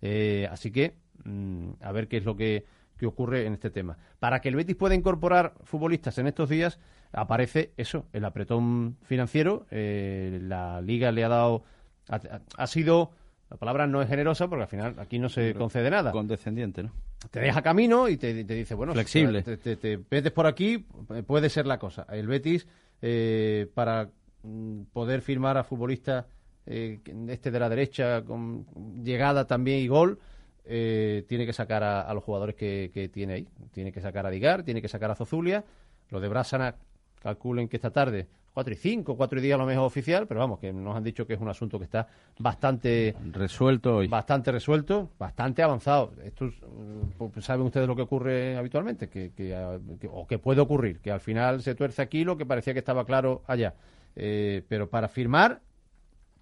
Eh, 0.00 0.48
así 0.50 0.70
que, 0.70 0.96
mm, 1.24 1.72
a 1.80 1.92
ver 1.92 2.08
qué 2.08 2.16
es 2.16 2.24
lo 2.24 2.36
que, 2.36 2.64
que 2.98 3.06
ocurre 3.06 3.46
en 3.46 3.54
este 3.54 3.70
tema. 3.70 3.98
Para 4.18 4.40
que 4.40 4.48
el 4.48 4.56
Betis 4.56 4.76
pueda 4.76 4.94
incorporar 4.94 5.54
futbolistas 5.64 6.18
en 6.18 6.26
estos 6.26 6.48
días, 6.48 6.78
aparece 7.12 7.72
eso, 7.76 8.06
el 8.12 8.24
apretón 8.24 8.96
financiero. 9.02 9.66
Eh, 9.70 10.40
la 10.42 10.80
liga 10.80 11.12
le 11.12 11.24
ha 11.24 11.28
dado. 11.28 11.64
Ha, 12.08 12.20
ha 12.56 12.66
sido. 12.66 13.10
La 13.48 13.56
palabra 13.58 13.86
no 13.86 14.02
es 14.02 14.08
generosa 14.08 14.48
porque 14.48 14.62
al 14.64 14.68
final 14.68 14.94
aquí 14.98 15.18
no 15.20 15.28
se 15.28 15.54
concede 15.54 15.88
nada. 15.88 16.10
Condescendiente, 16.10 16.82
¿no? 16.82 16.90
Te 17.30 17.38
deja 17.40 17.62
camino 17.62 18.08
y 18.08 18.16
te, 18.16 18.44
te 18.44 18.54
dice, 18.54 18.74
bueno, 18.74 18.92
Flexible. 18.92 19.42
Te, 19.42 19.56
te- 19.56 19.76
te 19.76 19.98
metes 20.10 20.32
por 20.32 20.46
aquí, 20.46 20.84
puede 21.26 21.48
ser 21.48 21.64
la 21.66 21.78
cosa. 21.78 22.06
El 22.10 22.26
Betis, 22.26 22.66
eh, 23.02 23.70
para 23.72 24.10
mm, 24.42 24.82
poder 24.92 25.22
firmar 25.22 25.56
a 25.58 25.62
futbolistas, 25.64 26.26
eh, 26.66 26.98
este 27.28 27.52
de 27.52 27.60
la 27.60 27.68
derecha, 27.68 28.24
con 28.24 28.66
llegada 29.04 29.46
también 29.46 29.78
y 29.78 29.86
gol, 29.86 30.18
eh, 30.66 31.24
tiene 31.28 31.46
que 31.46 31.52
sacar 31.52 31.82
a, 31.82 32.02
a 32.02 32.14
los 32.14 32.24
jugadores 32.24 32.54
que, 32.54 32.90
que 32.92 33.08
tiene 33.08 33.32
ahí. 33.34 33.48
Tiene 33.72 33.92
que 33.92 34.00
sacar 34.00 34.26
a 34.26 34.30
Digar, 34.30 34.62
tiene 34.62 34.82
que 34.82 34.88
sacar 34.88 35.10
a 35.10 35.14
Zozulia. 35.14 35.64
Lo 36.10 36.20
de 36.20 36.28
Brasana, 36.28 36.74
calculen 37.22 37.68
que 37.68 37.76
esta 37.76 37.90
tarde, 37.90 38.26
4 38.54 38.72
y 38.72 38.76
5, 38.76 39.16
4 39.16 39.38
y 39.38 39.42
10 39.42 39.54
a 39.54 39.58
lo 39.58 39.66
mejor 39.66 39.84
oficial, 39.84 40.26
pero 40.26 40.40
vamos, 40.40 40.58
que 40.60 40.72
nos 40.72 40.96
han 40.96 41.02
dicho 41.04 41.26
que 41.26 41.34
es 41.34 41.40
un 41.40 41.48
asunto 41.48 41.78
que 41.78 41.84
está 41.84 42.06
bastante 42.38 43.14
resuelto 43.32 43.96
hoy. 43.96 44.08
Bastante 44.08 44.50
resuelto, 44.52 45.10
bastante 45.18 45.62
avanzado. 45.62 46.12
Esto 46.24 46.46
es, 46.46 46.54
mm, 46.62 47.18
pues, 47.32 47.44
saben 47.44 47.66
ustedes 47.66 47.86
lo 47.88 47.96
que 47.96 48.02
ocurre 48.02 48.56
habitualmente, 48.56 49.08
que, 49.08 49.32
que, 49.32 49.54
ah, 49.54 49.78
que- 50.00 50.08
o 50.10 50.26
que 50.26 50.38
puede 50.38 50.60
ocurrir, 50.60 51.00
que 51.00 51.10
al 51.10 51.20
final 51.20 51.62
se 51.62 51.74
tuerce 51.74 52.00
aquí 52.02 52.24
lo 52.24 52.36
que 52.38 52.46
parecía 52.46 52.72
que 52.72 52.78
estaba 52.78 53.04
claro 53.04 53.42
allá. 53.46 53.74
Eh, 54.14 54.62
pero 54.68 54.88
para 54.88 55.08
firmar 55.08 55.60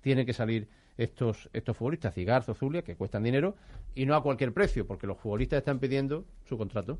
tienen 0.00 0.26
que 0.26 0.32
salir 0.34 0.68
estos 0.96 1.48
estos 1.52 1.76
futbolistas, 1.76 2.14
Cigarzo, 2.14 2.54
Zulia, 2.54 2.82
que 2.82 2.96
cuestan 2.96 3.22
dinero, 3.22 3.56
y 3.94 4.06
no 4.06 4.14
a 4.14 4.22
cualquier 4.22 4.52
precio, 4.52 4.86
porque 4.86 5.06
los 5.06 5.18
futbolistas 5.18 5.58
están 5.58 5.78
pidiendo 5.78 6.24
su 6.44 6.56
contrato. 6.56 6.98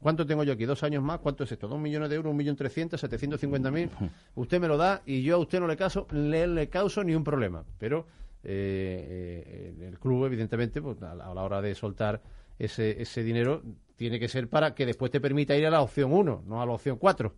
¿Cuánto 0.00 0.26
tengo 0.26 0.44
yo 0.44 0.52
aquí? 0.52 0.64
¿Dos 0.64 0.82
años 0.84 1.02
más? 1.02 1.18
¿Cuánto 1.18 1.44
es 1.44 1.50
esto? 1.50 1.66
¿Dos 1.66 1.78
millones 1.78 2.08
de 2.08 2.16
euros? 2.16 2.30
¿Un 2.30 2.36
millón 2.36 2.54
trescientos? 2.54 3.00
¿Setecientos 3.00 3.40
cincuenta 3.40 3.70
mil? 3.70 3.90
Usted 4.36 4.60
me 4.60 4.68
lo 4.68 4.76
da 4.76 5.02
y 5.06 5.22
yo 5.22 5.34
a 5.34 5.38
usted 5.38 5.58
no 5.58 5.66
le 5.66 5.76
caso, 5.76 6.06
le, 6.12 6.46
le 6.46 6.68
causo 6.68 7.02
ni 7.02 7.14
un 7.14 7.24
problema. 7.24 7.64
Pero 7.78 8.06
eh, 8.44 9.74
eh, 9.80 9.86
el 9.88 9.98
club, 9.98 10.26
evidentemente, 10.26 10.80
pues, 10.80 11.02
a, 11.02 11.14
la, 11.14 11.26
a 11.26 11.34
la 11.34 11.42
hora 11.42 11.60
de 11.60 11.74
soltar 11.74 12.22
ese, 12.58 13.02
ese 13.02 13.24
dinero, 13.24 13.62
tiene 13.96 14.20
que 14.20 14.28
ser 14.28 14.48
para 14.48 14.74
que 14.74 14.86
después 14.86 15.10
te 15.10 15.20
permita 15.20 15.56
ir 15.56 15.66
a 15.66 15.70
la 15.70 15.82
opción 15.82 16.12
1, 16.12 16.44
no 16.46 16.62
a 16.62 16.66
la 16.66 16.72
opción 16.72 16.96
4. 16.96 17.34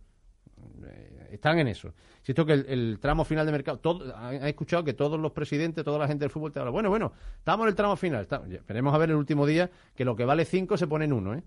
Eh, 0.85 1.20
están 1.31 1.59
en 1.59 1.67
eso. 1.67 1.93
Siento 2.21 2.45
que 2.45 2.53
el, 2.53 2.97
tramo 3.01 3.23
final 3.25 3.45
de 3.45 3.51
mercado, 3.51 3.79
todo, 3.79 4.15
ha, 4.15 4.29
ha 4.29 4.49
escuchado 4.49 4.83
que 4.83 4.93
todos 4.93 5.19
los 5.19 5.31
presidentes, 5.31 5.83
toda 5.83 5.97
la 5.99 6.07
gente 6.07 6.23
del 6.25 6.29
fútbol 6.31 6.51
te 6.51 6.59
habla, 6.59 6.71
bueno, 6.71 6.89
bueno, 6.89 7.11
estamos 7.37 7.63
en 7.65 7.69
el 7.69 7.75
tramo 7.75 7.95
final, 7.95 8.27
esperemos 8.51 8.93
a 8.93 8.97
ver 8.97 9.09
el 9.09 9.15
último 9.15 9.45
día 9.45 9.69
que 9.95 10.05
lo 10.05 10.15
que 10.15 10.25
vale 10.25 10.45
5 10.45 10.77
se 10.77 10.87
pone 10.87 11.05
en 11.05 11.13
1, 11.13 11.33
¿eh? 11.35 11.43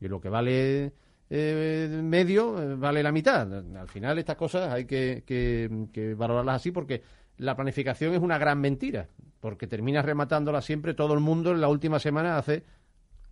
Y 0.00 0.08
lo 0.08 0.20
que 0.20 0.28
vale 0.28 0.92
eh, 1.30 2.00
medio 2.02 2.60
eh, 2.62 2.74
vale 2.76 3.02
la 3.02 3.12
mitad. 3.12 3.52
Al 3.76 3.88
final 3.88 4.18
estas 4.18 4.36
cosas 4.36 4.70
hay 4.72 4.84
que, 4.84 5.22
que- 5.26 5.86
que 5.92 6.14
valorarlas 6.14 6.56
así 6.56 6.70
porque 6.72 7.02
la 7.38 7.56
planificación 7.56 8.12
es 8.14 8.20
una 8.20 8.36
gran 8.38 8.60
mentira, 8.60 9.08
porque 9.40 9.66
terminas 9.66 10.04
rematándola 10.04 10.60
siempre, 10.60 10.94
todo 10.94 11.14
el 11.14 11.20
mundo 11.20 11.52
en 11.52 11.60
la 11.60 11.68
última 11.68 11.98
semana 11.98 12.36
hace 12.36 12.64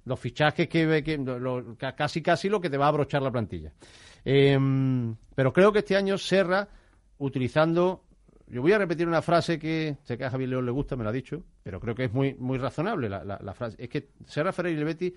los 0.07 0.19
fichajes 0.19 0.67
que, 0.69 0.87
ve 0.87 1.05
que 1.05 1.19
lo- 1.19 1.39
lo- 1.39 1.77
ca- 1.77 1.95
casi 1.95 2.23
casi 2.23 2.49
lo 2.49 2.61
que 2.61 2.71
te 2.71 2.79
va 2.79 2.87
a 2.87 2.89
abrochar 2.89 3.21
la 3.23 3.31
plantilla. 3.31 3.73
Em, 4.25 5.15
pero 5.35 5.53
creo 5.53 5.73
que 5.73 5.81
este 5.81 5.97
año 5.97 6.19
Serra, 6.19 6.69
utilizando, 7.19 8.05
yo 8.49 8.63
voy 8.63 8.73
a 8.73 8.79
repetir 8.79 9.07
una 9.09 9.23
frase 9.23 9.59
que 9.59 9.97
sé 10.05 10.17
que 10.19 10.25
a 10.25 10.31
Javier 10.31 10.51
León 10.51 10.67
le 10.67 10.73
gusta, 10.73 10.97
me 10.97 11.05
lo 11.05 11.11
ha 11.11 11.13
dicho, 11.13 11.43
pero 11.63 11.81
creo 11.81 11.95
que 11.95 12.05
es 12.05 12.13
muy 12.13 12.35
muy 12.35 12.59
razonable 12.59 13.09
la, 13.09 13.25
la- 13.25 13.39
la 13.43 13.55
frase. 13.55 13.77
Es 13.83 13.89
que 13.89 14.09
Serra 14.27 14.53
Ferrer 14.53 14.75
y 14.75 14.79
el 14.79 14.85
Betis, 14.85 15.13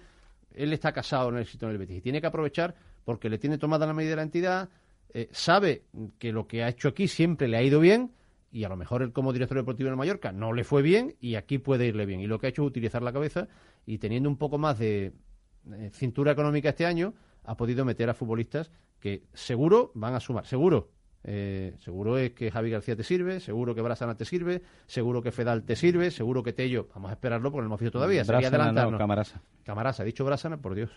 él 0.56 0.72
está 0.74 0.92
casado 0.92 1.30
en 1.30 1.36
el 1.36 1.42
éxito 1.42 1.66
en 1.66 1.72
el 1.74 1.78
Betis 1.78 1.98
y 1.98 2.02
tiene 2.02 2.22
que 2.22 2.28
aprovechar 2.28 2.76
porque 3.04 3.30
le 3.30 3.38
tiene 3.38 3.58
tomada 3.58 3.86
la 3.86 3.94
medida 3.94 4.12
de 4.12 4.16
la 4.18 4.22
entidad, 4.24 4.70
eh, 5.14 5.28
sabe 5.32 5.84
que 6.20 6.32
lo 6.32 6.48
que 6.48 6.64
ha 6.64 6.70
hecho 6.70 6.88
aquí 6.90 7.08
siempre 7.08 7.48
le 7.48 7.58
ha 7.58 7.64
ido 7.64 7.80
bien 7.80 8.12
y 8.52 8.64
a 8.66 8.70
lo 8.70 8.78
mejor 8.78 9.02
él 9.02 9.12
como 9.12 9.34
director 9.34 9.58
deportivo 9.58 9.88
en 9.88 9.94
el 9.94 9.98
Mallorca 9.98 10.32
no 10.32 10.54
le 10.54 10.64
fue 10.64 10.82
bien 10.84 11.16
y 11.20 11.36
aquí 11.36 11.58
puede 11.58 11.88
irle 11.88 12.06
bien. 12.06 12.20
Y 12.20 12.28
lo 12.28 12.40
que 12.40 12.46
ha 12.48 12.50
hecho 12.50 12.62
es 12.64 12.68
utilizar 12.68 13.02
la 13.02 13.12
cabeza 13.12 13.48
y 13.86 13.98
teniendo 13.98 14.30
un 14.30 14.38
poco 14.38 14.58
más 14.58 14.78
de 14.80 15.12
eh, 15.74 15.90
cintura 15.92 16.32
económica 16.32 16.70
este 16.70 16.86
año, 16.86 17.14
ha 17.46 17.58
podido 17.58 17.84
meter 17.84 18.10
a 18.10 18.14
futbolistas 18.14 18.72
que 19.04 19.24
seguro 19.34 19.92
van 19.96 20.14
a 20.16 20.22
sumar, 20.22 20.46
seguro. 20.46 20.88
Eh, 21.26 21.76
seguro 21.80 22.18
es 22.18 22.32
que 22.32 22.50
Javi 22.52 22.70
García 22.70 22.96
te 22.96 23.04
sirve, 23.04 23.42
seguro 23.42 23.76
que 23.76 23.82
Brasana 23.82 24.16
te 24.16 24.24
sirve, 24.24 24.62
seguro 24.88 25.22
que 25.22 25.34
Fedal 25.34 25.64
te 25.64 25.76
sirve, 25.76 26.10
seguro 26.10 26.42
que 26.42 26.54
Tello, 26.54 26.88
vamos 26.96 27.10
a 27.10 27.14
esperarlo 27.16 27.52
porque 27.52 27.64
no 27.64 27.68
hemos 27.68 27.82
visto 27.82 27.92
todavía. 27.92 28.24
Sería 28.24 28.40
Brasana, 28.40 28.58
no, 28.58 28.64
adelantarnos. 28.70 28.98
Camarasa. 29.00 29.42
Camarasa, 29.66 30.04
ha 30.04 30.06
dicho 30.06 30.24
Brasana, 30.24 30.56
por 30.62 30.74
Dios. 30.74 30.90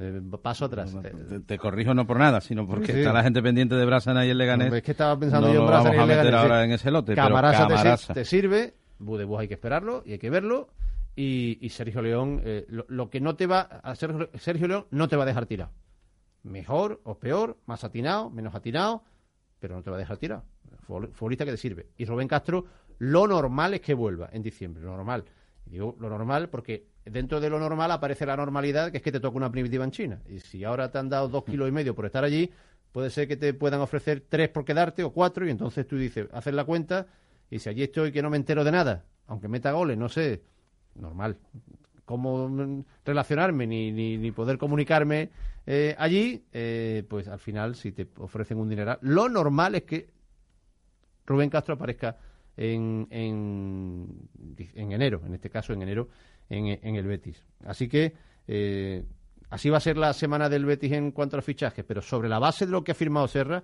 Eh, 0.00 0.20
paso 0.42 0.64
atrás. 0.64 0.92
Te, 1.02 1.38
te 1.40 1.56
corrijo 1.58 1.94
no 1.94 2.04
por 2.04 2.18
nada, 2.18 2.40
sino 2.40 2.66
porque 2.66 2.92
Sí, 2.92 2.98
está 2.98 3.12
la 3.12 3.22
gente 3.22 3.40
pendiente 3.42 3.76
de 3.76 3.84
Brasana 3.84 4.26
y 4.26 4.30
el 4.30 4.38
Leganés. 4.38 4.72
Es 4.72 4.82
que 4.82 4.90
estaba 4.90 5.16
pensando 5.16 5.52
yo 5.52 5.60
en 5.60 5.66
Brasana 5.68 5.90
vamos 5.90 5.94
y 5.94 5.98
el 5.98 6.02
a 6.02 6.06
meter 6.06 6.24
Leganés, 6.24 6.42
ahora 6.42 6.64
en 6.64 6.70
ese 6.72 6.90
lote, 6.90 7.14
pero 7.14 7.28
Camarasa 7.28 7.58
te 7.68 7.74
sir- 7.74 7.76
Camarasa. 7.82 8.14
Te, 8.14 8.24
sirve, 8.24 8.74
Budebus 8.98 9.38
hay 9.40 9.46
que 9.48 9.54
esperarlo 9.54 10.02
y 10.04 10.12
hay 10.12 10.18
que 10.18 10.30
verlo. 10.30 10.68
Y, 11.14 11.58
y 11.60 11.68
Sergio 11.68 12.00
León, 12.02 12.40
eh, 12.44 12.64
lo, 12.68 12.86
lo 12.88 13.08
que 13.10 13.20
no 13.20 13.36
te 13.36 13.46
va 13.46 13.60
a 13.60 13.94
Sergio, 13.94 14.30
Sergio 14.34 14.66
León 14.66 14.86
no 14.90 15.08
te 15.08 15.16
va 15.16 15.24
a 15.24 15.26
dejar 15.26 15.44
tirado. 15.46 15.70
Mejor 16.42 17.00
o 17.04 17.18
peor, 17.18 17.58
más 17.66 17.84
atinado, 17.84 18.30
menos 18.30 18.54
atinado, 18.54 19.04
pero 19.60 19.76
no 19.76 19.82
te 19.82 19.90
va 19.90 19.96
a 19.96 19.98
dejar 20.00 20.16
tirado. 20.16 20.44
Futbol- 20.86 21.12
Futbolista 21.12 21.44
que 21.44 21.52
te 21.52 21.56
sirve. 21.56 21.86
Y 21.96 22.04
Rubén 22.04 22.28
Castro, 22.28 22.64
lo 22.98 23.26
normal 23.26 23.74
es 23.74 23.80
que 23.80 23.94
vuelva 23.94 24.28
en 24.32 24.42
diciembre, 24.42 24.82
lo 24.82 24.96
normal. 24.96 25.24
Digo 25.66 25.96
lo 26.00 26.08
normal 26.08 26.48
porque 26.48 26.86
dentro 27.04 27.40
de 27.40 27.48
lo 27.48 27.58
normal 27.60 27.90
aparece 27.92 28.26
la 28.26 28.36
normalidad, 28.36 28.90
que 28.90 28.96
es 28.98 29.02
que 29.02 29.12
te 29.12 29.20
toca 29.20 29.36
una 29.36 29.50
primitiva 29.52 29.84
en 29.84 29.90
China. 29.92 30.20
Y 30.28 30.40
si 30.40 30.64
ahora 30.64 30.90
te 30.90 30.98
han 30.98 31.08
dado 31.08 31.28
dos 31.28 31.44
kilos 31.44 31.68
y 31.68 31.72
medio 31.72 31.94
por 31.94 32.06
estar 32.06 32.24
allí, 32.24 32.50
puede 32.90 33.10
ser 33.10 33.28
que 33.28 33.36
te 33.36 33.54
puedan 33.54 33.80
ofrecer 33.80 34.24
tres 34.28 34.48
por 34.48 34.64
quedarte 34.64 35.04
o 35.04 35.12
cuatro, 35.12 35.46
y 35.46 35.50
entonces 35.50 35.86
tú 35.86 35.96
dices, 35.96 36.26
haces 36.32 36.52
la 36.52 36.64
cuenta, 36.64 37.06
y 37.48 37.58
si 37.60 37.68
allí 37.68 37.84
estoy 37.84 38.12
que 38.12 38.22
no 38.22 38.30
me 38.30 38.36
entero 38.36 38.64
de 38.64 38.72
nada, 38.72 39.04
aunque 39.28 39.48
meta 39.48 39.72
goles, 39.72 39.96
no 39.96 40.08
sé, 40.08 40.42
normal. 40.96 41.38
Cómo 42.04 42.84
relacionarme 43.04 43.66
ni, 43.66 43.92
ni, 43.92 44.18
ni 44.18 44.32
poder 44.32 44.58
comunicarme 44.58 45.30
eh, 45.66 45.94
allí, 45.98 46.44
eh, 46.52 47.04
pues 47.08 47.28
al 47.28 47.38
final, 47.38 47.74
si 47.74 47.92
te 47.92 48.08
ofrecen 48.18 48.58
un 48.58 48.68
dineral, 48.68 48.98
lo 49.02 49.28
normal 49.28 49.74
es 49.74 49.82
que 49.82 50.10
Rubén 51.26 51.50
Castro 51.50 51.74
aparezca 51.74 52.16
en, 52.56 53.06
en, 53.10 54.28
en 54.74 54.92
enero, 54.92 55.22
en 55.24 55.34
este 55.34 55.50
caso 55.50 55.72
en 55.72 55.82
enero, 55.82 56.08
en, 56.48 56.66
en 56.66 56.96
el 56.96 57.06
Betis. 57.06 57.44
Así 57.64 57.88
que 57.88 58.12
eh, 58.46 59.04
así 59.50 59.70
va 59.70 59.78
a 59.78 59.80
ser 59.80 59.96
la 59.96 60.12
semana 60.12 60.48
del 60.48 60.64
Betis 60.64 60.92
en 60.92 61.12
cuanto 61.12 61.36
a 61.36 61.38
los 61.38 61.44
fichajes, 61.44 61.84
pero 61.84 62.02
sobre 62.02 62.28
la 62.28 62.38
base 62.38 62.66
de 62.66 62.72
lo 62.72 62.84
que 62.84 62.92
ha 62.92 62.94
firmado 62.94 63.28
Serra, 63.28 63.62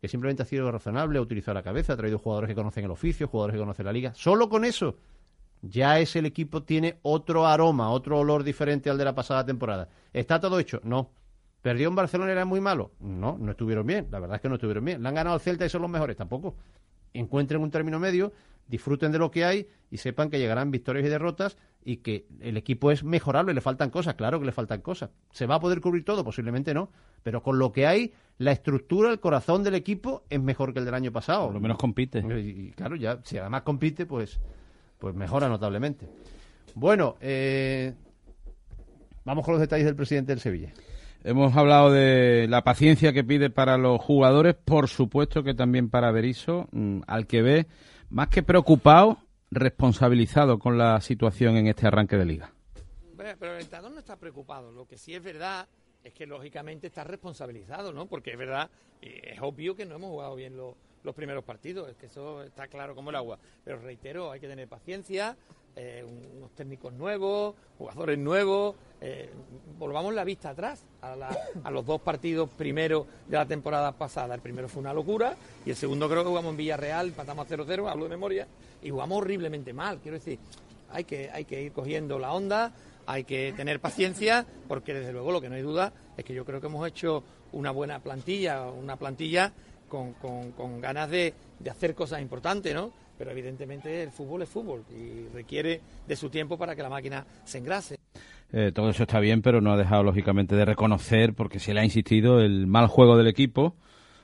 que 0.00 0.08
simplemente 0.08 0.42
ha 0.42 0.46
sido 0.46 0.70
razonable, 0.70 1.18
ha 1.18 1.22
utilizado 1.22 1.54
la 1.54 1.62
cabeza, 1.62 1.92
ha 1.92 1.96
traído 1.96 2.18
jugadores 2.18 2.48
que 2.48 2.54
conocen 2.54 2.84
el 2.84 2.90
oficio, 2.90 3.28
jugadores 3.28 3.54
que 3.54 3.60
conocen 3.60 3.84
la 3.84 3.92
liga. 3.92 4.14
Solo 4.14 4.48
con 4.48 4.64
eso 4.64 4.96
ya 5.62 5.98
es 5.98 6.16
el 6.16 6.24
equipo 6.24 6.62
tiene 6.62 6.98
otro 7.02 7.46
aroma, 7.46 7.90
otro 7.90 8.18
olor 8.18 8.42
diferente 8.44 8.88
al 8.88 8.96
de 8.96 9.04
la 9.04 9.14
pasada 9.14 9.44
temporada. 9.44 9.88
¿Está 10.12 10.40
todo 10.40 10.58
hecho? 10.58 10.80
No. 10.84 11.10
¿Perdió 11.62 11.88
en 11.88 11.94
Barcelona 11.94 12.32
era 12.32 12.44
muy 12.44 12.60
malo? 12.60 12.92
No, 13.00 13.36
no 13.38 13.50
estuvieron 13.50 13.86
bien. 13.86 14.08
La 14.10 14.18
verdad 14.20 14.36
es 14.36 14.42
que 14.42 14.48
no 14.48 14.54
estuvieron 14.54 14.84
bien. 14.84 15.02
¿Le 15.02 15.08
han 15.08 15.14
ganado 15.14 15.34
al 15.34 15.40
Celta 15.40 15.66
y 15.66 15.68
son 15.68 15.82
los 15.82 15.90
mejores? 15.90 16.16
Tampoco. 16.16 16.56
Encuentren 17.12 17.60
un 17.60 17.70
término 17.70 17.98
medio, 17.98 18.32
disfruten 18.66 19.12
de 19.12 19.18
lo 19.18 19.30
que 19.30 19.44
hay 19.44 19.68
y 19.90 19.98
sepan 19.98 20.30
que 20.30 20.38
llegarán 20.38 20.70
victorias 20.70 21.04
y 21.04 21.08
derrotas 21.08 21.58
y 21.84 21.98
que 21.98 22.26
el 22.40 22.56
equipo 22.56 22.90
es 22.90 23.02
mejorable, 23.02 23.54
le 23.54 23.60
faltan 23.60 23.90
cosas, 23.90 24.14
claro 24.14 24.38
que 24.38 24.46
le 24.46 24.52
faltan 24.52 24.80
cosas. 24.80 25.10
¿Se 25.32 25.46
va 25.46 25.56
a 25.56 25.60
poder 25.60 25.80
cubrir 25.80 26.04
todo? 26.04 26.24
Posiblemente 26.24 26.72
no. 26.72 26.90
Pero 27.22 27.42
con 27.42 27.58
lo 27.58 27.72
que 27.72 27.86
hay, 27.86 28.12
la 28.38 28.52
estructura, 28.52 29.10
el 29.10 29.20
corazón 29.20 29.64
del 29.64 29.74
equipo 29.74 30.24
es 30.30 30.40
mejor 30.40 30.72
que 30.72 30.78
el 30.78 30.84
del 30.84 30.94
año 30.94 31.12
pasado. 31.12 31.46
Por 31.46 31.54
lo 31.54 31.60
menos 31.60 31.78
compite. 31.78 32.20
Y, 32.20 32.68
y 32.68 32.70
claro, 32.70 32.96
ya, 32.96 33.20
si 33.24 33.38
además 33.38 33.62
compite, 33.62 34.06
pues, 34.06 34.40
pues 34.98 35.14
mejora 35.14 35.48
notablemente. 35.48 36.08
Bueno, 36.74 37.16
eh, 37.20 37.92
vamos 39.24 39.44
con 39.44 39.52
los 39.52 39.60
detalles 39.60 39.86
del 39.86 39.96
presidente 39.96 40.32
del 40.32 40.40
Sevilla. 40.40 40.72
Hemos 41.22 41.54
hablado 41.54 41.92
de 41.92 42.46
la 42.48 42.64
paciencia 42.64 43.12
que 43.12 43.22
pide 43.22 43.50
para 43.50 43.76
los 43.76 44.00
jugadores, 44.00 44.54
por 44.54 44.88
supuesto 44.88 45.42
que 45.42 45.52
también 45.52 45.90
para 45.90 46.10
Berizzo, 46.12 46.66
mm, 46.72 47.00
al 47.06 47.26
que 47.26 47.42
ve 47.42 47.66
más 48.08 48.28
que 48.28 48.42
preocupado, 48.42 49.18
responsabilizado 49.50 50.58
con 50.58 50.78
la 50.78 50.98
situación 51.02 51.58
en 51.58 51.66
este 51.66 51.86
arranque 51.86 52.16
de 52.16 52.24
liga. 52.24 52.52
Pero, 53.16 53.54
el 53.54 53.60
entrenador 53.60 53.92
no 53.92 53.98
está 53.98 54.16
preocupado. 54.16 54.72
Lo 54.72 54.86
que 54.86 54.96
sí 54.96 55.14
es 55.14 55.22
verdad 55.22 55.68
es 56.02 56.14
que 56.14 56.24
lógicamente 56.24 56.86
está 56.86 57.04
responsabilizado, 57.04 57.92
¿no? 57.92 58.06
Porque 58.06 58.32
es 58.32 58.38
verdad, 58.38 58.70
es 59.02 59.38
obvio 59.42 59.76
que 59.76 59.84
no 59.84 59.96
hemos 59.96 60.08
jugado 60.08 60.34
bien 60.36 60.56
los 60.56 61.14
primeros 61.14 61.44
partidos, 61.44 61.90
es 61.90 61.96
que 61.96 62.06
eso 62.06 62.42
está 62.42 62.66
claro 62.68 62.94
como 62.94 63.10
el 63.10 63.16
agua. 63.16 63.38
Pero 63.62 63.78
reitero, 63.78 64.32
hay 64.32 64.40
que 64.40 64.48
tener 64.48 64.66
paciencia, 64.68 65.36
eh, 65.76 66.04
un- 66.06 66.38
unos 66.38 66.50
técnicos 66.52 66.92
nuevos, 66.92 67.54
jugadores 67.78 68.18
nuevos. 68.18 68.74
eh, 69.02 69.30
volvamos 69.78 70.12
la 70.12 70.24
vista 70.24 70.50
atrás 70.50 70.84
a 71.00 71.70
los 71.70 71.86
dos 71.86 72.02
partidos 72.02 72.50
primeros 72.50 73.06
de 73.26 73.36
la 73.38 73.46
temporada 73.46 73.92
pasada. 73.92 74.34
El 74.34 74.42
primero 74.42 74.68
fue 74.68 74.80
una 74.82 74.92
locura 74.92 75.34
y 75.64 75.70
el 75.70 75.76
segundo 75.76 76.06
creo 76.06 76.22
que 76.22 76.28
jugamos 76.28 76.50
en 76.50 76.56
Villarreal, 76.58 77.06
empatamos 77.08 77.46
a 77.46 77.48
0-0, 77.48 77.88
hablo 77.88 78.04
de 78.04 78.10
memoria, 78.10 78.46
y 78.82 78.90
jugamos 78.90 79.18
horriblemente 79.22 79.72
mal. 79.72 80.00
Quiero 80.00 80.18
decir, 80.18 80.38
hay 80.90 81.04
que, 81.04 81.30
hay 81.30 81.46
que 81.46 81.62
ir 81.62 81.72
cogiendo 81.72 82.18
la 82.18 82.34
onda, 82.34 82.72
hay 83.06 83.24
que 83.24 83.54
tener 83.56 83.80
paciencia, 83.80 84.44
porque 84.68 84.92
desde 84.92 85.12
luego 85.14 85.32
lo 85.32 85.40
que 85.40 85.48
no 85.48 85.54
hay 85.54 85.62
duda 85.62 85.94
es 86.18 86.24
que 86.24 86.34
yo 86.34 86.44
creo 86.44 86.60
que 86.60 86.66
hemos 86.66 86.86
hecho 86.86 87.22
una 87.52 87.70
buena 87.70 88.00
plantilla, 88.00 88.68
una 88.70 88.96
plantilla 88.96 89.50
con, 89.88 90.12
con- 90.12 90.52
con 90.52 90.78
ganas 90.82 91.08
de, 91.08 91.32
de 91.58 91.70
hacer 91.70 91.94
cosas 91.94 92.20
importantes, 92.20 92.74
¿no? 92.74 92.92
Pero 93.20 93.32
evidentemente 93.32 94.02
el 94.02 94.12
fútbol 94.12 94.40
es 94.40 94.48
fútbol 94.48 94.82
y 94.90 95.28
requiere 95.34 95.82
de 96.08 96.16
su 96.16 96.30
tiempo 96.30 96.56
para 96.56 96.74
que 96.74 96.82
la 96.82 96.88
máquina 96.88 97.26
se 97.44 97.58
engrase. 97.58 97.98
Eh, 98.50 98.72
todo 98.74 98.88
eso 98.88 99.02
está 99.02 99.20
bien, 99.20 99.42
pero 99.42 99.60
no 99.60 99.72
ha 99.72 99.76
dejado 99.76 100.02
lógicamente 100.02 100.56
de 100.56 100.64
reconocer, 100.64 101.34
porque 101.34 101.58
se 101.58 101.74
le 101.74 101.80
ha 101.80 101.84
insistido, 101.84 102.40
el 102.40 102.66
mal 102.66 102.86
juego 102.86 103.18
del 103.18 103.26
equipo, 103.26 103.76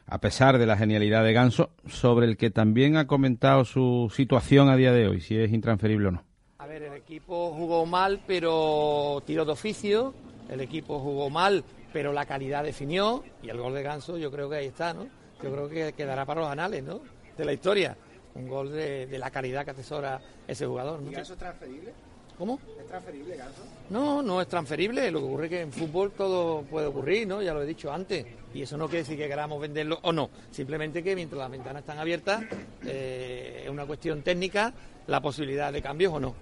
a 0.07 0.18
pesar 0.18 0.57
de 0.57 0.64
la 0.64 0.78
genialidad 0.78 1.24
de 1.24 1.34
Ganso, 1.34 1.72
sobre 1.86 2.24
el 2.24 2.38
que 2.38 2.49
también 2.49 2.97
ha 2.97 3.07
comentado 3.07 3.66
su 3.66 4.11
situación 4.11 4.70
a 4.70 4.76
día 4.76 4.92
de 4.92 5.09
hoy, 5.09 5.20
si 5.20 5.36
es 5.36 5.53
intransferible 5.53 6.09
o 6.09 6.12
no. 6.12 6.24
A 6.57 6.66
ver, 6.66 6.84
el 6.84 6.94
equipo 6.94 7.53
jugó 7.53 7.84
mal, 7.84 8.22
pero 8.26 9.22
tiró 9.26 9.44
de 9.44 9.53
oficio. 9.53 10.14
El 10.49 10.62
equipo 10.62 11.01
jugó 11.01 11.28
mal, 11.28 11.64
pero 11.92 12.14
la 12.14 12.24
calidad 12.24 12.64
definió. 12.64 13.22
Y 13.42 13.51
el 13.51 13.59
gol 13.59 13.74
de 13.74 13.82
Ganso, 13.82 14.16
yo 14.16 14.30
creo 14.30 14.49
que 14.49 14.57
ahí 14.57 14.66
está, 14.68 14.94
¿no? 14.94 15.07
Yo 15.42 15.53
creo 15.53 15.68
que 15.68 15.92
quedará 15.92 16.24
para 16.24 16.40
los 16.40 16.51
anales, 16.51 16.82
¿no? 16.82 17.03
De 17.36 17.44
la 17.44 17.53
historia. 17.53 17.94
Un 18.37 18.49
gol 18.49 18.72
de, 18.72 19.07
de 19.07 19.18
la 19.18 19.30
calidad 19.30 19.64
que 19.64 19.70
atesora 19.70 20.20
ese 20.47 20.66
jugador. 20.66 21.01
¿no? 21.01 21.11
¿Y 21.11 21.14
Ganso 21.14 21.32
es 21.32 21.39
transferible? 21.39 21.93
¿Cómo? 22.39 22.61
¿Es 22.78 22.87
transferible 22.87 23.37
Ganso? 23.37 23.62
No, 23.89 24.22
no 24.22 24.41
es 24.41 24.49
transferible. 24.49 25.11
Lo 25.11 25.20
que 25.20 25.24
ocurre 25.26 25.45
es 25.47 25.51
que 25.51 25.61
en 25.62 25.72
fútbol 25.72 26.12
todo 26.12 26.62
puede 26.62 26.87
ocurrir, 26.87 27.26
¿no? 27.26 27.41
Ya 27.41 27.55
lo 27.55 27.62
he 27.62 27.66
dicho 27.66 27.93
antes. 27.93 28.26
Y 28.53 28.62
eso 28.62 28.76
no 28.76 28.87
quiere 28.87 29.01
decir 29.01 29.16
que 29.16 29.28
queramos 29.28 29.61
venderlo 29.61 29.99
o 30.03 30.12
no. 30.12 30.30
Simplemente 30.51 31.03
que 31.03 31.14
mientras 31.14 31.39
las 31.39 31.51
ventanas 31.51 31.80
están 31.80 31.99
abiertas, 31.99 32.43
eh, 32.84 33.62
es 33.64 33.70
una 33.70 33.87
cuestión 33.87 34.22
técnica 34.22 34.72
la 35.07 35.20
posibilidad 35.20 35.72
de 35.72 35.82
cambios 35.82 36.12
o 36.12 36.20
no. 36.20 36.34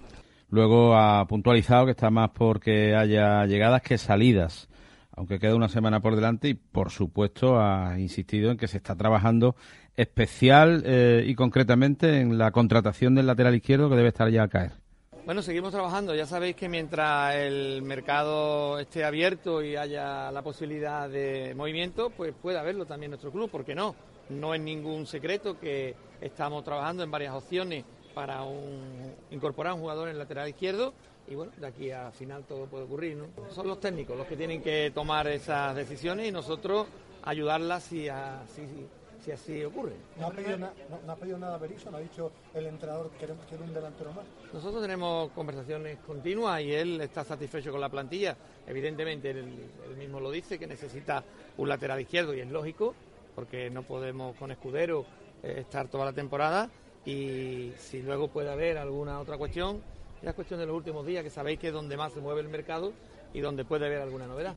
Luego 0.49 0.95
ha 0.95 1.25
puntualizado 1.25 1.85
que 1.85 1.91
está 1.91 2.09
más 2.09 2.29
porque 2.31 2.95
haya 2.95 3.45
llegadas 3.45 3.81
que 3.81 3.97
salidas, 3.97 4.67
aunque 5.15 5.39
queda 5.39 5.55
una 5.55 5.69
semana 5.69 5.99
por 6.01 6.15
delante 6.15 6.49
y 6.49 6.53
por 6.53 6.89
supuesto 6.91 7.59
ha 7.59 7.99
insistido 7.99 8.51
en 8.51 8.57
que 8.57 8.67
se 8.67 8.77
está 8.77 8.95
trabajando 8.95 9.55
especial 9.95 10.83
eh, 10.85 11.23
y 11.25 11.35
concretamente 11.35 12.19
en 12.19 12.37
la 12.37 12.51
contratación 12.51 13.15
del 13.15 13.27
lateral 13.27 13.55
izquierdo 13.55 13.89
que 13.89 13.95
debe 13.95 14.09
estar 14.09 14.29
ya 14.29 14.43
a 14.43 14.47
caer. 14.47 14.71
Bueno, 15.25 15.41
seguimos 15.41 15.71
trabajando. 15.71 16.13
Ya 16.13 16.27
sabéis 16.27 16.55
que 16.55 16.69
mientras 16.69 17.33
el 17.35 17.81
mercado 17.81 18.77
esté 18.77 19.03
abierto 19.03 19.63
y 19.63 19.75
haya 19.75 20.31
la 20.31 20.41
posibilidad 20.43 21.09
de 21.09 21.53
movimiento, 21.55 22.11
pues 22.11 22.33
puede 22.39 22.59
haberlo 22.59 22.85
también 22.85 23.09
nuestro 23.11 23.31
club, 23.31 23.49
¿por 23.49 23.65
qué 23.65 23.73
no? 23.73 23.95
No 24.29 24.53
es 24.53 24.61
ningún 24.61 25.07
secreto 25.07 25.59
que 25.59 25.95
estamos 26.21 26.63
trabajando 26.63 27.03
en 27.03 27.09
varias 27.09 27.33
opciones 27.33 27.83
para 28.13 28.43
un- 28.43 29.13
incorporar 29.31 29.73
un 29.73 29.79
jugador 29.79 30.07
en 30.09 30.13
el 30.13 30.19
lateral 30.19 30.47
izquierdo 30.49 30.93
y 31.27 31.35
bueno, 31.35 31.51
de 31.57 31.67
aquí 31.67 31.91
a 31.91 32.11
final 32.11 32.43
todo 32.43 32.65
puede 32.65 32.83
ocurrir, 32.85 33.17
¿no? 33.17 33.25
Son 33.51 33.67
los 33.67 33.79
técnicos 33.79 34.15
los 34.17 34.27
que 34.27 34.35
tienen 34.37 34.61
que 34.61 34.91
tomar 34.93 35.27
esas 35.27 35.75
decisiones 35.75 36.27
y 36.27 36.31
nosotros 36.31 36.87
ayudarlas 37.23 37.83
si, 37.83 38.07
así 38.07 39.63
ocurre. 39.63 39.93
¿No 40.19 40.27
ha 40.27 40.31
pedido, 40.31 40.57
na- 40.57 40.71
no, 40.89 40.99
no 41.03 41.11
ha 41.11 41.15
pedido 41.15 41.37
nada 41.39 41.57
Berizzo? 41.57 41.89
¿No 41.89 41.97
ha 41.97 41.99
dicho 41.99 42.31
el 42.53 42.67
entrenador 42.67 43.09
que 43.09 43.17
quiere, 43.17 43.33
quiere 43.49 43.63
un 43.63 43.73
delantero 43.73 44.13
más? 44.13 44.23
Nosotros 44.53 44.81
tenemos 44.83 45.31
conversaciones 45.31 45.97
continuas 46.05 46.61
y 46.61 46.71
él 46.73 47.01
está 47.01 47.23
satisfecho 47.23 47.71
con 47.71 47.81
la 47.81 47.89
plantilla. 47.89 48.37
Evidentemente, 48.67 49.31
él, 49.31 49.37
él 49.89 49.97
mismo 49.97 50.19
lo 50.19 50.29
dice, 50.29 50.59
que 50.59 50.67
necesita 50.67 51.23
un 51.57 51.67
lateral 51.67 51.99
izquierdo 51.99 52.35
y 52.35 52.41
es 52.41 52.49
lógico, 52.51 52.93
porque 53.33 53.69
no 53.71 53.81
podemos 53.81 54.35
con 54.35 54.51
Escudero 54.51 55.05
eh, 55.41 55.55
estar 55.61 55.87
toda 55.87 56.05
la 56.05 56.13
temporada 56.13 56.69
y 57.03 57.71
si 57.79 58.01
luego 58.03 58.27
puede 58.27 58.51
haber 58.51 58.77
alguna 58.77 59.19
otra 59.19 59.37
cuestión, 59.39 59.81
es 60.29 60.35
cuestión 60.35 60.59
de 60.59 60.65
los 60.65 60.75
últimos 60.75 61.05
días, 61.05 61.23
que 61.23 61.29
sabéis 61.29 61.59
que 61.59 61.67
es 61.67 61.73
donde 61.73 61.97
más 61.97 62.13
se 62.13 62.19
mueve 62.19 62.41
el 62.41 62.49
mercado 62.49 62.93
y 63.33 63.41
donde 63.41 63.65
puede 63.65 63.85
haber 63.85 64.01
alguna 64.01 64.27
novedad. 64.27 64.55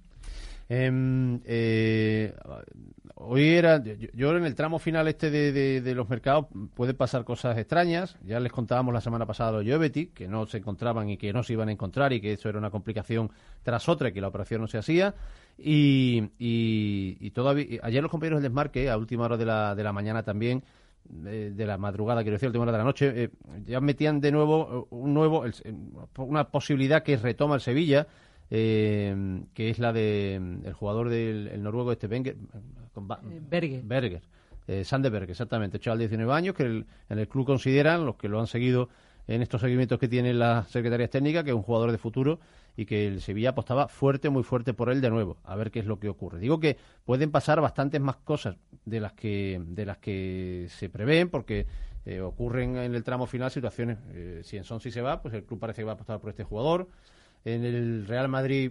Em, 0.71 1.41
eh, 1.47 2.35
hoy 3.15 3.49
era, 3.49 3.83
yo, 3.83 4.37
en 4.37 4.45
el 4.45 4.55
tramo 4.55 4.79
final 4.79 5.09
este 5.09 5.31
de, 5.31 5.95
los 5.95 6.09
mercados 6.11 6.47
puede 6.75 6.93
pasar 6.93 7.25
cosas 7.25 7.57
extrañas. 7.57 8.17
Ya 8.23 8.39
les 8.39 8.53
contábamos 8.53 8.93
la 8.93 9.01
semana 9.01 9.25
pasada 9.25 9.53
los 9.53 9.65
Jovetic, 9.67 10.13
que 10.13 10.29
no 10.29 10.47
se 10.47 10.59
encontraban 10.59 11.09
y 11.09 11.17
que 11.17 11.33
no 11.33 11.43
se 11.43 11.55
iban 11.55 11.71
a 11.71 11.73
encontrar 11.73 12.13
y 12.13 12.21
que 12.21 12.35
eso 12.35 12.51
era 12.51 12.59
una 12.59 12.71
complicación 12.71 13.31
tras 13.63 13.89
otra 13.89 14.11
y 14.11 14.13
que 14.13 14.21
la 14.21 14.29
operación 14.29 14.61
no 14.61 14.67
se 14.67 14.77
hacía. 14.77 15.15
Y, 15.57 16.31
y, 16.39 17.17
y 17.19 17.31
todavía, 17.31 17.81
ayer 17.83 18.03
los 18.03 18.11
compañeros 18.11 18.43
del 18.43 18.51
desmarque, 18.51 18.91
a 18.91 18.99
última 18.99 19.25
hora 19.25 19.39
de 19.39 19.47
la, 19.47 19.75
de 19.75 19.83
la 19.83 19.93
mañana 19.93 20.23
también, 20.23 20.63
de 21.09 21.67
la 21.67 21.79
madrugada, 21.79 22.23
quiero 22.23 22.35
decir, 22.37 22.49
última 22.49 22.63
hora 22.63 22.73
de 22.73 22.79
la 22.79 22.85
noche, 22.85 23.13
eh, 23.25 23.31
ya 23.67 23.81
metían 23.81 24.21
de 24.21 24.31
nuevo 24.33 24.87
eh, 24.91 24.95
un 24.95 25.15
nuevo, 25.15 25.45
el- 25.45 25.55
una 26.19 26.49
posibilidad 26.49 27.03
que 27.03 27.17
retoma 27.17 27.55
el 27.57 27.61
Sevilla, 27.61 28.07
eh, 28.51 29.43
que 29.55 29.71
es 29.71 29.79
la 29.79 29.93
de 29.93 30.37
el 30.65 30.73
jugador 30.73 31.09
del 31.09 31.49
el 31.49 31.63
noruego 31.63 31.93
este 31.93 32.07
Wenger, 32.07 32.37
con 32.93 33.07
Ba- 33.09 33.21
Berger. 33.23 33.83
Berger, 33.83 34.23
eh, 34.67 34.85
exactamente, 35.31 35.79
chaval 35.79 35.99
de 35.99 36.05
19 36.09 36.33
años, 36.33 36.55
que 36.55 36.63
el- 36.65 36.87
en 37.09 37.19
el 37.19 37.29
club 37.29 37.47
consideran, 37.47 38.05
los 38.07 38.17
que 38.17 38.29
lo 38.29 38.41
han 38.41 38.47
seguido 38.47 38.89
en 39.27 39.43
estos 39.43 39.61
seguimientos 39.61 39.99
que 39.99 40.09
tienen 40.09 40.39
las 40.39 40.69
secretarías 40.69 41.11
técnicas, 41.11 41.45
que 41.45 41.51
es 41.51 41.57
un 41.57 41.63
jugador 41.63 41.93
de 41.93 41.99
futuro 41.99 42.39
y 42.79 42.87
que 42.87 43.09
el 43.09 43.21
Sevilla 43.21 43.51
apostaba 43.51 43.89
fuerte, 43.89 44.31
muy 44.31 44.45
fuerte 44.45 44.73
por 44.73 44.89
él 44.89 45.01
de 45.01 45.11
nuevo, 45.11 45.39
a 45.43 45.57
ver 45.57 45.73
qué 45.73 45.81
es 45.81 45.87
lo 45.87 45.99
que 45.99 46.09
ocurre. 46.09 46.39
Digo 46.39 46.61
que 46.61 46.77
pueden 47.05 47.33
pasar 47.33 47.61
bastantes 47.61 48.01
más 48.01 48.19
cosas 48.19 48.57
de 48.85 49.01
las 49.01 49.15
que, 49.15 49.61
de 49.67 49.85
las 49.85 49.99
que 49.99 50.67
se 50.69 50.89
prevén, 50.89 51.29
porque 51.29 51.67
eh, 52.07 52.21
ocurren 52.21 52.77
en 52.77 52.95
el 52.95 53.03
tramo 53.03 53.27
final 53.27 53.51
situaciones, 53.51 53.99
eh, 54.13 54.43
si 54.45 54.59
en 54.59 54.63
Son 54.63 54.79
si 54.79 54.93
se 54.93 55.03
va, 55.03 55.21
pues 55.21 55.35
el 55.35 55.43
club 55.43 55.59
parece 55.59 55.83
que 55.83 55.87
va 55.87 55.91
a 55.91 55.95
apostar 55.95 56.21
por 56.21 56.31
este 56.31 56.45
jugador. 56.45 56.87
En 57.45 57.65
el 57.65 58.07
Real 58.07 58.29
Madrid, 58.29 58.71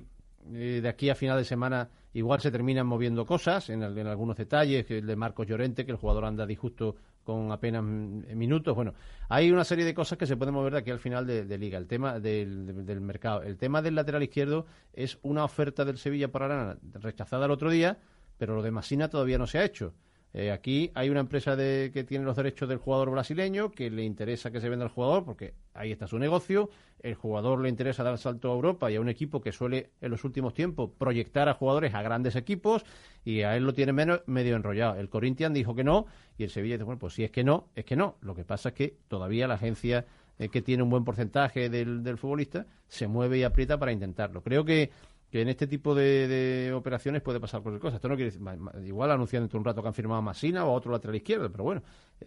eh, 0.53 0.79
de 0.81 0.87
aquí 0.87 1.09
a 1.09 1.15
final 1.15 1.37
de 1.37 1.43
semana, 1.43 1.89
igual 2.13 2.39
se 2.39 2.49
terminan 2.49 2.87
moviendo 2.87 3.25
cosas 3.25 3.69
en, 3.69 3.83
en 3.83 4.07
algunos 4.07 4.37
detalles, 4.37 4.89
el 4.89 5.05
de 5.05 5.15
Marcos 5.17 5.47
Llorente, 5.47 5.85
que 5.85 5.91
el 5.91 5.97
jugador 5.97 6.23
anda 6.23 6.45
disjusto 6.45 6.95
con 7.27 7.51
apenas 7.51 7.83
mm, 7.83 8.33
minutos. 8.35 8.73
Bueno, 8.73 8.93
hay 9.27 9.51
una 9.51 9.65
serie 9.65 9.83
de 9.83 9.93
cosas 9.93 10.17
que 10.17 10.25
se 10.25 10.37
pueden 10.37 10.53
mover 10.53 10.71
de 10.71 10.79
aquí 10.79 10.91
al 10.91 10.99
final 10.99 11.27
de, 11.27 11.57
liga. 11.57 11.77
El 11.77 11.85
tema 11.85 12.21
del, 12.21 12.65
del- 12.65 12.85
del 12.85 13.01
mercado. 13.01 13.43
El 13.43 13.57
tema 13.57 13.81
del 13.81 13.95
lateral 13.95 14.23
izquierdo 14.23 14.65
es 14.93 15.19
una 15.23 15.43
oferta 15.43 15.83
del 15.83 15.97
Sevilla 15.97 16.29
por 16.31 16.43
Arana 16.43 16.77
rechazada 16.93 17.45
el 17.45 17.51
otro 17.51 17.69
día, 17.69 17.97
pero 18.37 18.55
lo 18.55 18.61
de 18.61 18.71
Masina 18.71 19.09
todavía 19.09 19.37
no 19.37 19.45
se 19.45 19.57
ha 19.59 19.65
hecho. 19.65 19.93
Eh, 20.39 20.51
aquí 20.51 20.91
hay 20.93 21.09
una 21.09 21.21
empresa 21.21 21.55
de, 21.55 21.89
que 21.91 22.03
tiene 22.03 22.23
los 22.23 22.35
derechos 22.35 22.69
del 22.69 22.77
jugador 22.77 23.09
brasileño, 23.09 23.71
que 23.71 23.89
le 23.89 24.03
interesa 24.03 24.51
que 24.51 24.61
se 24.61 24.69
venda 24.69 24.85
el 24.85 24.91
jugador, 24.91 25.25
porque 25.25 25.55
ahí 25.73 25.91
está 25.91 26.05
su 26.05 26.19
negocio. 26.19 26.69
El 26.99 27.15
jugador 27.15 27.59
le 27.59 27.69
interesa 27.69 28.03
dar 28.03 28.19
salto 28.19 28.51
a 28.51 28.53
Europa 28.53 28.91
y 28.91 28.97
a 28.97 29.01
un 29.01 29.09
equipo 29.09 29.41
que 29.41 29.51
suele 29.51 29.89
en 29.99 30.11
los 30.11 30.23
últimos 30.23 30.53
tiempos 30.53 30.91
proyectar 30.95 31.49
a 31.49 31.55
jugadores 31.55 31.95
a 31.95 32.03
grandes 32.03 32.35
equipos 32.35 32.85
y 33.25 33.41
a 33.41 33.57
él 33.57 33.63
lo 33.63 33.73
tiene 33.73 33.93
menos, 33.93 34.21
medio 34.27 34.55
enrollado. 34.55 34.99
El 34.99 35.09
Corinthians 35.09 35.55
dijo 35.55 35.73
que 35.73 35.83
no 35.83 36.05
y 36.37 36.43
el 36.43 36.51
Sevilla 36.51 36.75
dice, 36.75 36.83
bueno, 36.83 36.99
pues 36.99 37.15
si 37.15 37.23
es 37.23 37.31
que 37.31 37.43
no, 37.43 37.69
es 37.73 37.85
que 37.85 37.95
no. 37.95 38.17
Lo 38.21 38.35
que 38.35 38.45
pasa 38.45 38.69
es 38.69 38.75
que 38.75 38.95
todavía 39.07 39.47
la 39.47 39.55
agencia 39.55 40.05
eh, 40.37 40.49
que 40.49 40.61
tiene 40.61 40.83
un 40.83 40.91
buen 40.91 41.03
porcentaje 41.03 41.67
del 41.67 42.17
futbolista 42.19 42.67
se 42.87 43.07
mueve 43.07 43.39
y 43.39 43.43
aprieta 43.43 43.79
para 43.79 43.91
intentarlo. 43.91 44.43
Creo 44.43 44.63
que 44.63 44.91
que 45.29 45.41
en 45.41 45.49
este 45.49 45.67
tipo 45.67 45.93
de, 45.93 46.27
de 46.27 46.73
operaciones 46.73 47.21
puede 47.21 47.39
pasar 47.39 47.61
cualquier 47.61 47.81
cosa. 47.81 47.97
Esto 47.97 48.07
no 48.07 48.15
quiere 48.15 48.31
decir, 48.31 48.41
igual 48.85 49.11
anuncian 49.11 49.43
dentro 49.43 49.57
de 49.57 49.61
un 49.61 49.65
rato 49.65 49.81
que 49.81 49.87
han 49.89 49.93
firmado 49.93 50.19
a 50.19 50.21
Masina 50.21 50.65
o 50.65 50.69
a 50.69 50.73
otro 50.73 50.91
lateral 50.91 51.15
izquierdo, 51.15 51.51
pero 51.51 51.63
bueno, 51.63 51.83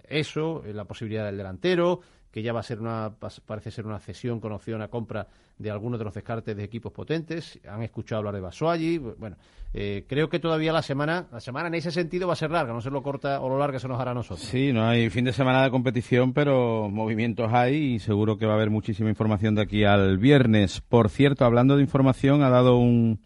eso, 0.09 0.63
eh, 0.67 0.75
la 0.75 0.85
posibilidad 0.85 1.27
del 1.27 1.37
delantero, 1.37 2.01
que 2.31 2.43
ya 2.43 2.53
va 2.53 2.61
a 2.61 2.63
ser 2.63 2.81
una, 2.81 3.13
parece 3.47 3.71
ser 3.71 3.87
una 3.87 3.99
cesión 3.99 4.41
con 4.41 4.53
opción 4.53 4.83
a 4.83 4.89
compra 4.89 5.27
de 5.59 5.71
algunos 5.71 5.99
de 5.99 6.05
los 6.05 6.15
descartes 6.15 6.57
de 6.57 6.65
equipos 6.65 6.93
potentes. 6.93 7.61
Han 7.69 7.83
escuchado 7.83 8.21
hablar 8.21 8.35
de 8.35 8.41
Basualli. 8.41 8.99
Bueno, 8.99 9.37
eh, 9.75 10.05
creo 10.09 10.29
que 10.29 10.39
todavía 10.39 10.73
la 10.73 10.83
semana, 10.83 11.27
la 11.33 11.41
semana 11.41 11.69
en 11.69 11.75
ese 11.75 11.91
sentido 11.91 12.27
va 12.29 12.35
a 12.35 12.37
ser 12.37 12.51
larga, 12.51 12.73
no 12.73 12.81
se 12.81 12.91
lo 12.91 13.03
corta 13.03 13.41
o 13.41 13.49
lo 13.49 13.59
larga 13.59 13.79
se 13.79 13.89
nos 13.89 14.01
hará 14.01 14.13
a 14.13 14.15
nosotros. 14.15 14.47
Sí, 14.47 14.73
no 14.73 14.85
hay 14.87 15.11
fin 15.11 15.25
de 15.25 15.33
semana 15.33 15.63
de 15.65 15.71
competición, 15.71 16.33
pero 16.33 16.89
movimientos 16.89 17.53
hay 17.53 17.95
y 17.95 17.99
seguro 17.99 18.39
que 18.39 18.47
va 18.47 18.53
a 18.53 18.57
haber 18.57 18.71
muchísima 18.71 19.11
información 19.11 19.55
de 19.55 19.63
aquí 19.63 19.85
al 19.85 20.19
viernes. 20.19 20.81
Por 20.81 21.11
cierto, 21.11 21.45
hablando 21.45 21.77
de 21.77 21.83
información, 21.83 22.43
ha 22.43 22.49
dado 22.51 22.79
un, 22.79 23.21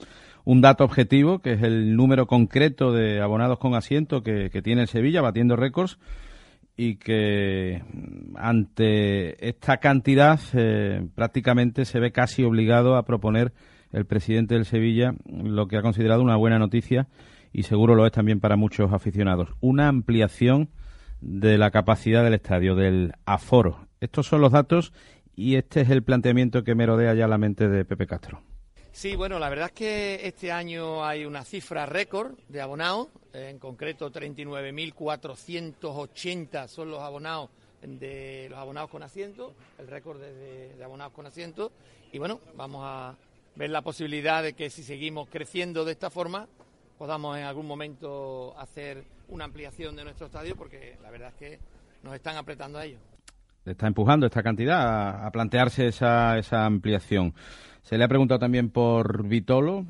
un 0.44 0.60
dato 0.60 0.84
objetivo, 0.84 1.40
que 1.40 1.52
es 1.52 1.62
el 1.62 1.94
número 1.94 2.26
concreto 2.26 2.92
de 2.92 3.20
abonados 3.20 3.58
con 3.58 3.74
asiento 3.74 4.22
que, 4.22 4.50
que 4.50 4.62
tiene 4.62 4.82
el 4.82 4.88
Sevilla, 4.88 5.22
batiendo 5.22 5.56
récords, 5.56 5.98
y 6.76 6.96
que 6.96 7.82
ante 8.36 9.48
esta 9.48 9.78
cantidad 9.78 10.40
eh, 10.54 11.06
prácticamente 11.14 11.84
se 11.84 12.00
ve 12.00 12.10
casi 12.10 12.42
obligado 12.42 12.96
a 12.96 13.04
proponer 13.04 13.52
el 13.92 14.06
presidente 14.06 14.54
del 14.54 14.64
Sevilla 14.64 15.14
lo 15.24 15.68
que 15.68 15.76
ha 15.76 15.82
considerado 15.82 16.22
una 16.22 16.36
buena 16.36 16.58
noticia 16.58 17.06
y 17.52 17.62
seguro 17.62 17.94
lo 17.94 18.06
es 18.06 18.12
también 18.12 18.40
para 18.40 18.56
muchos 18.56 18.92
aficionados, 18.92 19.50
una 19.60 19.88
ampliación 19.88 20.70
de 21.20 21.56
la 21.56 21.70
capacidad 21.70 22.24
del 22.24 22.34
estadio, 22.34 22.74
del 22.74 23.12
aforo. 23.24 23.86
Estos 24.00 24.26
son 24.26 24.40
los 24.40 24.52
datos 24.52 24.92
y 25.36 25.54
este 25.54 25.82
es 25.82 25.90
el 25.90 26.02
planteamiento 26.02 26.64
que 26.64 26.74
merodea 26.74 27.14
ya 27.14 27.28
la 27.28 27.38
mente 27.38 27.68
de 27.68 27.84
Pepe 27.84 28.06
Castro. 28.06 28.42
Sí, 28.94 29.16
bueno, 29.16 29.38
la 29.40 29.48
verdad 29.48 29.66
es 29.66 29.72
que 29.72 30.20
este 30.26 30.52
año 30.52 31.04
hay 31.04 31.24
una 31.24 31.44
cifra 31.44 31.84
récord 31.84 32.38
de 32.48 32.60
abonados, 32.60 33.08
eh, 33.32 33.48
en 33.50 33.58
concreto 33.58 34.12
39.480 34.12 36.68
son 36.68 36.90
los 36.92 37.00
abonados 37.00 37.50
de 37.82 38.46
los 38.48 38.56
abonados 38.58 38.88
con 38.90 39.02
asiento, 39.02 39.52
el 39.78 39.88
récord 39.88 40.20
de, 40.20 40.32
de- 40.76 40.84
abonados 40.84 41.12
con 41.12 41.26
asiento, 41.26 41.72
y 42.12 42.18
bueno, 42.18 42.40
vamos 42.56 42.82
a 42.84 43.16
ver 43.56 43.70
la 43.70 43.82
posibilidad 43.82 44.42
de 44.44 44.52
que 44.54 44.70
si 44.70 44.84
seguimos 44.84 45.28
creciendo 45.28 45.84
de 45.84 45.90
esta 45.92 46.08
forma, 46.08 46.46
podamos 46.96 47.36
en 47.36 47.42
algún 47.44 47.66
momento 47.66 48.56
hacer 48.58 49.02
una 49.28 49.44
ampliación 49.44 49.96
de 49.96 50.04
nuestro 50.04 50.26
estadio, 50.26 50.54
porque 50.54 50.96
la 51.02 51.10
verdad 51.10 51.30
es 51.30 51.34
que 51.34 51.58
nos 52.04 52.14
están 52.14 52.36
apretando 52.36 52.78
a 52.78 52.84
ello. 52.84 52.98
Le 53.64 53.72
está 53.72 53.88
empujando 53.88 54.26
esta 54.26 54.42
cantidad 54.42 54.80
a, 54.80 55.26
a 55.26 55.30
plantearse 55.32 55.88
esa, 55.88 56.38
esa 56.38 56.64
ampliación. 56.64 57.34
Se 57.84 57.98
le 57.98 58.04
ha 58.04 58.08
preguntado 58.08 58.38
también 58.38 58.70
por 58.70 59.28
Vitolo, 59.28 59.84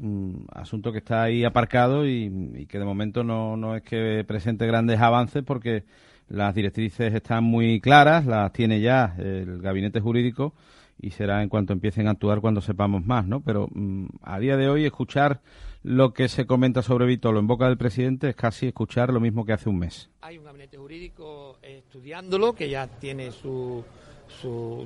asunto 0.52 0.90
que 0.90 0.98
está 0.98 1.22
ahí 1.22 1.44
aparcado 1.44 2.06
y, 2.06 2.24
y 2.56 2.66
que 2.66 2.80
de 2.80 2.84
momento 2.84 3.22
no, 3.22 3.56
no 3.56 3.76
es 3.76 3.82
que 3.82 4.24
presente 4.26 4.66
grandes 4.66 5.00
avances 5.00 5.44
porque 5.44 5.84
las 6.28 6.54
directrices 6.56 7.14
están 7.14 7.44
muy 7.44 7.80
claras, 7.80 8.26
las 8.26 8.52
tiene 8.52 8.80
ya 8.80 9.14
el 9.18 9.60
gabinete 9.60 10.00
jurídico 10.00 10.54
y 11.00 11.10
será 11.10 11.40
en 11.42 11.48
cuanto 11.48 11.72
empiecen 11.72 12.08
a 12.08 12.12
actuar 12.12 12.40
cuando 12.40 12.60
sepamos 12.60 13.04
más, 13.04 13.26
¿no? 13.26 13.40
Pero 13.40 13.68
mm, 13.72 14.06
a 14.22 14.40
día 14.40 14.56
de 14.56 14.68
hoy 14.68 14.84
escuchar 14.84 15.40
lo 15.84 16.12
que 16.14 16.28
se 16.28 16.46
comenta 16.46 16.82
sobre 16.82 17.06
Vitolo 17.06 17.38
en 17.38 17.46
boca 17.46 17.68
del 17.68 17.76
presidente 17.76 18.30
es 18.30 18.36
casi 18.36 18.66
escuchar 18.66 19.12
lo 19.12 19.20
mismo 19.20 19.44
que 19.44 19.52
hace 19.52 19.68
un 19.68 19.78
mes. 19.78 20.10
Hay 20.22 20.38
un 20.38 20.44
gabinete 20.44 20.78
jurídico 20.78 21.58
estudiándolo 21.62 22.54
que 22.54 22.70
ya 22.70 22.88
tiene 22.88 23.30
su, 23.30 23.84
su 24.26 24.84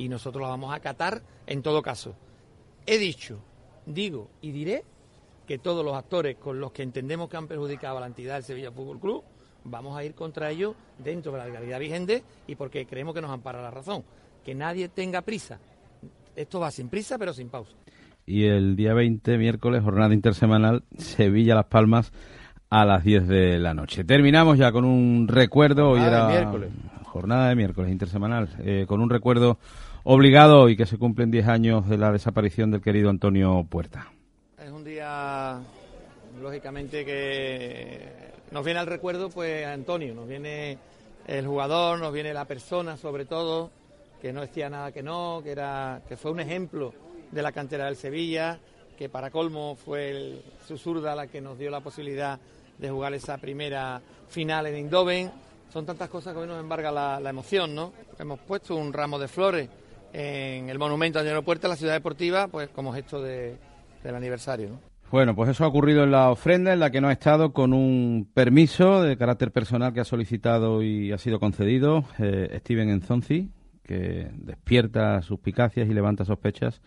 y 0.00 0.08
nosotros 0.08 0.40
la 0.40 0.48
vamos 0.48 0.72
a 0.72 0.76
acatar 0.76 1.20
en 1.46 1.60
todo 1.60 1.82
caso. 1.82 2.14
He 2.86 2.96
dicho, 2.96 3.38
digo 3.84 4.30
y 4.40 4.50
diré 4.50 4.82
que 5.46 5.58
todos 5.58 5.84
los 5.84 5.94
actores 5.94 6.36
con 6.38 6.58
los 6.58 6.72
que 6.72 6.82
entendemos 6.82 7.28
que 7.28 7.36
han 7.36 7.46
perjudicado 7.46 7.98
a 7.98 8.00
la 8.00 8.06
entidad 8.06 8.34
del 8.36 8.44
Sevilla 8.44 8.72
Fútbol 8.72 8.98
Club 8.98 9.22
vamos 9.64 9.94
a 9.98 10.02
ir 10.02 10.14
contra 10.14 10.50
ellos 10.50 10.74
dentro 10.98 11.32
de 11.32 11.38
la 11.38 11.44
legalidad 11.44 11.78
vigente 11.78 12.22
y 12.46 12.54
porque 12.54 12.86
creemos 12.86 13.14
que 13.14 13.20
nos 13.20 13.30
ampara 13.30 13.60
la 13.60 13.70
razón. 13.70 14.02
Que 14.42 14.54
nadie 14.54 14.88
tenga 14.88 15.20
prisa. 15.20 15.58
Esto 16.34 16.60
va 16.60 16.70
sin 16.70 16.88
prisa 16.88 17.18
pero 17.18 17.34
sin 17.34 17.50
pausa. 17.50 17.76
y 18.24 18.44
el 18.46 18.76
día 18.76 18.94
20, 18.94 19.36
miércoles, 19.36 19.82
jornada 19.82 20.14
intersemanal, 20.14 20.82
Sevilla-Las 20.96 21.66
Palmas 21.66 22.10
a 22.70 22.86
las 22.86 23.04
10 23.04 23.28
de 23.28 23.58
la 23.58 23.74
noche. 23.74 24.04
Terminamos 24.04 24.56
ya 24.56 24.72
con 24.72 24.86
un 24.86 25.28
recuerdo, 25.28 25.90
hoy 25.90 26.00
Jornada 26.00 26.28
de 26.28 26.32
era 26.32 26.40
miércoles. 26.40 26.70
jornada 27.04 27.48
de 27.50 27.56
miércoles 27.56 27.90
intersemanal, 27.92 28.48
eh, 28.60 28.84
con 28.88 29.00
un 29.00 29.10
recuerdo 29.10 29.58
obligado 30.04 30.68
y 30.68 30.76
que 30.76 30.86
se 30.86 30.98
cumplen 30.98 31.30
10 31.30 31.48
años 31.48 31.88
de 31.88 31.98
la 31.98 32.12
desaparición 32.12 32.70
del 32.70 32.80
querido 32.80 33.10
Antonio 33.10 33.66
Puerta. 33.68 34.10
Es 34.58 34.70
un 34.70 34.84
día, 34.84 35.60
lógicamente, 36.40 37.04
que 37.04 38.08
nos 38.50 38.64
viene 38.64 38.80
al 38.80 38.86
recuerdo, 38.86 39.30
pues, 39.30 39.66
Antonio, 39.66 40.14
nos 40.14 40.28
viene 40.28 40.78
el 41.26 41.46
jugador, 41.46 41.98
nos 41.98 42.12
viene 42.12 42.32
la 42.32 42.46
persona, 42.46 42.96
sobre 42.96 43.26
todo, 43.26 43.70
que 44.20 44.32
no 44.32 44.40
decía 44.40 44.70
nada 44.70 44.92
que 44.92 45.02
no, 45.02 45.40
que, 45.42 45.52
era, 45.52 46.02
que 46.08 46.16
fue 46.16 46.30
un 46.30 46.40
ejemplo 46.40 46.92
de 47.30 47.42
la 47.42 47.52
cantera 47.52 47.86
del 47.86 47.96
Sevilla, 47.96 48.58
que 48.96 49.08
para 49.08 49.30
colmo 49.30 49.76
fue 49.76 50.10
el, 50.10 50.42
su 50.66 50.76
zurda 50.76 51.14
la 51.14 51.26
que 51.26 51.40
nos 51.40 51.58
dio 51.58 51.70
la 51.70 51.80
posibilidad 51.80 52.38
de 52.78 52.90
jugar 52.90 53.14
esa 53.14 53.38
primera 53.38 54.00
final 54.28 54.66
en 54.66 54.74
Eindhoven. 54.74 55.30
Son 55.72 55.86
tantas 55.86 56.08
cosas 56.08 56.34
que 56.34 56.40
hoy 56.40 56.48
nos 56.48 56.58
embarga 56.58 56.90
la 56.90 57.30
emoción, 57.30 57.74
¿no? 57.74 57.92
Hemos 58.18 58.40
puesto 58.40 58.74
un 58.74 58.92
ramo 58.92 59.18
de 59.18 59.28
flores 59.28 59.68
en 60.12 60.68
el 60.68 60.78
monumento 60.78 61.18
a 61.18 61.22
Antonio 61.22 61.42
Puerta, 61.42 61.68
la 61.68 61.76
ciudad 61.76 61.92
deportiva, 61.92 62.48
pues 62.48 62.68
como 62.70 62.92
gesto 62.92 63.22
de, 63.22 63.56
del 64.02 64.14
aniversario, 64.14 64.70
¿no? 64.70 64.90
Bueno, 65.10 65.34
pues 65.34 65.50
eso 65.50 65.64
ha 65.64 65.68
ocurrido 65.68 66.04
en 66.04 66.12
la 66.12 66.30
ofrenda, 66.30 66.72
en 66.72 66.78
la 66.78 66.90
que 66.90 67.00
no 67.00 67.08
ha 67.08 67.12
estado 67.12 67.52
con 67.52 67.72
un 67.72 68.30
permiso 68.32 69.02
de 69.02 69.16
carácter 69.16 69.50
personal 69.50 69.92
que 69.92 69.98
ha 69.98 70.04
solicitado 70.04 70.84
y 70.84 71.10
ha 71.10 71.18
sido 71.18 71.40
concedido 71.40 72.04
eh, 72.20 72.56
Steven 72.60 72.90
Enzonzi, 72.90 73.50
que 73.82 74.30
despierta 74.34 75.20
suspicacias 75.22 75.88
y 75.88 75.94
levanta 75.94 76.24
sospechas 76.24 76.80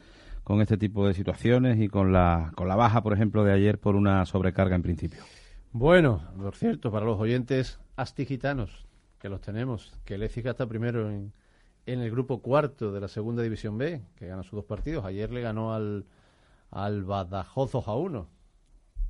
con 0.45 0.61
este 0.61 0.78
tipo 0.78 1.05
de 1.05 1.13
situaciones 1.13 1.82
y 1.82 1.89
con 1.89 2.13
la, 2.13 2.53
con 2.55 2.69
la 2.69 2.78
baja, 2.78 3.03
por 3.03 3.11
ejemplo, 3.11 3.43
de 3.43 3.51
ayer 3.51 3.78
por 3.78 3.97
una 3.97 4.26
sobrecarga 4.26 4.78
en 4.78 4.84
principio. 4.84 5.21
Bueno, 5.74 6.21
por 6.38 6.55
cierto, 6.55 6.93
para 6.93 7.05
los 7.05 7.19
oyentes 7.19 7.80
astigitanos, 7.97 8.86
que 9.19 9.28
los 9.28 9.41
tenemos, 9.41 9.91
que 10.05 10.15
el 10.15 10.24
Écija 10.24 10.51
está 10.51 10.65
primero 10.65 11.09
en, 11.09 11.34
en 11.86 11.99
el 12.01 12.11
grupo 12.11 12.41
cuarto 12.41 12.91
de 12.91 13.01
la 13.01 13.07
segunda 13.07 13.43
división 13.43 13.77
B, 13.77 14.01
que 14.15 14.27
gana 14.27 14.43
sus 14.43 14.53
dos 14.53 14.65
partidos. 14.65 15.05
Ayer 15.05 15.31
le 15.31 15.41
ganó 15.41 15.73
al, 15.73 16.05
al 16.71 17.03
Badajoz 17.03 17.71
2 17.71 17.88
a 17.88 17.95
1. 17.95 18.27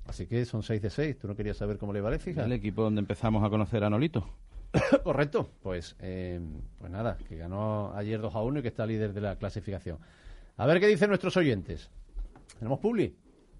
Así 0.05 0.27
que 0.27 0.43
son 0.45 0.63
6 0.63 0.81
de 0.81 0.89
6. 0.89 1.19
¿Tú 1.19 1.27
no 1.27 1.35
querías 1.35 1.57
saber 1.57 1.77
cómo 1.77 1.93
le 1.93 2.01
va 2.01 2.09
al 2.09 2.15
Écija? 2.15 2.43
El 2.43 2.51
equipo 2.51 2.83
donde 2.83 2.99
empezamos 2.99 3.43
a 3.43 3.49
conocer 3.49 3.83
a 3.83 3.89
Nolito. 3.89 4.27
Correcto. 5.03 5.49
Pues, 5.61 5.95
eh, 5.99 6.39
pues 6.79 6.91
nada, 6.91 7.17
que 7.27 7.37
ganó 7.37 7.93
ayer 7.95 8.19
2 8.19 8.35
a 8.35 8.41
1 8.41 8.59
y 8.59 8.61
que 8.61 8.67
está 8.67 8.85
líder 8.85 9.13
de 9.13 9.21
la 9.21 9.35
clasificación. 9.37 9.99
A 10.57 10.65
ver 10.65 10.79
qué 10.79 10.87
dicen 10.87 11.09
nuestros 11.09 11.37
oyentes. 11.37 11.89
¿Tenemos 12.59 12.79
Publi? 12.79 13.15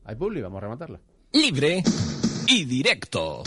Hay 0.05 0.16
Publi, 0.16 0.41
vamos 0.41 0.57
a 0.57 0.61
rematarla. 0.61 0.99
Libre 1.32 1.84
y 2.47 2.66
directo. 2.66 3.43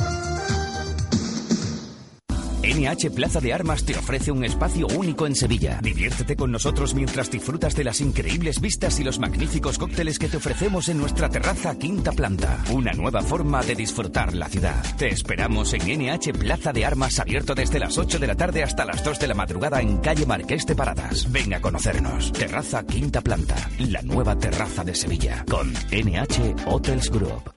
NH 2.66 3.12
Plaza 3.12 3.40
de 3.40 3.52
Armas 3.52 3.84
te 3.84 3.96
ofrece 3.96 4.32
un 4.32 4.44
espacio 4.44 4.88
único 4.88 5.26
en 5.26 5.36
Sevilla. 5.36 5.78
Diviértete 5.80 6.34
con 6.34 6.50
nosotros 6.50 6.96
mientras 6.96 7.30
disfrutas 7.30 7.76
de 7.76 7.84
las 7.84 8.00
increíbles 8.00 8.60
vistas 8.60 8.98
y 8.98 9.04
los 9.04 9.20
magníficos 9.20 9.78
cócteles 9.78 10.18
que 10.18 10.26
te 10.26 10.38
ofrecemos 10.38 10.88
en 10.88 10.98
nuestra 10.98 11.28
terraza 11.28 11.78
quinta 11.78 12.10
planta. 12.10 12.64
Una 12.72 12.92
nueva 12.92 13.22
forma 13.22 13.62
de 13.62 13.76
disfrutar 13.76 14.34
la 14.34 14.48
ciudad. 14.48 14.82
Te 14.96 15.08
esperamos 15.08 15.74
en 15.74 15.82
NH 15.82 16.32
Plaza 16.32 16.72
de 16.72 16.84
Armas 16.84 17.20
abierto 17.20 17.54
desde 17.54 17.78
las 17.78 17.96
8 17.98 18.18
de 18.18 18.26
la 18.26 18.34
tarde 18.34 18.64
hasta 18.64 18.84
las 18.84 19.04
2 19.04 19.20
de 19.20 19.28
la 19.28 19.34
madrugada 19.34 19.80
en 19.80 19.98
calle 19.98 20.26
Marqués 20.26 20.66
de 20.66 20.74
Paradas. 20.74 21.30
Ven 21.30 21.54
a 21.54 21.60
conocernos. 21.60 22.32
Terraza 22.32 22.84
quinta 22.84 23.20
planta. 23.20 23.54
La 23.78 24.02
nueva 24.02 24.36
terraza 24.36 24.82
de 24.82 24.94
Sevilla. 24.96 25.44
Con 25.48 25.72
NH 25.92 26.66
Hotels 26.66 27.10
Group. 27.10 27.55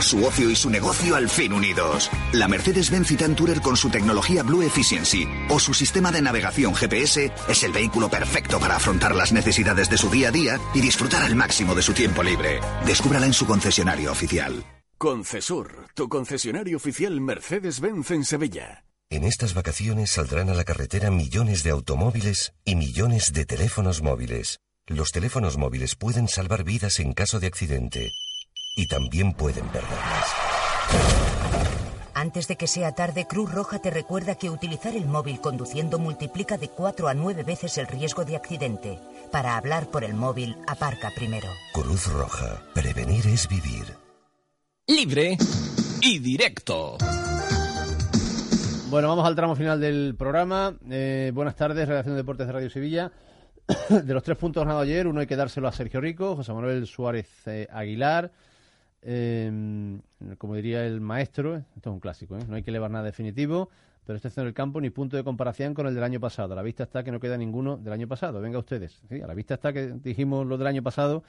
Su 0.00 0.24
ocio 0.24 0.48
y 0.48 0.54
su 0.54 0.70
negocio 0.70 1.16
al 1.16 1.28
fin 1.28 1.52
unidos. 1.52 2.10
La 2.32 2.46
Mercedes-Benz 2.46 3.08
Citan 3.08 3.34
Tourer 3.34 3.60
con 3.60 3.76
su 3.76 3.90
tecnología 3.90 4.42
Blue 4.44 4.62
Efficiency 4.62 5.26
o 5.48 5.58
su 5.58 5.74
sistema 5.74 6.12
de 6.12 6.22
navegación 6.22 6.74
GPS 6.74 7.32
es 7.48 7.62
el 7.64 7.72
vehículo 7.72 8.08
perfecto 8.08 8.60
para 8.60 8.76
afrontar 8.76 9.14
las 9.14 9.32
necesidades 9.32 9.90
de 9.90 9.98
su 9.98 10.08
día 10.08 10.28
a 10.28 10.30
día 10.30 10.60
y 10.72 10.80
disfrutar 10.80 11.24
al 11.24 11.34
máximo 11.34 11.74
de 11.74 11.82
su 11.82 11.94
tiempo 11.94 12.22
libre. 12.22 12.60
Descúbrala 12.86 13.26
en 13.26 13.32
su 13.32 13.44
concesionario 13.44 14.12
oficial. 14.12 14.64
Concesur, 14.98 15.88
tu 15.94 16.08
concesionario 16.08 16.76
oficial 16.76 17.20
Mercedes-Benz 17.20 18.10
en 18.12 18.24
Sevilla. 18.24 18.84
En 19.10 19.24
estas 19.24 19.54
vacaciones 19.54 20.12
saldrán 20.12 20.48
a 20.48 20.54
la 20.54 20.64
carretera 20.64 21.10
millones 21.10 21.64
de 21.64 21.70
automóviles 21.70 22.52
y 22.64 22.76
millones 22.76 23.32
de 23.32 23.46
teléfonos 23.46 24.02
móviles. 24.02 24.60
Los 24.86 25.10
teléfonos 25.10 25.56
móviles 25.56 25.96
pueden 25.96 26.28
salvar 26.28 26.62
vidas 26.62 27.00
en 27.00 27.14
caso 27.14 27.40
de 27.40 27.48
accidente 27.48 28.12
y 28.78 28.86
también 28.86 29.32
pueden 29.32 29.66
perderlas. 29.66 30.34
Antes 32.14 32.46
de 32.46 32.56
que 32.56 32.68
sea 32.68 32.92
tarde, 32.92 33.26
Cruz 33.28 33.52
Roja 33.52 33.80
te 33.80 33.90
recuerda 33.90 34.36
que 34.36 34.50
utilizar 34.50 34.94
el 34.94 35.06
móvil 35.06 35.40
conduciendo 35.40 35.98
multiplica 35.98 36.56
de 36.56 36.68
4 36.68 37.08
a 37.08 37.14
9 37.14 37.42
veces 37.42 37.76
el 37.78 37.88
riesgo 37.88 38.24
de 38.24 38.36
accidente. 38.36 39.00
Para 39.32 39.56
hablar 39.56 39.88
por 39.88 40.04
el 40.04 40.14
móvil, 40.14 40.56
aparca 40.68 41.10
primero. 41.14 41.48
Cruz 41.72 42.06
Roja. 42.06 42.62
Prevenir 42.72 43.26
es 43.26 43.48
vivir. 43.48 43.84
Libre 44.86 45.36
y 46.00 46.20
directo. 46.20 46.98
Bueno, 48.90 49.08
vamos 49.08 49.26
al 49.26 49.34
tramo 49.34 49.56
final 49.56 49.80
del 49.80 50.14
programa. 50.16 50.74
Eh, 50.88 51.32
buenas 51.34 51.56
tardes, 51.56 51.88
Redacción 51.88 52.14
de 52.14 52.22
Deportes 52.22 52.46
de 52.46 52.52
Radio 52.52 52.70
Sevilla. 52.70 53.10
De 53.90 54.14
los 54.14 54.22
tres 54.22 54.38
puntos 54.38 54.62
ganados 54.62 54.84
ayer, 54.84 55.08
uno 55.08 55.20
hay 55.20 55.26
que 55.26 55.36
dárselo 55.36 55.66
a 55.66 55.72
Sergio 55.72 56.00
Rico, 56.00 56.36
José 56.36 56.52
Manuel 56.52 56.86
Suárez 56.86 57.28
eh, 57.46 57.66
Aguilar. 57.70 58.30
Eh, 59.02 60.00
como 60.38 60.54
diría 60.54 60.84
el 60.84 61.00
maestro, 61.00 61.56
esto 61.56 61.90
es 61.90 61.94
un 61.94 62.00
clásico, 62.00 62.36
¿eh? 62.36 62.42
no 62.48 62.56
hay 62.56 62.62
que 62.62 62.70
elevar 62.70 62.90
nada 62.90 63.04
definitivo, 63.04 63.70
pero 64.04 64.16
este 64.16 64.28
es 64.28 64.38
en 64.38 64.46
el 64.46 64.54
campo 64.54 64.80
ni 64.80 64.90
punto 64.90 65.16
de 65.16 65.24
comparación 65.24 65.74
con 65.74 65.86
el 65.86 65.94
del 65.94 66.02
año 66.02 66.18
pasado. 66.18 66.54
A 66.54 66.56
la 66.56 66.62
vista 66.62 66.84
está 66.84 67.04
que 67.04 67.12
no 67.12 67.20
queda 67.20 67.36
ninguno 67.36 67.76
del 67.76 67.92
año 67.92 68.08
pasado. 68.08 68.40
Venga 68.40 68.58
ustedes. 68.58 69.02
¿sí? 69.08 69.20
A 69.20 69.26
la 69.26 69.34
vista 69.34 69.54
está 69.54 69.72
que 69.72 69.88
dijimos 69.88 70.46
lo 70.46 70.56
del 70.56 70.66
año 70.66 70.82
pasado 70.82 71.22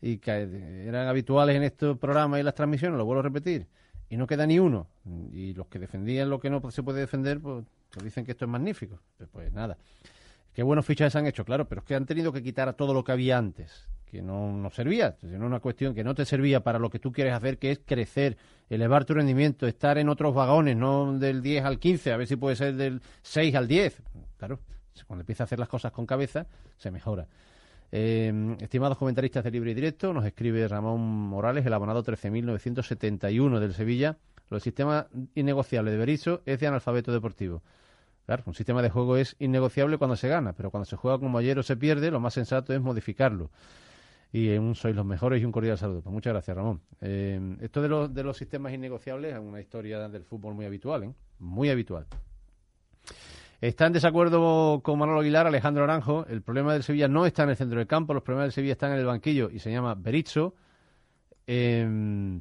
y 0.00 0.18
que 0.18 0.86
eran 0.86 1.08
habituales 1.08 1.56
en 1.56 1.64
estos 1.64 1.98
programas 1.98 2.40
y 2.40 2.44
las 2.44 2.54
transmisiones, 2.54 2.96
lo 2.96 3.04
vuelvo 3.04 3.20
a 3.20 3.24
repetir. 3.24 3.66
Y 4.08 4.16
no 4.16 4.26
queda 4.26 4.46
ni 4.46 4.60
uno. 4.60 4.86
Y 5.32 5.54
los 5.54 5.66
que 5.66 5.80
defendían 5.80 6.30
lo 6.30 6.38
que 6.38 6.50
no 6.50 6.70
se 6.70 6.82
puede 6.84 7.00
defender, 7.00 7.40
pues, 7.40 7.64
pues 7.90 8.04
dicen 8.04 8.24
que 8.24 8.30
esto 8.32 8.44
es 8.44 8.50
magnífico. 8.50 9.00
Pues, 9.18 9.28
pues 9.32 9.52
nada. 9.52 9.76
Qué 10.52 10.62
buenos 10.62 10.86
fichajes 10.86 11.16
han 11.16 11.26
hecho, 11.26 11.44
claro, 11.44 11.68
pero 11.68 11.80
es 11.80 11.84
que 11.84 11.96
han 11.96 12.06
tenido 12.06 12.32
que 12.32 12.42
quitar 12.42 12.68
a 12.68 12.72
todo 12.74 12.94
lo 12.94 13.02
que 13.02 13.12
había 13.12 13.38
antes 13.38 13.88
que 14.10 14.22
no 14.22 14.52
nos 14.52 14.74
servía, 14.74 15.16
sino 15.20 15.46
una 15.46 15.60
cuestión 15.60 15.94
que 15.94 16.02
no 16.02 16.14
te 16.14 16.24
servía 16.24 16.60
para 16.60 16.78
lo 16.78 16.90
que 16.90 16.98
tú 16.98 17.12
quieres 17.12 17.32
hacer, 17.32 17.58
que 17.58 17.70
es 17.70 17.80
crecer, 17.84 18.36
elevar 18.68 19.04
tu 19.04 19.14
rendimiento, 19.14 19.66
estar 19.66 19.98
en 19.98 20.08
otros 20.08 20.34
vagones, 20.34 20.76
no 20.76 21.16
del 21.18 21.42
10 21.42 21.64
al 21.64 21.78
15, 21.78 22.12
a 22.12 22.16
ver 22.16 22.26
si 22.26 22.36
puede 22.36 22.56
ser 22.56 22.74
del 22.74 23.00
6 23.22 23.54
al 23.54 23.68
10. 23.68 24.02
Claro, 24.36 24.58
cuando 25.06 25.22
empieza 25.22 25.44
a 25.44 25.46
hacer 25.46 25.58
las 25.58 25.68
cosas 25.68 25.92
con 25.92 26.06
cabeza, 26.06 26.46
se 26.76 26.90
mejora. 26.90 27.26
Eh, 27.92 28.56
estimados 28.60 28.98
comentaristas 28.98 29.44
de 29.44 29.50
Libre 29.50 29.72
y 29.72 29.74
Directo, 29.74 30.12
nos 30.12 30.24
escribe 30.24 30.66
Ramón 30.66 31.00
Morales, 31.00 31.64
el 31.64 31.72
abonado 31.72 32.02
13.971 32.02 33.58
del 33.60 33.74
Sevilla. 33.74 34.16
Lo 34.48 34.56
del 34.56 34.62
sistema 34.62 35.06
innegociable 35.36 35.92
de 35.92 35.96
Berizzo 35.96 36.42
es 36.44 36.58
de 36.58 36.66
analfabeto 36.66 37.12
deportivo. 37.12 37.62
Claro, 38.26 38.42
un 38.46 38.54
sistema 38.54 38.82
de 38.82 38.90
juego 38.90 39.16
es 39.16 39.36
innegociable 39.38 39.98
cuando 39.98 40.16
se 40.16 40.28
gana, 40.28 40.52
pero 40.52 40.70
cuando 40.70 40.84
se 40.84 40.96
juega 40.96 41.18
como 41.18 41.38
ayer 41.38 41.58
o 41.58 41.62
se 41.62 41.76
pierde, 41.76 42.10
lo 42.10 42.20
más 42.20 42.34
sensato 42.34 42.72
es 42.72 42.80
modificarlo 42.80 43.50
y 44.32 44.50
un 44.56 44.74
sois 44.74 44.94
los 44.94 45.04
mejores 45.04 45.42
y 45.42 45.44
un 45.44 45.52
cordial 45.52 45.76
saludo. 45.76 46.02
Pues 46.02 46.12
muchas 46.12 46.32
gracias, 46.32 46.56
Ramón. 46.56 46.80
Eh, 47.00 47.56
esto 47.60 47.82
de 47.82 47.88
los, 47.88 48.14
de 48.14 48.22
los 48.22 48.36
sistemas 48.36 48.72
innegociables 48.72 49.34
es 49.34 49.40
una 49.40 49.60
historia 49.60 50.08
del 50.08 50.24
fútbol 50.24 50.54
muy 50.54 50.66
habitual, 50.66 51.04
¿eh? 51.04 51.14
Muy 51.38 51.70
habitual. 51.70 52.06
Está 53.60 53.86
en 53.86 53.92
desacuerdo 53.92 54.80
con 54.82 54.98
Manolo 54.98 55.20
Aguilar, 55.20 55.46
Alejandro 55.46 55.84
Aranjo. 55.84 56.24
El 56.28 56.42
problema 56.42 56.72
del 56.72 56.82
Sevilla 56.82 57.08
no 57.08 57.26
está 57.26 57.42
en 57.42 57.50
el 57.50 57.56
centro 57.56 57.78
del 57.78 57.86
campo, 57.86 58.14
los 58.14 58.22
problemas 58.22 58.46
del 58.46 58.52
Sevilla 58.52 58.72
están 58.72 58.92
en 58.92 58.98
el 58.98 59.06
banquillo 59.06 59.50
y 59.50 59.58
se 59.58 59.70
llama 59.70 59.94
Berizzo. 59.94 60.54
Eh, 61.46 62.40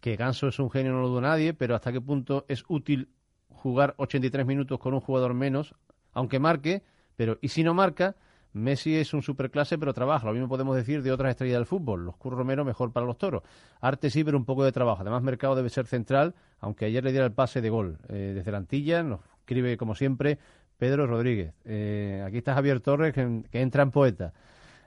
que 0.00 0.16
Ganso 0.16 0.48
es 0.48 0.58
un 0.58 0.70
genio, 0.70 0.92
no 0.92 1.02
lo 1.02 1.08
duda 1.08 1.22
nadie, 1.22 1.54
pero 1.54 1.74
hasta 1.74 1.92
qué 1.92 2.00
punto 2.00 2.44
es 2.48 2.64
útil 2.68 3.08
jugar 3.48 3.94
83 3.98 4.46
minutos 4.46 4.78
con 4.78 4.94
un 4.94 5.00
jugador 5.00 5.34
menos, 5.34 5.74
aunque 6.12 6.38
marque, 6.38 6.82
pero 7.16 7.38
¿y 7.40 7.48
si 7.48 7.62
no 7.62 7.74
marca? 7.74 8.16
Messi 8.54 8.94
es 8.94 9.12
un 9.12 9.20
superclase, 9.20 9.78
pero 9.78 9.92
trabaja. 9.92 10.26
Lo 10.26 10.32
mismo 10.32 10.48
podemos 10.48 10.76
decir 10.76 11.02
de 11.02 11.10
otras 11.10 11.30
estrellas 11.30 11.58
del 11.58 11.66
fútbol. 11.66 12.04
Los 12.04 12.16
Curro 12.16 12.36
Romero 12.36 12.64
mejor 12.64 12.92
para 12.92 13.04
los 13.04 13.18
toros. 13.18 13.42
Arte 13.80 14.10
sí, 14.10 14.22
pero 14.22 14.38
un 14.38 14.44
poco 14.44 14.64
de 14.64 14.70
trabajo. 14.70 15.02
Además, 15.02 15.22
Mercado 15.22 15.56
debe 15.56 15.68
ser 15.68 15.86
central, 15.86 16.34
aunque 16.60 16.84
ayer 16.84 17.02
le 17.02 17.10
diera 17.10 17.26
el 17.26 17.32
pase 17.32 17.60
de 17.60 17.68
gol. 17.68 17.98
Eh, 18.08 18.32
desde 18.32 18.52
la 18.52 18.58
Antilla 18.58 19.02
nos 19.02 19.20
escribe, 19.40 19.76
como 19.76 19.96
siempre, 19.96 20.38
Pedro 20.78 21.08
Rodríguez. 21.08 21.52
Eh, 21.64 22.22
aquí 22.24 22.38
está 22.38 22.54
Javier 22.54 22.78
Torres, 22.78 23.12
que, 23.12 23.42
entra 23.52 23.82
en 23.82 23.90
poeta. 23.90 24.32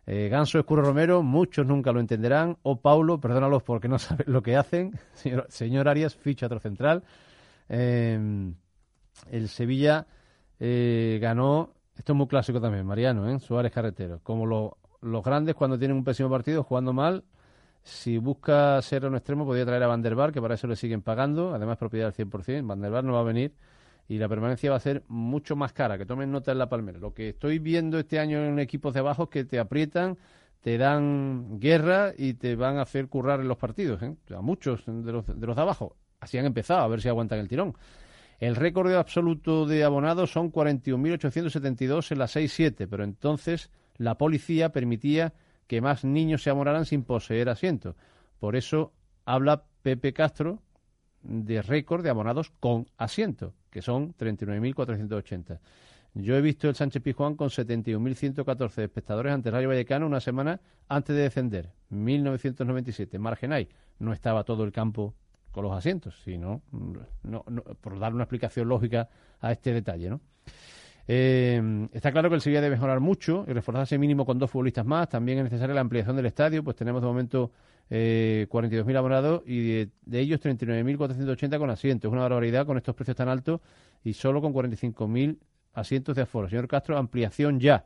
Eh, 0.06 0.30
Ganso 0.32 0.60
es 0.60 0.64
Curro 0.64 0.84
Romero, 0.84 1.22
muchos 1.22 1.68
nunca 1.68 1.92
lo 1.92 2.00
entenderán. 2.00 2.58
O 2.64 2.80
Paulo, 2.80 3.20
perdónalos 3.20 3.64
porque 3.64 3.90
no 3.90 4.00
saben 4.00 4.32
lo 4.32 4.42
que 4.42 4.56
hacen. 4.56 4.98
Señor, 5.14 5.46
señor 5.50 5.90
Arias, 5.90 6.16
ficha 6.16 6.46
otro 6.46 6.62
central. 6.62 7.04
el 7.68 8.56
Sevilla 9.50 10.08
ganó 10.58 11.77
esto 11.98 12.14
es 12.14 12.18
muy 12.18 12.28
clásico 12.28 12.62
también, 12.62 12.86
Mariano, 12.86 13.30
¿eh? 13.30 13.40
Suárez 13.40 13.72
Carretero. 13.72 14.20
Como 14.24 14.78
los 15.02 15.24
grandes 15.24 15.56
cuando 15.56 15.78
tienen 15.78 15.98
un 15.98 16.04
pésimo 16.04 16.30
partido 16.30 16.64
jugando 16.64 16.94
mal, 16.94 17.24
si 17.84 18.18
busca 18.18 18.82
ser 18.82 19.06
un 19.06 19.16
extremo 19.16 19.46
podría 19.46 19.66
traer 19.66 19.84
a 19.84 19.88
Van 19.88 20.02
der 20.02 20.16
Bar, 20.16 20.32
que 20.32 20.42
para 20.42 20.56
eso 20.56 20.68
le 20.68 20.76
siguen 20.76 21.02
pagando, 21.02 21.54
además 21.54 21.78
propiedad 21.78 22.08
al 22.08 22.14
100%. 22.14 22.66
Van 22.66 22.82
der 22.82 22.92
Bar 22.92 23.04
no 23.04 23.14
va 23.14 23.22
a 23.22 23.24
venir 23.24 23.54
y 24.08 24.18
la 24.18 24.30
permanencia 24.30 24.70
va 24.70 24.78
a 24.78 24.82
ser 24.82 25.04
mucho 25.08 25.56
más 25.56 25.74
cara. 25.74 25.98
Que 25.98 26.06
tomen 26.06 26.32
nota 26.32 26.52
en 26.52 26.60
la 26.60 26.70
palmera. 26.70 27.00
Lo 27.00 27.14
que 27.14 27.30
estoy 27.30 27.60
viendo 27.60 28.00
este 28.00 28.20
año 28.20 28.44
en 28.44 28.60
equipos 28.60 28.94
de 28.94 29.00
abajo 29.00 29.24
es 29.24 29.30
que 29.30 29.46
te 29.46 29.60
aprietan, 29.60 30.18
te 30.62 30.78
dan 30.78 31.60
guerra 31.60 32.14
y 32.18 32.34
te 32.36 32.56
van 32.56 32.78
a 32.78 32.84
hacer 32.84 33.08
currar 33.08 33.42
en 33.42 33.48
los 33.48 33.58
partidos. 33.58 34.02
¿eh? 34.02 34.16
A 34.36 34.42
muchos 34.42 34.84
de 34.86 35.12
los, 35.12 35.26
de 35.26 35.48
los 35.48 35.56
de 35.56 35.62
abajo. 35.62 35.96
Así 36.20 36.38
han 36.38 36.46
empezado, 36.46 36.82
a 36.82 36.88
ver 36.88 37.02
si 37.02 37.10
aguantan 37.10 37.40
el 37.40 37.48
tirón. 37.48 37.76
El 38.40 38.56
récord 38.56 38.94
absoluto 38.94 39.66
de 39.66 39.84
abonados 39.84 40.32
son 40.32 40.52
41.872 40.52 42.12
en 42.12 42.20
la 42.20 42.26
6-7, 42.26 42.88
pero 42.88 43.04
entonces 43.04 43.72
la 43.98 44.18
policía 44.18 44.70
permitía 44.70 45.34
que 45.66 45.82
más 45.82 46.04
niños 46.04 46.44
se 46.44 46.52
abonaran 46.52 46.86
sin 46.86 47.04
poseer 47.04 47.50
asiento. 47.50 47.96
Por 48.40 48.56
eso 48.56 48.94
habla 49.26 49.64
Pepe 49.82 50.14
Castro 50.14 50.62
de 51.24 51.62
récord 51.62 52.04
de 52.04 52.12
abonados 52.12 52.52
con 52.60 52.88
asiento, 52.98 53.54
que 53.72 53.82
son 53.82 54.14
39.480. 54.16 55.60
Yo 56.14 56.36
he 56.36 56.42
visto 56.42 56.70
el 56.70 56.76
Sánchez 56.76 57.02
Pizjuán 57.02 57.36
con 57.36 57.50
71.114 57.50 58.84
espectadores 58.84 59.34
ante 59.34 59.52
Rayo 59.52 59.68
Vallecano 59.68 60.06
una 60.06 60.20
semana 60.20 60.62
antes 60.88 61.16
de 61.16 61.24
descender, 61.24 61.72
1997. 61.90 63.20
Margen 63.20 63.52
hay. 63.52 63.68
No 64.00 64.14
estaba 64.14 64.44
todo 64.44 64.64
el 64.64 64.72
campo 64.72 65.16
con 65.58 65.64
los 65.64 65.74
asientos, 65.76 66.14
sino 66.24 66.62
no, 67.24 67.44
por 67.82 67.98
dar 67.98 68.14
una 68.14 68.26
explicación 68.26 68.70
lógica 68.70 69.10
a 69.42 69.52
este 69.52 69.74
detalle, 69.74 70.08
¿no? 70.08 70.22
Eh, 71.08 71.88
está 71.94 72.12
claro 72.12 72.30
que 72.30 72.36
el 72.36 72.42
Sevilla 72.42 72.62
debe 72.62 72.76
mejorar 72.76 73.00
mucho 73.00 73.44
y 73.48 73.54
reforzarse 73.54 73.98
mínimo 73.98 74.24
con 74.24 74.38
dos 74.38 74.52
futbolistas 74.52 74.86
más. 74.86 75.10
También 75.10 75.40
es 75.40 75.46
necesaria 75.46 75.74
la 75.74 75.82
ampliación 75.82 76.16
del 76.16 76.28
estadio, 76.28 76.64
pues 76.64 76.76
tenemos 76.76 77.02
de 77.02 77.08
momento 77.08 77.52
eh, 77.90 78.46
42.000 78.52 78.98
abonados 78.98 79.42
y 79.48 79.68
de, 79.68 79.90
de 80.06 80.20
ellos 80.20 80.40
39.480 80.42 81.58
con 81.58 81.72
asientos. 81.72 82.10
Es 82.10 82.14
una 82.14 82.22
barbaridad 82.22 82.68
con 82.68 82.78
estos 82.78 82.94
precios 82.94 83.18
tan 83.18 83.28
altos 83.28 83.60
y 84.04 84.14
solo 84.14 84.44
con 84.44 84.54
45.000 84.54 85.40
asientos 85.74 86.16
de 86.16 86.22
aforo. 86.22 86.50
Señor 86.50 86.68
Castro, 86.68 87.00
ampliación 87.00 87.60
ya. 87.60 87.84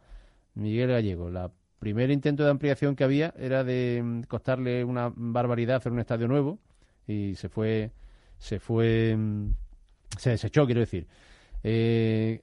Miguel 0.55 0.89
Gallego, 0.89 1.29
la 1.29 1.49
primer 1.79 2.11
intento 2.11 2.43
de 2.43 2.49
ampliación 2.49 2.97
que 2.97 3.05
había 3.05 3.33
era 3.37 3.63
de 3.63 4.01
mm, 4.03 4.21
costarle 4.23 4.83
una 4.83 5.09
barbaridad 5.15 5.77
hacer 5.77 5.93
un 5.93 5.99
estadio 5.99 6.27
nuevo 6.27 6.59
y 7.07 7.35
se 7.35 7.49
fue, 7.49 7.91
se 8.37 8.59
fue, 8.59 9.15
mm, 9.17 9.53
se 10.17 10.31
desechó, 10.31 10.65
quiero 10.65 10.81
decir. 10.81 11.07
Eh, 11.63 12.41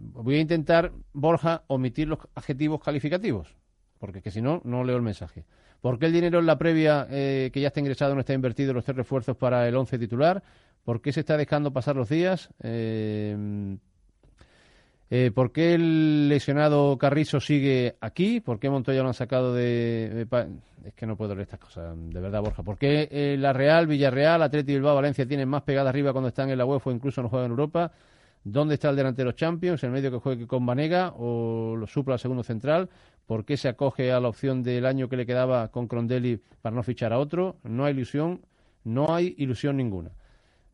voy 0.00 0.36
a 0.36 0.40
intentar, 0.40 0.92
Borja, 1.12 1.64
omitir 1.66 2.08
los 2.08 2.18
adjetivos 2.34 2.82
calificativos, 2.82 3.56
porque 3.98 4.22
que 4.22 4.30
si 4.30 4.40
no, 4.40 4.60
no 4.64 4.84
leo 4.84 4.96
el 4.96 5.02
mensaje. 5.02 5.44
¿Por 5.80 5.98
qué 5.98 6.06
el 6.06 6.12
dinero 6.12 6.38
en 6.38 6.46
la 6.46 6.56
previa 6.56 7.06
eh, 7.10 7.50
que 7.52 7.60
ya 7.60 7.68
está 7.68 7.80
ingresado 7.80 8.14
no 8.14 8.20
está 8.20 8.32
invertido 8.32 8.70
en 8.70 8.76
los 8.76 8.84
tres 8.84 8.96
refuerzos 8.96 9.36
para 9.36 9.68
el 9.68 9.76
11 9.76 9.98
titular? 9.98 10.42
¿Por 10.82 11.02
qué 11.02 11.12
se 11.12 11.20
está 11.20 11.36
dejando 11.36 11.72
pasar 11.72 11.96
los 11.96 12.08
días? 12.08 12.48
Eh, 12.62 13.76
eh, 15.10 15.30
¿Por 15.34 15.52
qué 15.52 15.74
el 15.74 16.28
lesionado 16.28 16.96
Carrizo 16.98 17.40
sigue 17.40 17.96
aquí? 18.00 18.40
¿Por 18.40 18.58
qué 18.58 18.70
Montoya 18.70 19.02
lo 19.02 19.08
han 19.08 19.14
sacado 19.14 19.54
de, 19.54 20.26
Es 20.84 20.94
que 20.94 21.06
no 21.06 21.16
puedo 21.16 21.34
leer 21.34 21.42
estas 21.42 21.60
cosas, 21.60 21.94
de 21.96 22.20
verdad, 22.20 22.40
Borja. 22.40 22.62
¿Por 22.62 22.78
qué 22.78 23.08
eh, 23.10 23.36
la 23.38 23.52
Real, 23.52 23.86
Villarreal, 23.86 24.42
Atleti 24.42 24.72
Bilbao, 24.72 24.94
Valencia 24.94 25.26
tienen 25.26 25.48
más 25.48 25.62
pegada 25.62 25.90
arriba 25.90 26.12
cuando 26.12 26.28
están 26.28 26.50
en 26.50 26.58
la 26.58 26.64
UEFA 26.64 26.90
o 26.90 26.92
incluso 26.92 27.22
no 27.22 27.28
juegan 27.28 27.46
en 27.46 27.50
Europa? 27.52 27.92
¿Dónde 28.42 28.74
está 28.74 28.90
el 28.90 28.96
delantero 28.96 29.32
Champions? 29.32 29.82
¿El 29.84 29.90
medio 29.90 30.10
que 30.10 30.18
juegue 30.18 30.46
con 30.46 30.66
Vanega 30.66 31.14
o 31.16 31.76
lo 31.76 31.86
supla 31.86 32.14
al 32.14 32.20
segundo 32.20 32.42
central? 32.42 32.88
¿Por 33.26 33.44
qué 33.44 33.56
se 33.56 33.68
acoge 33.68 34.12
a 34.12 34.20
la 34.20 34.28
opción 34.28 34.62
del 34.62 34.84
año 34.84 35.08
que 35.08 35.16
le 35.16 35.24
quedaba 35.24 35.68
con 35.68 35.88
Crondelli 35.88 36.40
para 36.60 36.76
no 36.76 36.82
fichar 36.82 37.12
a 37.12 37.18
otro? 37.18 37.56
No 37.62 37.86
hay 37.86 37.94
ilusión, 37.94 38.42
no 38.84 39.14
hay 39.14 39.34
ilusión 39.38 39.76
ninguna. 39.78 40.10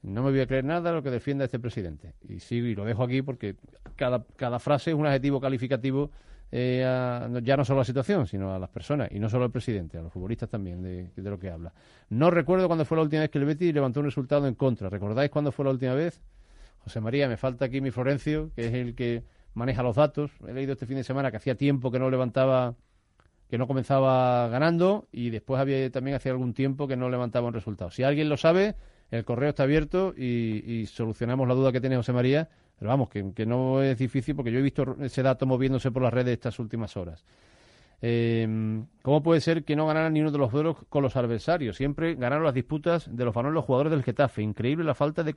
No 0.02 0.22
me 0.22 0.30
voy 0.30 0.40
a 0.40 0.46
creer 0.46 0.64
nada 0.64 0.92
lo 0.92 1.02
que 1.02 1.10
defienda 1.10 1.44
este 1.44 1.58
presidente. 1.58 2.14
Y 2.28 2.40
sigo 2.40 2.66
y 2.66 2.74
lo 2.74 2.84
dejo 2.84 3.02
aquí 3.02 3.22
porque 3.22 3.56
cada, 3.96 4.58
frase 4.58 4.90
es 4.90 4.96
un 4.96 5.06
adjetivo 5.06 5.40
calificativo 5.40 6.10
eh, 6.52 6.84
a- 6.84 7.28
ya 7.42 7.56
no 7.56 7.64
solo 7.64 7.80
a 7.80 7.82
la 7.82 7.84
situación, 7.84 8.26
sino 8.26 8.52
a 8.54 8.58
las 8.58 8.70
personas, 8.70 9.08
y 9.12 9.18
no 9.20 9.28
solo 9.28 9.44
al 9.44 9.52
presidente, 9.52 9.98
a 9.98 10.02
los 10.02 10.12
futbolistas 10.12 10.48
también, 10.48 10.82
de, 10.82 11.10
de 11.14 11.30
lo 11.30 11.38
que 11.38 11.50
habla. 11.50 11.72
No 12.08 12.30
recuerdo 12.30 12.66
cuándo 12.66 12.84
fue 12.84 12.96
la 12.96 13.04
última 13.04 13.20
vez 13.20 13.30
que 13.30 13.38
el 13.38 13.44
Betis 13.44 13.72
levantó 13.72 14.00
un 14.00 14.06
resultado 14.06 14.46
en 14.48 14.54
contra. 14.54 14.88
¿Recordáis 14.88 15.30
cuándo 15.30 15.52
fue 15.52 15.64
la 15.64 15.70
última 15.70 15.94
vez? 15.94 16.20
José 16.80 17.00
María, 17.00 17.28
me 17.28 17.36
falta 17.36 17.66
aquí 17.66 17.80
mi 17.80 17.90
Florencio, 17.90 18.50
que 18.56 18.66
es 18.66 18.74
el 18.74 18.94
que 18.94 19.22
maneja 19.54 19.82
los 19.82 19.96
datos. 19.96 20.32
He 20.48 20.52
leído 20.52 20.72
este 20.72 20.86
fin 20.86 20.96
de 20.96 21.04
semana 21.04 21.30
que 21.30 21.36
hacía 21.36 21.54
tiempo 21.54 21.90
que 21.92 21.98
no 21.98 22.10
levantaba, 22.10 22.74
que 23.48 23.58
no 23.58 23.66
comenzaba 23.68 24.48
ganando, 24.48 25.06
y 25.12 25.30
después 25.30 25.60
había 25.60 25.88
también 25.90 26.16
hacía 26.16 26.32
algún 26.32 26.54
tiempo 26.54 26.88
que 26.88 26.96
no 26.96 27.10
levantaba 27.10 27.46
un 27.46 27.54
resultado. 27.54 27.90
Si 27.92 28.02
alguien 28.02 28.28
lo 28.28 28.36
sabe, 28.36 28.74
el 29.10 29.24
correo 29.24 29.50
está 29.50 29.64
abierto 29.64 30.14
y, 30.16 30.86
solucionamos 30.86 31.46
la 31.48 31.54
duda 31.54 31.72
que 31.72 31.80
tiene 31.80 31.96
José 31.96 32.12
María. 32.12 32.48
Pero 32.78 32.88
vamos, 32.88 33.10
que, 33.10 33.46
no 33.46 33.82
es 33.82 33.98
difícil 33.98 34.34
porque 34.34 34.50
yo 34.50 34.58
he 34.58 34.62
visto 34.62 34.96
ese 35.00 35.22
dato 35.22 35.46
moviéndose 35.46 35.90
por 35.90 36.02
las 36.02 36.12
redes 36.12 36.32
estas 36.32 36.58
últimas 36.58 36.96
horas. 36.96 37.24
Eh, 38.02 38.82
¿Cómo 39.02 39.22
puede 39.22 39.42
ser 39.42 39.64
que 39.64 39.76
no 39.76 39.86
ganaran 39.86 40.14
ni 40.14 40.22
uno 40.22 40.30
de 40.30 40.38
los 40.38 40.50
duelos 40.50 40.76
con 40.88 41.02
los 41.02 41.14
adversarios? 41.16 41.76
Siempre 41.76 42.14
ganaron 42.14 42.44
las 42.44 42.54
disputas 42.54 43.14
de 43.14 43.24
los 43.26 43.34
varones 43.34 43.54
los 43.54 43.66
jugadores 43.66 43.90
del 43.90 44.02
Getafe. 44.02 44.40
Increíble 44.40 44.84
la 44.84 44.94
falta 44.94 45.22
de, 45.22 45.34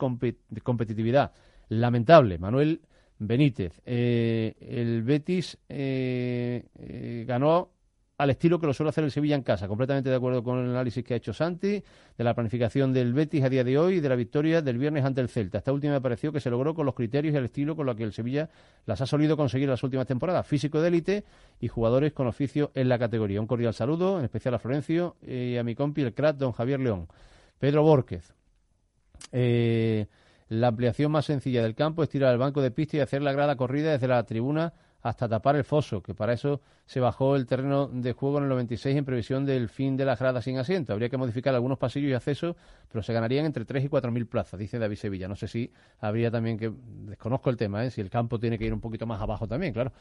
de 0.50 0.62
competitividad. 0.62 1.34
Lamentable. 1.68 2.38
Manuel 2.38 2.80
Benítez. 3.20 3.82
Eh, 3.86 4.56
el 4.60 5.04
Betis 5.04 5.58
eh, 5.70 6.66
eh, 6.76 7.26
ganó 7.28 7.70
al 8.18 8.30
estilo 8.30 8.60
que 8.60 8.68
lo 8.68 8.74
suele 8.74 8.90
hacer 8.90 9.04
el 9.04 9.12
Sevilla 9.12 9.36
en 9.36 9.42
casa. 9.42 9.68
Completamente 9.68 10.10
de 10.10 10.16
acuerdo 10.16 10.44
con 10.44 10.60
el 10.60 10.70
análisis 10.70 11.04
que 11.04 11.14
ha 11.14 11.18
hecho 11.18 11.34
Santi, 11.34 11.84
de 12.18 12.24
la 12.24 12.34
planificación 12.34 12.94
del 12.94 13.14
Betis 13.14 13.44
a 13.44 13.50
día 13.50 13.64
de 13.64 13.78
hoy 13.78 13.96
y 13.96 14.00
de 14.00 14.10
la 14.10 14.16
victoria 14.16 14.62
del 14.62 14.78
viernes 14.78 15.04
ante 15.04 15.22
el 15.22 15.30
Celta. 15.30 15.58
Esta 15.58 15.74
última 15.74 15.94
me 15.94 16.02
pareció 16.02 16.32
que 16.32 16.40
se 16.40 16.50
logró 16.50 16.74
con 16.74 16.86
los 16.86 16.96
criterios 16.96 17.34
y 17.34 17.38
el 17.38 17.46
estilo 17.46 17.76
con 17.76 17.86
lo 17.86 17.96
que 17.96 18.04
el 18.04 18.14
Sevilla 18.14 18.50
las 18.86 19.02
ha 19.02 19.06
solido 19.06 19.36
conseguir 19.36 19.68
las 19.68 19.84
últimas 19.84 20.06
temporadas. 20.06 20.46
Físico 20.46 20.82
de 20.82 20.90
élite 20.90 21.24
y 21.60 21.68
jugadores 21.68 22.14
con 22.14 22.28
oficio 22.28 22.72
en 22.76 22.90
la 22.90 23.00
categoría. 23.00 23.42
Un 23.42 23.48
cordial 23.48 23.74
saludo, 23.74 24.20
en 24.20 24.26
especial 24.26 24.54
a 24.54 24.60
Florencio 24.60 25.16
y 25.26 25.58
a 25.58 25.64
mi 25.64 25.74
compi, 25.76 26.04
el 26.04 26.14
crack 26.14 26.38
don 26.38 26.52
Javier 26.52 26.80
León. 26.80 27.08
Pedro 27.60 27.84
Borquez. 27.84 28.34
Eh, 29.32 30.06
la 30.50 30.68
ampliación 30.68 31.12
más 31.12 31.26
sencilla 31.26 31.64
del 31.64 31.74
campo 31.74 32.04
es 32.04 32.10
tirar 32.10 32.32
el 32.32 32.38
banco 32.38 32.62
de 32.62 32.70
pista 32.70 32.98
y 32.98 33.00
hacer 33.00 33.22
la 33.22 33.32
grada 33.32 33.56
corrida 33.56 33.92
desde 33.92 34.08
la 34.08 34.24
tribuna 34.24 34.74
hasta 35.04 35.28
tapar 35.28 35.58
el 35.58 35.66
foso, 35.66 36.02
que 36.02 36.16
para 36.16 36.32
eso 36.32 36.62
se 36.86 37.02
bajó 37.02 37.36
el 37.36 37.46
terreno 37.46 37.88
de 37.88 38.14
juego 38.14 38.38
en 38.38 38.44
el 38.44 38.50
96 38.50 38.96
en 38.96 39.04
previsión 39.06 39.46
del 39.46 39.68
fin 39.68 39.98
de 39.98 40.06
las 40.06 40.18
gradas 40.18 40.46
sin 40.46 40.58
asiento. 40.58 40.94
Habría 40.94 41.10
que 41.10 41.18
modificar 41.18 41.54
algunos 41.54 41.78
pasillos 41.78 42.10
y 42.10 42.14
accesos, 42.14 42.56
pero 42.90 43.04
se 43.04 43.12
ganarían 43.12 43.46
entre 43.46 43.66
3 43.66 43.84
y 43.84 43.90
4 43.90 44.12
mil 44.12 44.28
plazas, 44.28 44.58
dice 44.58 44.80
David 44.80 44.96
Sevilla. 44.96 45.28
No 45.28 45.36
sé 45.36 45.50
si 45.50 45.70
habría 46.00 46.32
también 46.32 46.58
que, 46.58 46.72
desconozco 47.06 47.50
el 47.50 47.58
tema, 47.58 47.84
¿eh? 47.84 47.92
si 47.92 48.00
el 48.00 48.10
campo 48.10 48.40
tiene 48.40 48.58
que 48.58 48.66
ir 48.66 48.74
un 48.74 48.80
poquito 48.80 49.06
más 49.06 49.22
abajo 49.22 49.46
también, 49.46 49.74
claro. 49.74 49.92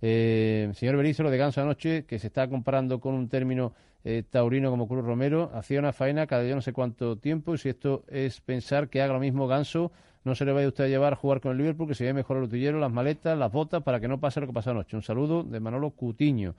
Eh, 0.00 0.70
señor 0.74 0.96
Berizzo, 0.96 1.24
lo 1.24 1.30
de 1.30 1.38
Ganso 1.38 1.60
anoche, 1.60 2.04
que 2.04 2.20
se 2.20 2.28
está 2.28 2.48
comparando 2.48 3.00
con 3.00 3.14
un 3.14 3.28
término 3.28 3.74
eh, 4.04 4.22
taurino 4.28 4.70
como 4.70 4.86
Cruz 4.86 5.04
Romero, 5.04 5.50
hacía 5.52 5.80
una 5.80 5.92
faena 5.92 6.28
cada 6.28 6.44
yo 6.44 6.54
no 6.54 6.62
sé 6.62 6.72
cuánto 6.72 7.16
tiempo, 7.16 7.54
y 7.54 7.58
si 7.58 7.70
esto 7.70 8.04
es 8.06 8.40
pensar 8.40 8.88
que 8.88 9.02
haga 9.02 9.14
lo 9.14 9.20
mismo 9.20 9.48
Ganso, 9.48 9.90
no 10.24 10.34
se 10.34 10.44
le 10.44 10.52
vaya 10.52 10.68
usted 10.68 10.84
a 10.84 10.88
llevar 10.88 11.12
a 11.12 11.16
jugar 11.16 11.40
con 11.40 11.52
el 11.52 11.58
Liverpool, 11.58 11.88
que 11.88 11.94
se 11.94 12.04
vea 12.04 12.14
mejor 12.14 12.38
el 12.38 12.44
utillero, 12.44 12.78
las 12.78 12.92
maletas, 12.92 13.38
las 13.38 13.52
botas, 13.52 13.82
para 13.82 14.00
que 14.00 14.08
no 14.08 14.18
pase 14.18 14.40
lo 14.40 14.46
que 14.46 14.52
pasó 14.52 14.70
anoche. 14.70 14.96
Un 14.96 15.02
saludo 15.02 15.42
de 15.42 15.60
Manolo 15.60 15.90
Cutiño. 15.90 16.54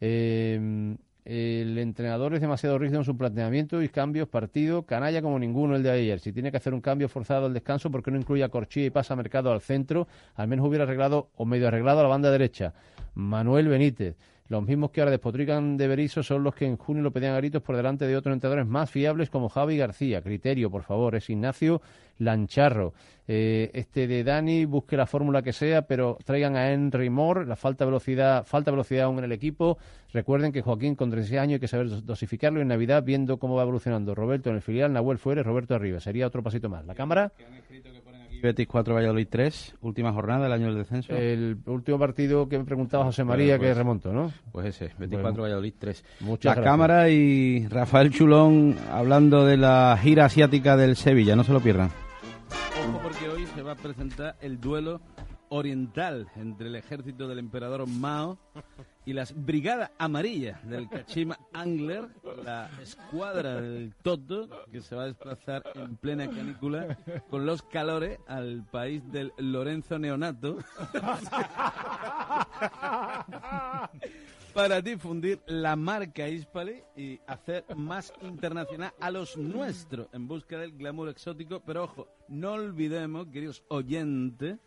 Eh, 0.00 0.96
el 1.24 1.78
entrenador 1.78 2.34
es 2.34 2.40
demasiado 2.40 2.78
rígido 2.78 3.00
en 3.00 3.04
su 3.04 3.16
planteamiento 3.16 3.82
y 3.82 3.88
cambios 3.88 4.28
partido, 4.28 4.82
canalla 4.84 5.20
como 5.22 5.38
ninguno 5.38 5.76
el 5.76 5.82
de 5.82 5.90
ayer. 5.90 6.18
Si 6.18 6.32
tiene 6.32 6.50
que 6.50 6.56
hacer 6.56 6.74
un 6.74 6.80
cambio 6.80 7.08
forzado 7.08 7.46
al 7.46 7.54
descanso, 7.54 7.90
¿por 7.90 8.02
qué 8.02 8.10
no 8.10 8.16
incluye 8.16 8.42
a 8.42 8.48
Corchía 8.48 8.86
y 8.86 8.90
pasa 8.90 9.14
Mercado 9.16 9.52
al 9.52 9.60
centro? 9.60 10.08
Al 10.34 10.48
menos 10.48 10.66
hubiera 10.66 10.84
arreglado 10.84 11.28
o 11.36 11.44
medio 11.44 11.68
arreglado 11.68 12.00
a 12.00 12.02
la 12.04 12.08
banda 12.08 12.30
derecha. 12.30 12.72
Manuel 13.14 13.68
Benítez. 13.68 14.16
Los 14.50 14.66
mismos 14.66 14.90
que 14.90 15.00
ahora 15.00 15.12
despotrican 15.12 15.76
de 15.76 15.86
Berizzo 15.86 16.22
son 16.24 16.42
los 16.42 16.54
que 16.56 16.66
en 16.66 16.76
junio 16.76 17.02
lo 17.04 17.12
pedían 17.12 17.34
a 17.34 17.38
gritos 17.38 17.62
por 17.62 17.76
delante 17.76 18.04
de 18.06 18.16
otros 18.16 18.34
entrenadores 18.34 18.66
más 18.66 18.90
fiables 18.90 19.30
como 19.30 19.48
Javi 19.48 19.76
García. 19.78 20.20
Criterio, 20.22 20.68
por 20.70 20.82
favor, 20.82 21.14
es 21.14 21.30
Ignacio 21.30 21.80
Lancharro. 22.18 22.92
Eh, 23.28 23.70
este 23.74 24.08
de 24.08 24.24
Dani, 24.24 24.64
busque 24.64 24.96
la 24.96 25.06
fórmula 25.06 25.40
que 25.42 25.52
sea, 25.52 25.82
pero 25.82 26.18
traigan 26.24 26.56
a 26.56 26.68
Henry 26.72 27.10
Moore. 27.10 27.46
La 27.46 27.54
falta 27.54 27.84
de 27.84 27.90
velocidad, 27.92 28.44
falta 28.44 28.72
velocidad 28.72 29.04
aún 29.04 29.18
en 29.18 29.24
el 29.24 29.32
equipo. 29.32 29.78
Recuerden 30.12 30.50
que 30.50 30.62
Joaquín 30.62 30.96
con 30.96 31.10
36 31.10 31.40
años 31.40 31.54
hay 31.54 31.60
que 31.60 31.68
saber 31.68 31.88
dos- 31.88 32.04
dosificarlo 32.04 32.60
en 32.60 32.66
Navidad 32.66 33.04
viendo 33.04 33.38
cómo 33.38 33.54
va 33.54 33.62
evolucionando. 33.62 34.16
Roberto 34.16 34.50
en 34.50 34.56
el 34.56 34.62
filial, 34.62 34.92
Nahuel 34.92 35.18
fuera, 35.18 35.44
Roberto 35.44 35.76
arriba. 35.76 36.00
Sería 36.00 36.26
otro 36.26 36.42
pasito 36.42 36.68
más. 36.68 36.84
La 36.86 36.96
cámara. 36.96 37.32
Betis 38.42 38.66
4, 38.66 38.94
Valladolid 38.94 39.26
3, 39.30 39.76
última 39.82 40.12
jornada 40.12 40.44
del 40.44 40.52
año 40.52 40.66
del 40.66 40.76
descenso. 40.78 41.12
El 41.14 41.58
último 41.66 41.98
partido 41.98 42.48
que 42.48 42.58
me 42.58 42.64
preguntaba 42.64 43.04
José 43.04 43.24
María, 43.24 43.56
Pues- 43.58 43.68
que 43.70 43.74
remonto, 43.74 44.12
¿no? 44.12 44.32
Pues 44.52 44.66
ese, 44.66 44.86
Betis 44.98 45.10
Bueno. 45.10 45.22
4, 45.22 45.42
Valladolid 45.42 45.74
3. 45.78 46.04
Muchas 46.20 46.44
La 46.44 46.54
gracias. 46.54 46.72
cámara 46.72 47.08
y 47.10 47.66
Rafael 47.68 48.10
Chulón 48.10 48.76
hablando 48.90 49.44
de 49.44 49.56
la 49.56 49.98
gira 50.00 50.24
asiática 50.26 50.76
del 50.76 50.96
Sevilla, 50.96 51.36
no 51.36 51.44
se 51.44 51.52
lo 51.52 51.60
pierdan. 51.60 51.90
Ojo 52.88 53.00
porque 53.02 53.28
hoy 53.28 53.46
se 53.54 53.62
va 53.62 53.72
a 53.72 53.76
presentar 53.76 54.36
el 54.40 54.60
duelo 54.60 55.00
oriental 55.50 56.28
entre 56.36 56.68
el 56.68 56.76
ejército 56.76 57.28
del 57.28 57.38
emperador 57.38 57.86
Mao 57.86 58.38
y 59.04 59.12
las 59.12 59.34
brigadas 59.44 59.90
amarillas 59.98 60.66
del 60.68 60.88
Kashima 60.88 61.38
Angler, 61.52 62.08
la 62.44 62.70
escuadra 62.80 63.60
del 63.60 63.94
Toto, 64.02 64.48
que 64.70 64.80
se 64.80 64.94
va 64.94 65.02
a 65.02 65.06
desplazar 65.06 65.64
en 65.74 65.96
plena 65.96 66.30
canícula 66.30 66.96
con 67.28 67.46
los 67.46 67.62
calores 67.62 68.20
al 68.28 68.64
país 68.70 69.02
del 69.10 69.32
Lorenzo 69.38 69.98
Neonato 69.98 70.58
para 74.54 74.80
difundir 74.80 75.40
la 75.46 75.76
marca 75.76 76.28
Hispali 76.28 76.82
y 76.96 77.20
hacer 77.26 77.64
más 77.76 78.12
internacional 78.22 78.92
a 79.00 79.10
los 79.10 79.36
nuestros 79.36 80.08
en 80.12 80.28
busca 80.28 80.58
del 80.58 80.72
glamour 80.72 81.08
exótico. 81.08 81.60
Pero 81.64 81.84
ojo, 81.84 82.08
no 82.28 82.52
olvidemos, 82.52 83.26
queridos 83.28 83.64
oyentes, 83.68 84.58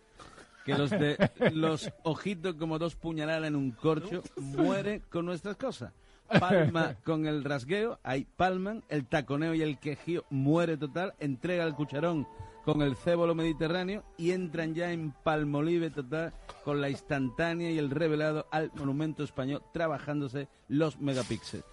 que 0.65 0.77
los 0.77 0.89
de 0.89 1.17
los 1.53 1.91
ojitos 2.03 2.55
como 2.55 2.79
dos 2.79 2.95
puñaladas 2.95 3.47
en 3.47 3.55
un 3.55 3.71
corcho 3.71 4.23
mueren 4.37 5.03
con 5.09 5.25
nuestras 5.25 5.57
cosas. 5.57 5.93
Palma 6.39 6.95
con 7.03 7.25
el 7.25 7.43
rasgueo, 7.43 7.99
ahí 8.03 8.25
palman, 8.37 8.83
el 8.89 9.05
taconeo 9.05 9.53
y 9.53 9.61
el 9.61 9.77
quejío 9.77 10.25
muere 10.29 10.77
total, 10.77 11.13
entrega 11.19 11.63
el 11.65 11.75
cucharón 11.75 12.27
con 12.63 12.81
el 12.81 12.95
cébolo 12.95 13.35
mediterráneo 13.35 14.03
y 14.17 14.31
entran 14.31 14.73
ya 14.73 14.91
en 14.91 15.11
palmolive 15.11 15.89
total 15.89 16.33
con 16.63 16.79
la 16.81 16.89
instantánea 16.89 17.71
y 17.71 17.77
el 17.77 17.89
revelado 17.89 18.47
al 18.51 18.71
monumento 18.75 19.23
español 19.23 19.61
trabajándose 19.73 20.47
los 20.69 20.99
megapíxeles. 20.99 21.65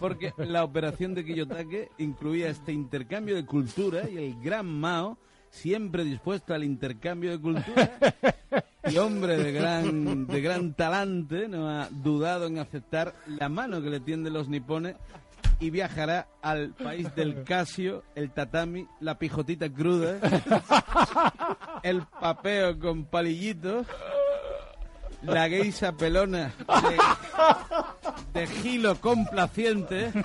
Porque 0.00 0.32
la 0.36 0.64
operación 0.64 1.14
de 1.14 1.24
Quillotake 1.24 1.90
incluía 1.98 2.50
este 2.50 2.72
intercambio 2.72 3.34
de 3.34 3.46
cultura 3.46 4.08
y 4.08 4.18
el 4.18 4.40
gran 4.42 4.66
Mao, 4.66 5.18
siempre 5.50 6.04
dispuesto 6.04 6.54
al 6.54 6.64
intercambio 6.64 7.30
de 7.30 7.40
cultura, 7.40 7.98
y 8.90 8.96
hombre 8.98 9.36
de 9.36 9.52
gran, 9.52 10.26
de 10.26 10.40
gran 10.40 10.74
talante, 10.74 11.48
no 11.48 11.68
ha 11.68 11.88
dudado 11.90 12.46
en 12.46 12.58
aceptar 12.58 13.14
la 13.26 13.48
mano 13.48 13.82
que 13.82 13.90
le 13.90 14.00
tienden 14.00 14.32
los 14.32 14.48
nipones 14.48 14.96
y 15.60 15.70
viajará 15.70 16.28
al 16.40 16.70
país 16.74 17.14
del 17.14 17.42
Casio, 17.44 18.04
el 18.14 18.30
tatami, 18.30 18.86
la 19.00 19.18
pijotita 19.18 19.68
cruda, 19.68 20.18
el 21.82 22.02
papeo 22.20 22.78
con 22.78 23.04
palillitos, 23.04 23.86
la 25.22 25.48
geisa 25.48 25.92
pelona 25.92 26.54
de, 28.34 28.40
de 28.40 28.46
gilo 28.46 29.00
complaciente 29.00 30.12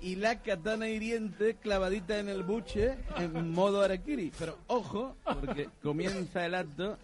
y 0.00 0.16
la 0.16 0.36
katana 0.42 0.88
hiriente 0.88 1.56
clavadita 1.60 2.18
en 2.18 2.28
el 2.28 2.42
buche 2.42 2.94
en 3.18 3.50
modo 3.52 3.82
arakiri. 3.82 4.32
Pero 4.38 4.56
ojo, 4.66 5.16
porque 5.24 5.68
comienza 5.82 6.46
el 6.46 6.54
acto, 6.54 6.96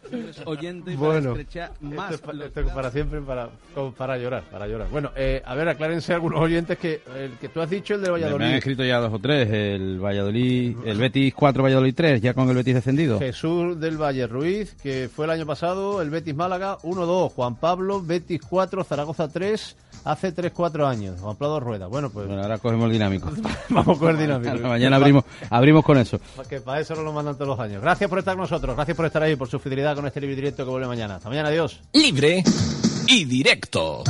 oyentes, 0.44 0.96
para 0.96 1.08
Bueno, 1.08 1.30
estrechar 1.30 1.72
más 1.80 2.12
esto, 2.14 2.30
es 2.30 2.36
los 2.36 2.46
esto 2.48 2.60
es 2.60 2.70
para 2.70 2.90
siempre, 2.90 3.20
para, 3.20 3.48
para 3.96 4.18
llorar, 4.18 4.42
para 4.50 4.66
llorar. 4.66 4.88
Bueno, 4.90 5.10
eh, 5.16 5.42
a 5.44 5.54
ver, 5.54 5.68
aclárense 5.68 6.14
algunos 6.14 6.40
oyentes 6.40 6.78
que 6.78 7.00
el 7.16 7.32
que 7.38 7.48
tú 7.48 7.60
has 7.60 7.70
dicho, 7.70 7.94
el 7.94 8.02
de 8.02 8.08
Me 8.10 8.14
han 8.16 8.22
Valladolid. 8.22 8.54
escrito 8.54 8.84
ya 8.84 8.98
dos 8.98 9.12
o 9.12 9.18
tres, 9.18 9.48
el 9.50 9.98
Valladolid, 9.98 10.76
el 10.84 10.98
Betis 10.98 11.34
4, 11.34 11.62
Valladolid 11.62 11.94
3, 11.94 12.20
ya 12.22 12.34
con 12.34 12.48
el 12.48 12.56
Betis 12.56 12.74
descendido. 12.74 13.18
Jesús 13.18 13.78
del 13.80 13.96
Valle 14.00 14.26
Ruiz, 14.26 14.74
que 14.82 15.08
fue 15.14 15.24
el 15.26 15.30
año 15.30 15.46
pasado, 15.46 16.00
el 16.02 16.10
Betis 16.10 16.34
Málaga 16.34 16.78
1-2, 16.82 17.30
Juan 17.32 17.56
Pablo, 17.56 18.00
Betis 18.02 18.40
4, 18.48 18.84
Zaragoza 18.84 19.28
3, 19.28 19.76
hace 20.04 20.34
3-4 20.34 20.86
años, 20.86 21.20
Juan 21.20 21.36
Pablo 21.36 21.60
Rueda. 21.60 21.86
Bueno, 21.86 22.10
pues 22.10 22.26
Bueno, 22.26 22.42
ahora 22.42 22.58
cogemos 22.58 22.83
el 22.86 22.92
dinámico. 22.92 23.30
vamos 23.68 23.98
con 23.98 24.10
el 24.10 24.18
dinámico. 24.18 24.68
Mañana 24.68 24.96
abrimos, 24.96 25.24
abrimos 25.50 25.84
con 25.84 25.98
eso. 25.98 26.20
Que 26.48 26.60
para 26.60 26.80
eso 26.80 26.94
nos 26.94 27.04
lo 27.04 27.12
mandan 27.12 27.34
todos 27.34 27.48
los 27.48 27.60
años. 27.60 27.82
Gracias 27.82 28.08
por 28.08 28.18
estar 28.18 28.34
con 28.34 28.42
nosotros, 28.42 28.76
gracias 28.76 28.96
por 28.96 29.06
estar 29.06 29.22
ahí, 29.22 29.36
por 29.36 29.48
su 29.48 29.58
fidelidad 29.58 29.94
con 29.94 30.06
este 30.06 30.20
libre 30.20 30.36
directo 30.36 30.64
que 30.64 30.70
vuelve 30.70 30.86
mañana. 30.86 31.16
Hasta 31.16 31.28
mañana, 31.28 31.48
adiós. 31.48 31.80
Libre 31.92 32.42
y 33.08 33.24
directo. 33.24 34.04